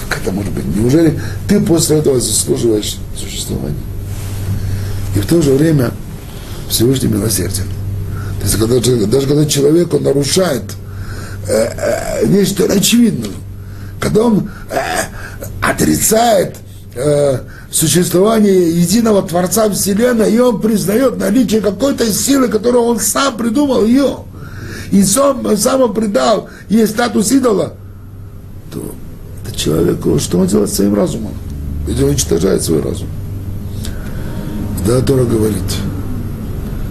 Как 0.09 0.14
это 0.25 0.33
может 0.33 0.53
быть? 0.53 0.65
Неужели 0.75 1.21
ты 1.49 1.61
после 1.61 1.99
этого 1.99 2.19
заслуживаешь 2.19 2.97
существования? 3.17 3.77
И 5.15 5.21
в 5.21 5.27
то 5.27 5.41
же 5.43 5.53
время 5.53 5.91
Всевышний 6.69 7.09
милосерден. 7.09 7.65
То 8.41 8.47
есть, 8.47 8.59
когда, 8.59 9.07
даже 9.07 9.27
когда 9.27 9.47
человек 9.47 9.93
он 9.95 10.03
нарушает 10.03 10.63
э, 11.47 11.53
э, 11.53 12.27
нечто 12.27 12.65
очевидное, 12.65 13.31
когда 14.01 14.25
он 14.25 14.51
э, 14.71 14.77
отрицает 15.63 16.57
э, 16.95 17.41
существование 17.71 18.71
единого 18.71 19.23
Творца 19.23 19.69
Вселенной, 19.71 20.33
и 20.33 20.39
он 20.39 20.61
признает 20.61 21.19
наличие 21.19 21.61
какой-то 21.61 22.11
силы, 22.13 22.49
которую 22.49 22.85
он 22.85 23.01
сам 23.01 23.37
придумал 23.37 23.85
ее, 23.85 24.19
и 24.91 25.03
сам, 25.03 25.57
сам 25.57 25.83
он 25.83 25.95
предал 25.95 26.49
ей 26.69 26.87
статус 26.87 27.31
идола, 27.33 27.75
человеку, 29.65 30.19
что 30.19 30.39
он 30.39 30.47
делает 30.47 30.73
своим 30.73 30.95
разумом? 30.95 31.33
Ведь 31.87 32.01
он 32.01 32.11
уничтожает 32.11 32.63
свой 32.63 32.81
разум. 32.81 33.09
Да, 34.87 35.01
Тора 35.01 35.25
говорит, 35.25 35.63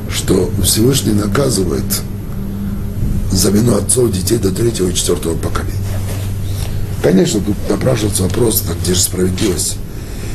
что 0.09 0.49
Всевышний 0.63 1.13
наказывает 1.13 1.84
за 3.32 3.49
вину 3.49 3.76
отцов 3.76 4.11
детей 4.11 4.38
до 4.38 4.51
третьего 4.51 4.89
и 4.89 4.93
четвертого 4.93 5.36
поколения. 5.36 5.78
Конечно, 7.01 7.39
тут 7.41 7.55
напрашивается 7.69 8.24
вопрос, 8.24 8.61
так 8.61 8.78
где 8.82 8.93
же 8.93 9.01
справедливость? 9.01 9.78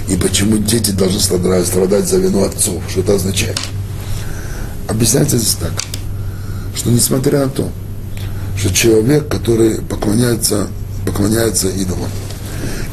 И 0.09 0.17
почему 0.17 0.59
дети 0.59 0.91
должны 0.91 1.21
страдать 1.21 2.09
за 2.09 2.19
вину 2.19 2.45
отцов? 2.45 2.83
Что 2.89 3.01
это 3.01 3.15
означает? 3.15 3.59
Объясняется 4.89 5.39
здесь 5.39 5.55
так– 5.55 5.73
что 6.79 6.91
несмотря 6.91 7.47
на 7.47 7.51
то, 7.51 7.69
что 8.57 8.73
человек, 8.73 9.29
который 9.29 9.83
поклоняется, 9.83 10.69
поклоняется 11.05 11.69
идолам, 11.69 12.09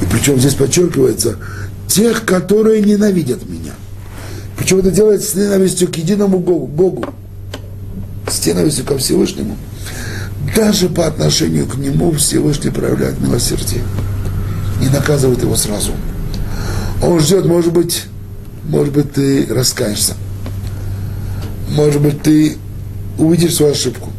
и 0.06 0.12
причем 0.12 0.40
здесь 0.40 0.54
подчеркивается, 0.54 1.38
тех, 1.88 2.26
которые 2.26 2.82
ненавидят 2.82 3.48
меня. 3.50 3.74
Причем 4.58 4.80
это 4.80 4.92
делается 4.92 5.32
с 5.32 5.36
ненавистью 5.36 5.92
к 5.92 5.96
единому 5.96 6.40
Богу, 6.40 6.68
Богу 6.68 7.06
с 8.30 8.46
ненавистью 8.46 8.86
ко 8.86 8.98
Всевышнему. 8.98 9.58
Даже 10.56 10.90
по 10.90 11.08
отношению 11.08 11.66
к 11.68 11.76
нему 11.76 12.12
Всевышний 12.14 12.72
проявляет 12.72 13.20
милосердие 13.20 13.82
и 14.82 14.86
наказывает 14.88 15.42
его 15.42 15.56
сразу. 15.56 15.92
Он 17.02 17.20
ждет, 17.20 17.46
может 17.46 17.74
быть, 17.74 18.04
может 18.64 18.94
быть, 18.94 19.12
ты 19.14 19.46
раскаешься. 19.50 20.14
Может 21.70 22.02
быть, 22.02 22.22
ты 22.22 22.58
увидишь 23.18 23.56
свою 23.56 23.74
ошибку. 23.74 24.10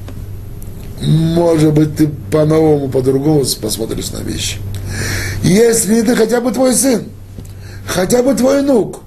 Может 1.00 1.72
быть, 1.72 1.96
ты 1.96 2.08
по-новому, 2.30 2.88
по-другому 2.88 3.44
посмотришь 3.60 4.10
на 4.10 4.18
вещи. 4.18 4.58
Если 5.42 5.98
это 5.98 6.16
хотя 6.16 6.40
бы 6.40 6.52
твой 6.52 6.74
сын, 6.74 7.04
хотя 7.86 8.22
бы 8.22 8.34
твой 8.34 8.62
внук, 8.62 9.00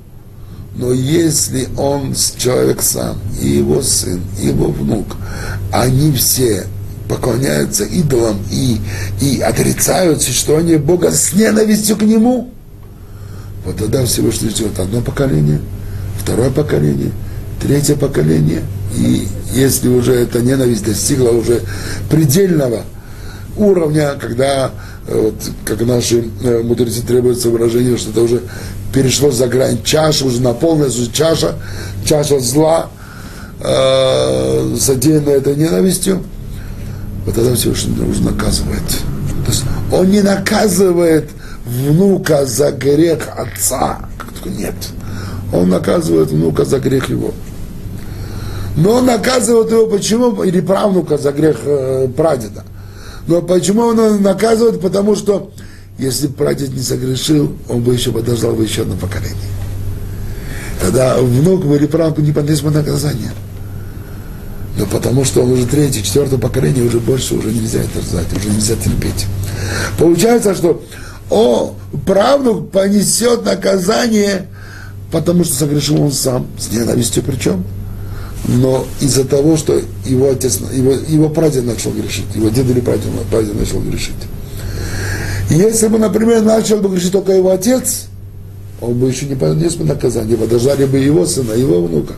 но 0.76 0.92
если 0.92 1.68
он 1.78 2.16
человек 2.38 2.82
сам, 2.82 3.18
и 3.42 3.50
его 3.50 3.82
сын, 3.82 4.22
и 4.42 4.48
его 4.48 4.68
внук, 4.68 5.18
они 5.72 6.12
все 6.14 6.66
поклоняются 7.08 7.84
идолам 7.84 8.40
и, 8.52 8.80
и 9.22 9.42
отрицают 9.42 10.22
существование 10.22 10.78
Бога 10.78 11.12
с 11.12 11.34
ненавистью 11.34 11.98
к 11.98 12.04
нему, 12.04 12.52
вот 13.66 13.78
тогда 13.78 14.06
Всевышний 14.06 14.50
ждет 14.50 14.80
одно 14.80 15.02
поколение, 15.02 15.60
второе 16.22 16.50
поколение, 16.50 17.12
третье 17.62 17.96
поколение– 17.96 18.64
и 18.96 19.28
если 19.54 19.88
уже 19.88 20.14
эта 20.14 20.42
ненависть 20.42 20.86
достигла 20.86 21.30
уже 21.30 21.62
предельного 22.10 22.84
уровня, 23.60 24.16
когда, 24.20 24.72
э, 25.08 25.20
вот, 25.22 25.36
как 25.66 25.82
наши 25.82 26.26
э, 26.44 26.62
мудрецы 26.64 27.02
требуется 27.02 27.50
выражение, 27.50 27.98
что 27.98 28.12
это 28.12 28.22
уже 28.22 28.42
перешло 28.94 29.32
за 29.32 29.48
грань 29.48 29.84
чаши, 29.84 30.26
уже 30.26 30.42
наполнилась 30.42 30.96
чаша, 31.12 31.56
чаша 32.06 32.40
зла, 32.40 32.90
э, 33.60 34.76
задеянная 34.76 35.38
этой 35.38 35.56
ненавистью, 35.56 36.24
вот 37.26 37.36
тогда 37.36 37.54
Всевышний 37.56 37.94
уже 38.04 38.24
наказывает. 38.24 38.88
То 39.46 39.52
есть 39.52 39.64
он 39.92 40.10
не 40.10 40.22
наказывает 40.22 41.30
внука 41.66 42.46
за 42.46 42.72
грех 42.72 43.28
отца. 43.38 44.00
Нет. 44.46 44.76
Он 45.52 45.70
наказывает 45.70 46.32
внука 46.32 46.66
за 46.66 46.80
грех 46.80 47.10
его. 47.10 47.34
Но 48.76 48.94
он 48.94 49.06
наказывает 49.06 49.72
его 49.72 49.88
почему? 49.88 50.44
Или 50.44 50.62
правнука 50.62 51.18
за 51.18 51.32
грех 51.32 51.58
э, 51.66 52.08
прадеда. 52.16 52.64
Но 53.30 53.44
почему 53.44 53.84
он 53.84 54.24
наказывает? 54.24 54.82
Потому 54.82 55.16
что 55.16 55.52
если 56.00 56.26
прадед 56.26 56.74
не 56.74 56.82
согрешил, 56.82 57.56
он 57.70 57.84
бы 57.84 57.94
еще 57.94 58.12
подождал 58.12 58.54
бы 58.54 58.64
еще 58.64 58.82
одно 58.82 58.96
поколение. 58.96 59.38
Тогда 60.82 61.16
внук 61.20 61.64
или 61.66 61.86
правнуку 61.86 62.22
не 62.22 62.32
понес 62.32 62.62
бы 62.62 62.72
наказание. 62.72 63.30
Но 64.80 64.88
потому 64.88 65.26
что 65.26 65.44
он 65.44 65.52
уже 65.52 65.68
третье, 65.68 66.02
четвертое 66.02 66.40
поколение, 66.40 66.84
уже 66.84 67.00
больше 67.00 67.36
уже 67.36 67.50
нельзя 67.52 67.82
это 67.82 68.02
ждать, 68.02 68.36
уже 68.36 68.50
нельзя 68.50 68.76
терпеть. 68.76 69.28
Получается, 70.00 70.56
что 70.56 70.82
о, 71.30 71.76
правнук 72.08 72.72
понесет 72.72 73.46
наказание, 73.46 74.48
потому 75.12 75.44
что 75.44 75.54
согрешил 75.54 76.02
он 76.02 76.12
сам, 76.12 76.48
с 76.58 76.72
ненавистью 76.72 77.22
причем. 77.22 77.64
Но 78.58 78.86
из-за 79.00 79.26
того, 79.26 79.58
что 79.58 79.80
его 80.06 80.32
отец, 80.32 80.60
его, 80.74 80.94
его 81.08 81.30
прадед 81.30 81.66
начал 81.66 81.92
грешить, 81.92 82.26
его 82.34 82.50
дед 82.50 82.68
или 82.70 82.80
прадед, 82.80 83.06
прадед 83.30 83.60
начал 83.60 83.80
грешить. 83.80 84.16
Если 85.52 85.88
бы, 85.88 86.00
например, 86.00 86.42
начал 86.42 86.80
бы 86.80 86.90
грешить 86.90 87.12
только 87.12 87.34
его 87.34 87.52
отец, 87.52 88.08
он 88.82 88.98
бы 88.98 89.10
еще 89.10 89.26
не 89.26 89.36
понес 89.36 89.76
бы 89.76 89.86
наказание, 89.86 90.36
подождали 90.36 90.86
бы 90.86 90.98
его 90.98 91.26
сына, 91.26 91.54
его 91.54 91.84
внука. 91.86 92.14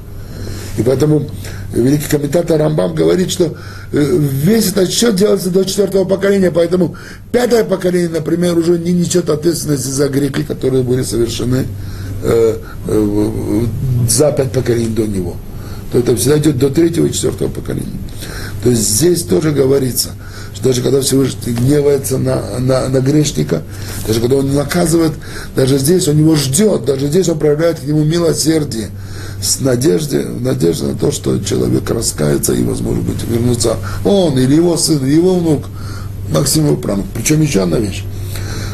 И 0.78 0.84
поэтому 0.84 1.28
великий 1.74 2.08
комментатор 2.08 2.58
Рамбам 2.58 2.96
говорит, 2.96 3.30
что 3.30 3.56
э, 3.92 4.18
весь 4.20 4.70
этот 4.70 4.90
счет 4.90 5.16
делается 5.16 5.50
до 5.50 5.66
четвертого 5.66 6.06
поколения, 6.06 6.50
поэтому 6.50 6.96
пятое 7.32 7.66
поколение, 7.66 8.10
например, 8.10 8.58
уже 8.58 8.80
не 8.80 8.94
несет 8.94 9.30
ответственности 9.30 9.88
за 9.88 10.08
грехи, 10.08 10.44
которые 10.44 10.84
были 10.84 11.04
совершены 11.04 11.66
э, 12.24 12.56
э, 12.88 13.66
за 14.10 14.32
пять 14.32 14.54
поколений 14.54 14.96
до 14.96 15.06
него. 15.08 15.36
То 15.92 16.00
это 16.00 16.16
всегда 16.16 16.38
идет 16.38 16.58
до 16.58 16.70
третьего 16.70 17.06
и 17.06 17.12
четвертого 17.12 17.50
поколения. 17.50 18.00
То 18.64 18.70
есть 18.70 18.88
здесь 18.88 19.24
тоже 19.24 19.52
говорится, 19.52 20.10
что 20.54 20.66
даже 20.66 20.82
когда 20.82 21.02
Всевышний 21.02 21.54
гневается 21.54 22.18
на, 22.18 22.60
на, 22.60 22.88
на 22.88 23.00
грешника, 23.02 23.64
даже 24.08 24.22
когда 24.22 24.38
он 24.38 24.54
наказывает, 24.54 25.14
даже 25.56 25.78
здесь 25.80 26.08
он 26.08 26.20
его 26.20 26.36
ждет, 26.36 26.86
даже 26.86 27.08
здесь 27.08 27.28
он 27.28 27.40
проявляет 27.40 27.80
к 27.80 27.84
нему 27.84 28.04
милосердие 28.04 28.90
с 29.42 29.60
надеждой, 29.60 30.26
в 30.26 30.42
надежде 30.42 30.86
на 30.86 30.96
то, 30.96 31.12
что 31.12 31.40
человек 31.40 31.90
раскается 31.90 32.54
и, 32.54 32.64
возможно 32.64 33.02
быть, 33.02 33.18
вернется 33.28 33.78
он 34.06 34.38
или 34.38 34.56
его 34.56 34.78
сын, 34.78 35.06
или 35.06 35.16
его 35.16 35.36
внук, 35.40 35.66
максимум 36.32 36.80
правнук. 36.80 37.08
Причем 37.16 37.42
еще 37.42 37.64
одна 37.64 37.80
вещь, 37.80 38.04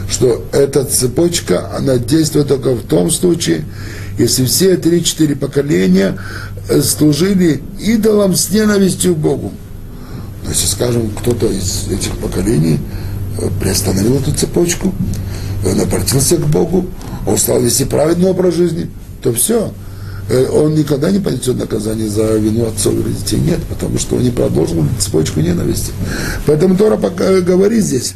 что 0.09 0.45
эта 0.51 0.83
цепочка, 0.83 1.71
она 1.75 1.97
действует 1.97 2.49
только 2.49 2.73
в 2.73 2.83
том 2.83 3.09
случае, 3.09 3.63
если 4.17 4.45
все 4.45 4.77
три-четыре 4.77 5.35
поколения 5.35 6.17
служили 6.81 7.61
идолам 7.79 8.35
с 8.35 8.49
ненавистью 8.51 9.15
к 9.15 9.17
Богу. 9.17 9.51
Но 10.43 10.49
если, 10.49 10.67
скажем, 10.67 11.09
кто-то 11.11 11.47
из 11.47 11.87
этих 11.89 12.17
поколений 12.17 12.79
э, 13.37 13.49
приостановил 13.59 14.15
эту 14.15 14.33
цепочку, 14.33 14.93
он 15.65 15.79
обратился 15.79 16.37
к 16.37 16.47
Богу, 16.47 16.87
он 17.25 17.37
стал 17.37 17.61
вести 17.61 17.85
праведный 17.85 18.29
образ 18.29 18.55
жизни, 18.55 18.89
то 19.21 19.33
все– 19.33 19.71
Э, 20.29 20.45
он 20.49 20.75
никогда 20.75 21.09
не 21.11 21.19
понесет 21.19 21.57
наказание 21.57 22.09
за 22.09 22.35
вину 22.37 22.67
отцов 22.67 22.93
или 22.93 23.13
детей. 23.13 23.39
Нет, 23.39 23.59
потому 23.69 23.97
что 23.97 24.17
он 24.17 24.23
не 24.23 24.31
продолжил 24.31 24.83
цепочку 24.99 25.39
ненависти. 25.39 25.91
Поэтому 26.45 26.75
Тора 26.75 26.97
пока 26.97 27.39
говорит 27.41 27.83
здесь, 27.83 28.13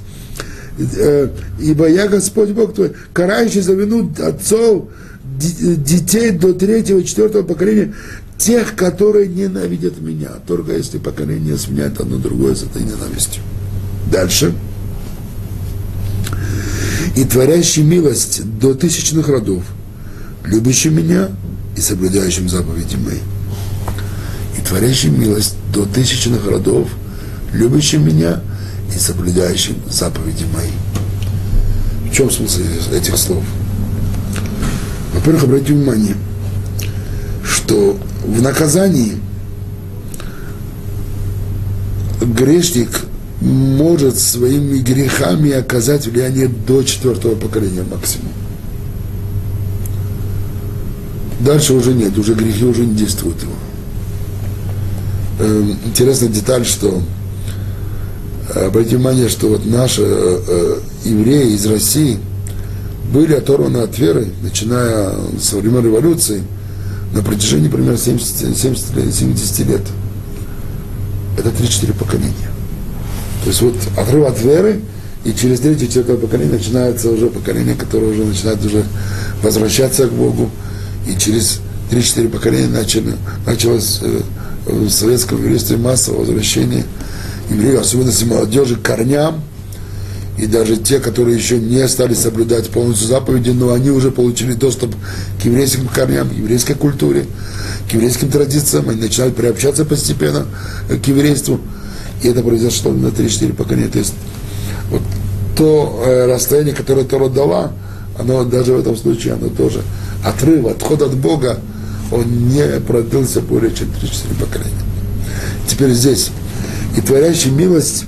э, 0.78 1.30
ибо 1.60 1.88
я 1.88 2.08
Господь 2.08 2.50
Бог 2.50 2.74
твой, 2.74 2.94
карающий 3.14 3.62
за 3.62 3.74
вину 3.74 4.12
отцов, 4.20 4.90
детей 5.38 6.32
до 6.32 6.54
третьего, 6.54 7.04
четвертого 7.04 7.44
поколения, 7.44 7.94
тех, 8.42 8.76
которые 8.76 9.28
ненавидят 9.28 10.02
меня, 10.02 10.30
только 10.48 10.76
если 10.76 10.98
поколение 10.98 11.58
сменяет 11.58 12.00
одно 12.00 12.18
другое 12.18 12.56
с 12.56 12.64
этой 12.64 12.82
ненавистью. 12.82 13.44
Дальше. 14.12 14.56
И 17.16 17.24
творящий 17.24 17.84
милость 17.84 18.42
до 18.60 18.74
тысячных 18.74 19.28
родов, 19.28 19.64
любящий 20.44 20.90
меня 20.90 21.30
и 21.78 21.82
соблюдающим 21.82 22.50
заповеди 22.50 22.96
мои, 22.96 23.20
и 24.58 24.62
творящим 24.66 25.20
милость 25.20 25.56
до 25.72 25.86
тысячных 25.86 26.48
родов, 26.48 26.90
любящим 27.54 28.06
меня 28.08 28.42
и 28.96 28.98
соблюдающим 28.98 29.76
заповеди 29.88 30.46
мои. 30.56 30.72
В 32.10 32.16
чем 32.16 32.32
смысл 32.32 32.62
этих 32.92 33.18
слов? 33.18 33.44
Во-первых, 35.14 35.44
обратите 35.44 35.74
внимание, 35.74 36.16
что 37.44 38.00
в 38.24 38.42
наказании 38.42 39.14
грешник 42.22 42.90
может 43.42 44.20
своими 44.20 44.78
грехами 44.80 45.52
оказать 45.52 46.06
влияние 46.06 46.48
до 46.48 46.84
четвертого 46.84 47.36
поколения 47.36 47.84
максимум. 47.84 48.32
Дальше 51.40 51.74
уже 51.74 51.94
нет, 51.94 52.18
уже 52.18 52.36
грехи 52.36 52.64
уже 52.64 52.86
не 52.86 52.94
действуют 52.94 53.42
его. 53.42 53.54
Эм, 55.40 55.76
интересная 55.86 56.30
деталь, 56.30 56.66
что 56.66 57.02
э, 58.54 58.68
обратите 58.68 58.98
внимание, 58.98 59.28
что 59.28 59.48
вот 59.48 59.66
наши 59.66 60.04
э, 60.04 60.40
э, 60.48 60.80
евреи 61.06 61.56
из 61.56 61.66
России 61.66 62.20
были 63.12 63.34
оторваны 63.34 63.78
от 63.78 63.98
веры, 63.98 64.28
начиная 64.44 65.16
со 65.42 65.58
времен 65.58 65.84
революции, 65.84 66.44
на 67.14 67.22
протяжении 67.22 67.68
примерно 67.68 67.98
70, 67.98 68.58
70, 68.58 69.14
70 69.14 69.60
лет. 69.68 69.82
Это 71.38 71.50
3-4 71.50 71.94
поколения. 71.94 72.52
То 73.44 73.50
есть 73.50 73.62
вот 73.62 73.76
отрыв 73.98 74.28
от 74.28 74.42
веры, 74.42 74.82
и 75.24 75.34
через 75.34 75.60
третье, 75.60 75.88
четвертое 75.88 76.18
поколение 76.18 76.58
начинается 76.58 77.10
уже 77.10 77.28
поколение, 77.28 77.76
которое 77.76 78.08
уже 78.08 78.24
начинает 78.24 78.64
уже 78.66 78.84
возвращаться 79.44 80.08
к 80.08 80.12
Богу, 80.12 80.50
и 81.08 81.18
через 81.18 81.60
3-4 81.92 82.30
поколения 82.30 82.68
начали, 82.68 83.16
началось 83.46 84.00
э, 84.02 84.22
в 84.66 84.90
советском 84.90 85.38
еврействе 85.40 85.78
массовое 85.78 86.20
возвращение 86.20 86.86
евреев, 87.50 87.82
особенно 87.82 88.12
молодежи, 88.26 88.76
к 88.76 88.82
корням, 88.82 89.44
и 90.38 90.48
даже 90.48 90.78
те, 90.78 91.00
которые 91.00 91.38
еще 91.38 91.60
не 91.60 91.88
стали 91.88 92.14
соблюдать 92.14 92.70
полностью 92.70 93.08
заповеди, 93.08 93.52
но 93.52 93.74
они 93.74 93.90
уже 93.90 94.12
получили 94.12 94.54
доступ 94.54 94.96
к 95.42 95.46
еврейским 95.46 95.88
корням, 95.88 96.30
к 96.30 96.34
еврейской 96.34 96.74
культуре, 96.74 97.26
к 97.90 97.94
еврейским 97.94 98.30
традициям, 98.30 98.90
они 98.90 99.02
начинают 99.02 99.36
приобщаться 99.36 99.86
постепенно 99.86 100.46
к 100.88 101.08
еврейству, 101.08 101.60
и 102.24 102.28
это 102.28 102.42
произошло 102.42 102.92
на 102.92 103.08
3-4 103.08 103.54
поколения. 103.54 103.90
То 103.90 104.00
есть 104.00 104.14
вот 104.90 105.02
то 105.58 106.04
э, 106.06 106.26
расстояние, 106.26 106.74
которое 106.74 107.06
Тора 107.06 107.30
дала, 107.30 107.72
оно 108.18 108.44
даже 108.44 108.74
в 108.74 108.80
этом 108.80 108.96
случае, 108.96 109.34
оно 109.34 109.50
тоже 109.50 109.82
отрыв, 110.24 110.66
отход 110.66 111.02
от 111.02 111.16
Бога, 111.16 111.60
он 112.12 112.50
не 112.50 112.80
продлился 112.80 113.42
более 113.42 113.74
чем 113.74 113.88
3-4 113.88 114.40
поколения. 114.40 114.82
Теперь 115.68 115.92
здесь. 115.92 116.30
И 116.98 117.02
творящий 117.02 117.52
милость 117.52 118.06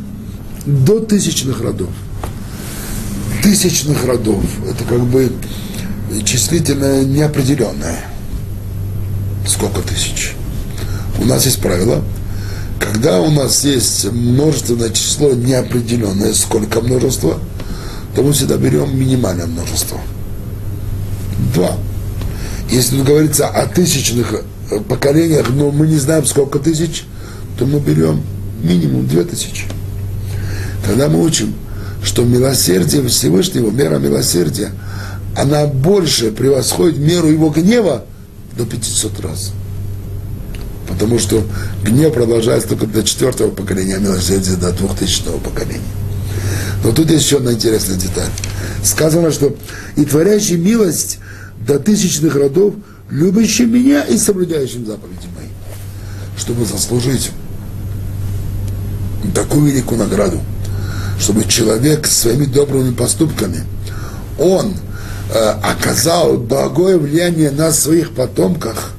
до 0.66 1.00
тысячных 1.00 1.62
родов. 1.62 1.90
Тысячных 3.54 4.04
родов. 4.06 4.44
Это 4.68 4.84
как 4.84 5.02
бы 5.02 5.32
числительное 6.26 7.04
неопределенное. 7.06 8.00
Сколько 9.48 9.84
тысяч? 9.84 10.34
У 11.20 11.26
нас 11.26 11.46
есть 11.46 11.62
правило, 11.62 12.04
когда 12.80 13.22
у 13.22 13.30
нас 13.30 13.64
есть 13.64 14.06
множественное 14.06 14.90
число 14.90 15.34
неопределенное, 15.34 16.34
сколько 16.34 16.82
множества, 16.82 17.40
то 18.16 18.24
мы 18.24 18.34
всегда 18.34 18.58
берем 18.58 18.98
минимальное 18.98 19.46
множество. 19.46 20.00
Два. 21.54 21.78
Если 22.72 23.04
говорится 23.04 23.50
о 23.50 23.68
тысячных 23.68 24.34
э, 24.72 24.80
поколениях, 24.80 25.52
но 25.52 25.70
мы 25.70 25.86
не 25.86 25.98
знаем, 25.98 26.26
сколько 26.26 26.58
тысяч, 26.58 27.06
то 27.60 27.68
мы 27.68 27.80
берем 27.80 28.24
минимум 28.64 29.06
две 29.06 29.24
тысячи. 29.24 29.66
Тогда 30.84 31.08
мы 31.08 31.24
учим, 31.24 31.54
что 32.04 32.24
милосердие 32.24 33.08
Всевышнего, 33.08 33.72
мера 33.72 33.98
милосердия, 33.98 34.72
она 35.36 35.66
больше 35.66 36.32
превосходит 36.32 37.00
меру 37.00 37.28
его 37.30 37.50
гнева 37.50 38.06
до 38.58 38.66
500 38.66 39.20
раз. 39.22 39.52
Потому 40.88 41.18
что 41.18 41.44
гнев 41.84 42.14
продолжается 42.14 42.68
только 42.68 42.86
до 42.88 43.04
четвертого 43.04 43.50
поколения, 43.50 43.96
а 43.96 44.00
милосердие 44.00 44.58
до 44.58 44.72
двухтысячного 44.74 45.38
поколения. 45.40 45.82
Но 46.84 46.92
тут 46.92 47.10
есть 47.10 47.26
еще 47.26 47.38
одна 47.38 47.54
интересная 47.54 47.96
деталь. 47.96 48.30
Сказано, 48.84 49.32
что 49.32 49.56
и 49.96 50.04
творящий 50.04 50.58
милость 50.58 51.20
до 51.66 51.80
тысячных 51.80 52.36
родов, 52.36 52.76
любящим 53.10 53.74
меня 53.74 54.02
и 54.02 54.18
соблюдающим 54.18 54.86
заповеди 54.86 55.28
мои, 55.36 55.48
чтобы 56.38 56.66
заслужить 56.66 57.32
такую 59.34 59.72
великую 59.72 60.00
награду, 60.00 60.42
чтобы 61.20 61.46
человек 61.46 62.08
своими 62.08 62.46
добрыми 62.46 62.94
поступками 62.94 63.66
он 64.38 64.74
э, 65.34 65.50
оказал 65.64 66.38
благое 66.38 66.98
влияние 66.98 67.52
на 67.52 67.72
своих 67.72 68.14
потомках 68.14 68.92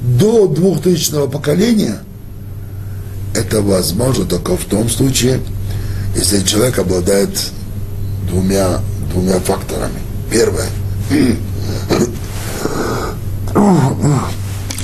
до 0.00 0.46
двухтысячного 0.46 1.26
поколения, 1.26 1.98
это 3.34 3.60
возможно 3.60 4.24
только 4.24 4.56
в 4.56 4.64
том 4.64 4.88
случае, 4.88 5.40
если 6.16 6.40
человек 6.40 6.78
обладает 6.78 7.30
двумя, 8.28 8.80
двумя 9.12 9.38
факторами. 9.40 10.00
Первое. 10.30 10.68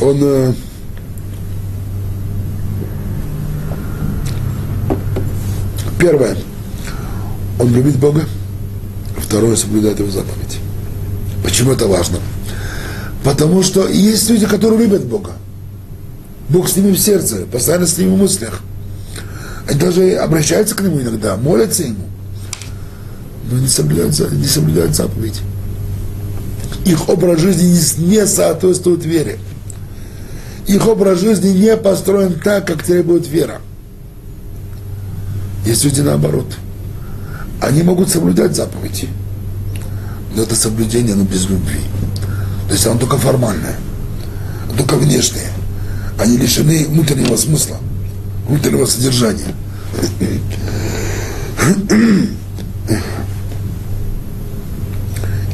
Он 0.00 0.18
э, 0.20 0.52
Первое. 5.98 6.36
Он 7.58 7.72
любит 7.72 7.96
Бога. 7.96 8.24
Второе, 9.16 9.56
соблюдает 9.56 9.98
его 9.98 10.10
заповеди. 10.10 10.58
Почему 11.42 11.72
это 11.72 11.86
важно? 11.86 12.18
Потому 13.24 13.62
что 13.62 13.88
есть 13.88 14.28
люди, 14.30 14.46
которые 14.46 14.80
любят 14.80 15.04
Бога. 15.04 15.32
Бог 16.48 16.68
с 16.68 16.76
ними 16.76 16.92
в 16.92 16.98
сердце, 16.98 17.46
постоянно 17.50 17.86
с 17.86 17.98
ними 17.98 18.10
в 18.10 18.18
мыслях. 18.18 18.60
Они 19.68 19.80
даже 19.80 20.14
обращаются 20.16 20.76
к 20.76 20.80
нему 20.80 21.00
иногда, 21.00 21.36
молятся 21.36 21.82
ему. 21.82 22.04
Но 23.50 23.58
не 23.58 23.68
соблюдают, 23.68 24.32
не 24.32 24.46
соблюдают 24.46 24.94
заповеди. 24.94 25.40
Их 26.84 27.08
образ 27.08 27.40
жизни 27.40 28.04
не 28.04 28.26
соответствует 28.26 29.04
вере. 29.04 29.38
Их 30.66 30.86
образ 30.86 31.20
жизни 31.20 31.48
не 31.48 31.76
построен 31.76 32.38
так, 32.38 32.66
как 32.66 32.82
требует 32.82 33.26
вера. 33.28 33.60
Есть 35.64 35.84
люди 35.84 36.00
наоборот. 36.00 36.46
Они 37.60 37.82
могут 37.82 38.10
соблюдать 38.10 38.54
заповеди. 38.54 39.08
Но 40.34 40.42
это 40.42 40.54
соблюдение, 40.54 41.14
но 41.14 41.24
без 41.24 41.48
любви. 41.48 41.80
То 42.68 42.74
есть 42.74 42.86
оно 42.86 42.98
только 42.98 43.16
формальное, 43.16 43.76
только 44.76 44.96
внешнее. 44.96 45.50
Они 46.18 46.36
лишены 46.36 46.86
внутреннего 46.86 47.36
смысла, 47.36 47.78
внутреннего 48.48 48.84
содержания. 48.86 49.54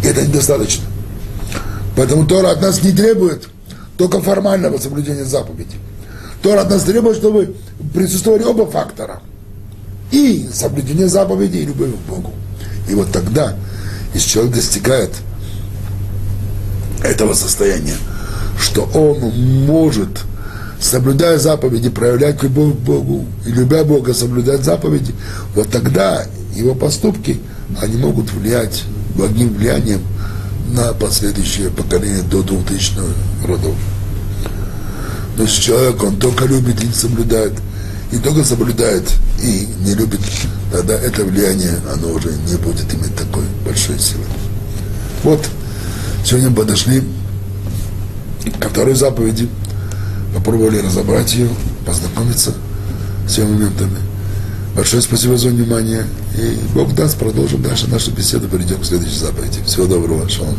И 0.03 0.07
это 0.07 0.27
недостаточно. 0.27 0.85
Поэтому 1.97 2.27
Тора 2.27 2.51
от 2.51 2.63
нас 2.63 2.83
не 2.83 2.91
требует 2.93 3.49
только 3.97 4.21
формального 4.21 4.79
соблюдения 4.79 5.25
заповедей. 5.25 5.79
Тора 6.43 6.63
от 6.63 6.71
нас 6.71 6.83
требует, 6.83 7.19
чтобы 7.19 7.55
присутствовали 7.95 8.43
оба 8.43 8.67
фактора– 8.67 9.21
и 10.13 10.49
соблюдение 10.53 11.09
заповедей, 11.09 11.63
и 11.63 11.67
любовь 11.67 11.91
к 11.91 12.11
Богу. 12.11 12.33
И 12.89 12.95
вот 12.95 13.11
тогда, 13.11 13.57
если 14.15 14.29
человек 14.29 14.55
достигает 14.55 15.11
этого 17.03 17.35
состояния, 17.35 17.97
что 18.61 18.83
он 18.95 19.31
может, 19.65 20.21
соблюдая 20.81 21.39
заповеди, 21.39 21.89
проявлять 21.89 22.43
любовь 22.43 22.75
к 22.75 22.79
Богу, 22.79 23.25
и 23.47 23.51
любя 23.51 23.85
Бога, 23.85 24.13
соблюдать 24.13 24.63
заповеди, 24.63 25.15
вот 25.55 25.71
тогда 25.71 26.27
его 26.55 26.75
поступки, 26.75 27.41
они 27.81 27.97
могут 27.97 28.31
влиять 28.33 28.85
благим 29.17 29.55
влиянием 29.55 30.03
на 30.75 30.93
последующее 30.93 31.71
поколение 31.71 32.23
до 32.23 32.43
2000 32.43 32.93
родов. 33.47 33.75
Но 35.39 35.45
если 35.45 35.63
человек, 35.63 36.03
он 36.05 36.17
только 36.17 36.45
любит 36.45 36.83
и 36.83 36.87
не 36.87 36.93
соблюдает– 36.93 37.55
и 38.13 38.19
только 38.19 38.45
соблюдает 38.45 39.11
и 39.43 39.67
не 39.85 39.95
любит, 39.95 40.21
тогда 40.71 40.95
это 40.95 41.25
влияние, 41.25 41.79
оно 41.93 42.13
уже 42.13 42.33
не 42.47 42.57
будет 42.57 42.93
иметь 42.95 43.17
такой 43.17 43.45
большой 43.65 43.99
силы. 43.99 44.25
Вот, 45.25 45.45
сегодня 46.25 46.51
мы 46.51 46.57
подошли 46.57 47.03
ко 48.61 48.69
второй 48.69 48.95
заповеди, 48.95 49.49
попробовали 50.35 50.79
разобрать 50.79 51.35
ее, 51.35 51.49
познакомиться 51.87 52.53
с 53.29 53.39
ее 53.39 53.47
моментами. 53.47 53.99
Большое 54.75 55.03
спасибо 55.03 55.37
за 55.37 55.49
внимание. 55.49 56.07
И 56.35 56.59
Бог 56.75 56.95
даст, 56.95 57.19
продолжим 57.19 57.63
дальше 57.63 57.89
нашу 57.89 58.11
беседу, 58.11 58.49
перейдем 58.49 58.81
к 58.81 58.85
следующей 58.85 59.19
заповеди. 59.19 59.61
Всего 59.67 59.87
доброго, 59.87 60.29
шалом. 60.29 60.57